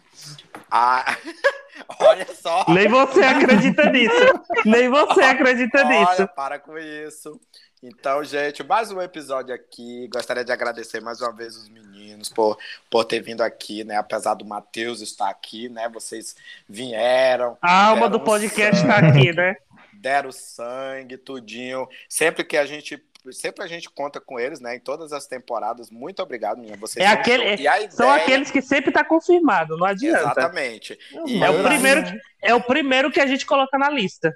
Ah, 0.70 1.18
olha 2.00 2.28
só. 2.36 2.64
Nem 2.70 2.88
você 2.88 3.24
acredita 3.24 3.90
nisso. 3.90 4.16
Nem 4.64 4.88
você 4.88 5.22
acredita 5.22 5.84
nisso. 5.86 6.12
Olha, 6.12 6.28
para 6.28 6.60
com 6.60 6.78
isso. 6.78 7.42
Então, 7.82 8.24
gente, 8.24 8.64
mais 8.64 8.92
um 8.92 9.02
episódio 9.02 9.54
aqui. 9.54 10.08
Gostaria 10.08 10.46
de 10.46 10.52
agradecer 10.52 11.02
mais 11.02 11.20
uma 11.20 11.34
vez 11.34 11.56
os 11.58 11.68
meninos 11.68 11.85
por, 12.30 12.58
por 12.90 13.06
ter 13.06 13.20
vindo 13.22 13.42
aqui, 13.42 13.84
né? 13.84 13.98
Apesar 13.98 14.34
do 14.34 14.46
Matheus 14.46 15.02
estar 15.02 15.30
aqui, 15.30 15.70
né? 15.70 15.90
Vocês 15.90 16.36
vieram, 16.68 17.58
A 17.62 17.88
alma 17.88 18.10
do 18.10 18.20
podcast 18.20 18.86
tá 18.86 18.98
aqui, 18.98 19.32
né? 19.34 19.56
deram 19.94 20.32
sangue, 20.32 21.18
tudinho. 21.18 21.88
Sempre 22.08 22.44
que 22.44 22.58
a 22.58 22.66
gente. 22.66 23.02
Sempre 23.32 23.64
a 23.64 23.68
gente 23.68 23.90
conta 23.90 24.22
com 24.22 24.40
eles, 24.40 24.60
né? 24.60 24.76
Em 24.76 24.80
todas 24.80 25.12
as 25.12 25.26
temporadas. 25.26 25.90
Muito 25.90 26.22
obrigado, 26.22 26.58
menina. 26.60 26.78
Vocês 26.78 27.04
É 27.04 27.10
são 27.10 27.20
aquele-. 27.20 27.44
E 27.44 27.54
ideia... 27.54 27.90
São 27.90 28.12
aqueles 28.12 28.52
que 28.52 28.62
sempre 28.62 28.92
tá 28.92 29.04
confirmado, 29.04 29.76
não 29.78 29.88
adianta. 29.88 30.20
Exatamente. 30.20 30.96
E 31.26 31.44
É 31.44 31.50
o 31.50 31.56
eu- 31.56 31.64
primeiro 31.64 32.04
É 32.44 32.54
o 32.54 32.62
primeiro 32.62 33.10
que 33.10 33.20
a 33.20 33.26
gente 33.26 33.44
coloca 33.44 33.80
na 33.80 33.90
lista. 33.90 34.32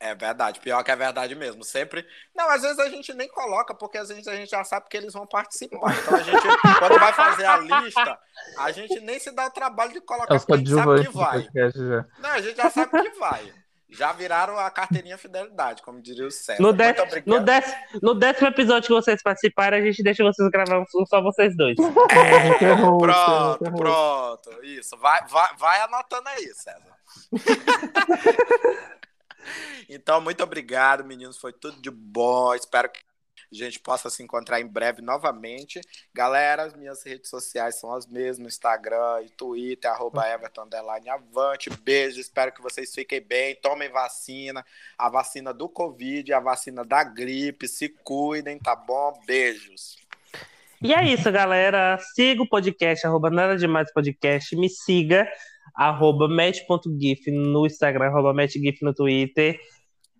É 0.00 0.14
verdade, 0.14 0.60
pior 0.60 0.82
que 0.84 0.92
é 0.92 0.96
verdade 0.96 1.34
mesmo. 1.34 1.64
Sempre. 1.64 2.06
Não, 2.34 2.48
às 2.50 2.62
vezes 2.62 2.78
a 2.78 2.88
gente 2.88 3.12
nem 3.14 3.28
coloca, 3.28 3.74
porque 3.74 3.98
às 3.98 4.08
vezes 4.08 4.28
a 4.28 4.36
gente 4.36 4.50
já 4.50 4.62
sabe 4.62 4.88
que 4.88 4.96
eles 4.96 5.12
vão 5.12 5.26
participar. 5.26 5.92
Então 5.98 6.16
a 6.16 6.22
gente, 6.22 6.38
quando 6.78 7.00
vai 7.00 7.12
fazer 7.12 7.44
a 7.46 7.56
lista, 7.58 8.18
a 8.58 8.70
gente 8.70 9.00
nem 9.00 9.18
se 9.18 9.32
dá 9.32 9.46
o 9.46 9.50
trabalho 9.50 9.92
de 9.92 10.00
colocar, 10.00 10.38
porque 10.38 10.52
a 10.52 10.56
gente 10.56 10.70
sabe 10.72 11.04
que 11.04 11.12
vai. 11.12 11.48
Não, 12.20 12.30
a 12.30 12.40
gente 12.40 12.56
já 12.56 12.70
sabe 12.70 13.02
que 13.02 13.18
vai. 13.18 13.52
Já 13.90 14.12
viraram 14.12 14.58
a 14.58 14.70
carteirinha 14.70 15.16
fidelidade, 15.16 15.80
como 15.82 16.00
diria 16.00 16.26
o 16.26 16.30
César. 16.30 16.62
No, 16.62 16.68
obrigado. 16.68 17.24
no, 17.26 17.40
décimo, 17.40 17.76
no 18.02 18.14
décimo 18.14 18.48
episódio 18.48 18.86
que 18.86 18.92
vocês 18.94 19.22
participarem, 19.22 19.80
a 19.80 19.84
gente 19.84 20.02
deixa 20.02 20.22
vocês 20.22 20.48
gravar 20.50 20.80
um- 20.80 21.06
só 21.06 21.22
vocês 21.22 21.56
dois. 21.56 21.76
É, 22.60 22.76
pronto, 22.76 23.58
pronto. 23.76 24.64
Isso. 24.64 24.96
Vai, 24.98 25.26
vai, 25.26 25.56
vai 25.56 25.80
anotando 25.80 26.28
aí, 26.28 26.52
César. 26.54 26.98
então, 29.88 30.20
muito 30.20 30.42
obrigado, 30.42 31.04
meninos. 31.04 31.38
Foi 31.38 31.52
tudo 31.52 31.80
de 31.80 31.90
bom. 31.90 32.54
Espero 32.54 32.90
que 32.90 33.00
a 33.50 33.54
gente 33.54 33.80
possa 33.80 34.10
se 34.10 34.22
encontrar 34.22 34.60
em 34.60 34.66
breve 34.66 35.00
novamente. 35.00 35.80
Galera, 36.12 36.64
as 36.64 36.74
minhas 36.74 37.02
redes 37.04 37.30
sociais 37.30 37.76
são 37.76 37.94
as 37.94 38.06
mesmas: 38.06 38.54
Instagram 38.54 39.22
e 39.24 39.30
Twitter, 39.30 39.90
arroba 39.90 40.28
Everton 40.28 40.64
underline 40.64 41.08
Avante. 41.08 41.70
Beijo, 41.70 42.20
espero 42.20 42.52
que 42.52 42.60
vocês 42.60 42.94
fiquem 42.94 43.20
bem. 43.20 43.56
Tomem 43.56 43.88
vacina, 43.88 44.64
a 44.98 45.08
vacina 45.08 45.54
do 45.54 45.68
Covid, 45.68 46.32
a 46.32 46.40
vacina 46.40 46.84
da 46.84 47.02
gripe. 47.02 47.66
Se 47.66 47.88
cuidem, 47.88 48.58
tá 48.58 48.76
bom? 48.76 49.18
Beijos. 49.26 49.96
E 50.80 50.94
é 50.94 51.04
isso, 51.04 51.30
galera. 51.32 51.98
Siga 52.14 52.42
o 52.42 52.48
podcast, 52.48 53.04
arroba 53.04 53.30
nada 53.30 53.56
demais 53.56 53.92
podcast. 53.92 54.54
Me 54.54 54.68
siga, 54.68 55.28
arroba 55.78 56.26
match.gif 56.26 57.30
no 57.30 57.64
Instagram, 57.64 58.06
arroba 58.06 58.34
matchgif 58.34 58.82
no 58.82 58.92
Twitter. 58.92 59.60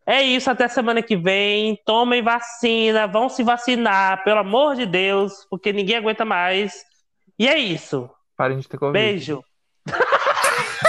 É 0.06 0.22
isso, 0.22 0.48
até 0.48 0.68
semana 0.68 1.02
que 1.02 1.16
vem. 1.16 1.76
Tomem 1.84 2.22
vacina, 2.22 3.08
vão 3.08 3.28
se 3.28 3.42
vacinar, 3.42 4.22
pelo 4.22 4.38
amor 4.38 4.76
de 4.76 4.86
Deus, 4.86 5.44
porque 5.50 5.72
ninguém 5.72 5.96
aguenta 5.96 6.24
mais. 6.24 6.84
E 7.36 7.48
é 7.48 7.58
isso. 7.58 8.08
Parem 8.36 8.58
de 8.58 8.68
ter 8.68 8.78
Covid. 8.78 8.92
Beijo. 8.92 9.44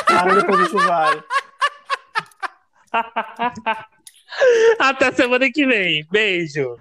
Cara, 0.06 0.36
depois 0.36 0.60
a 0.60 0.64
gente 0.64 0.76
vai. 0.76 1.24
Até 4.80 5.12
semana 5.12 5.52
que 5.52 5.66
vem. 5.66 6.06
Beijo. 6.12 6.78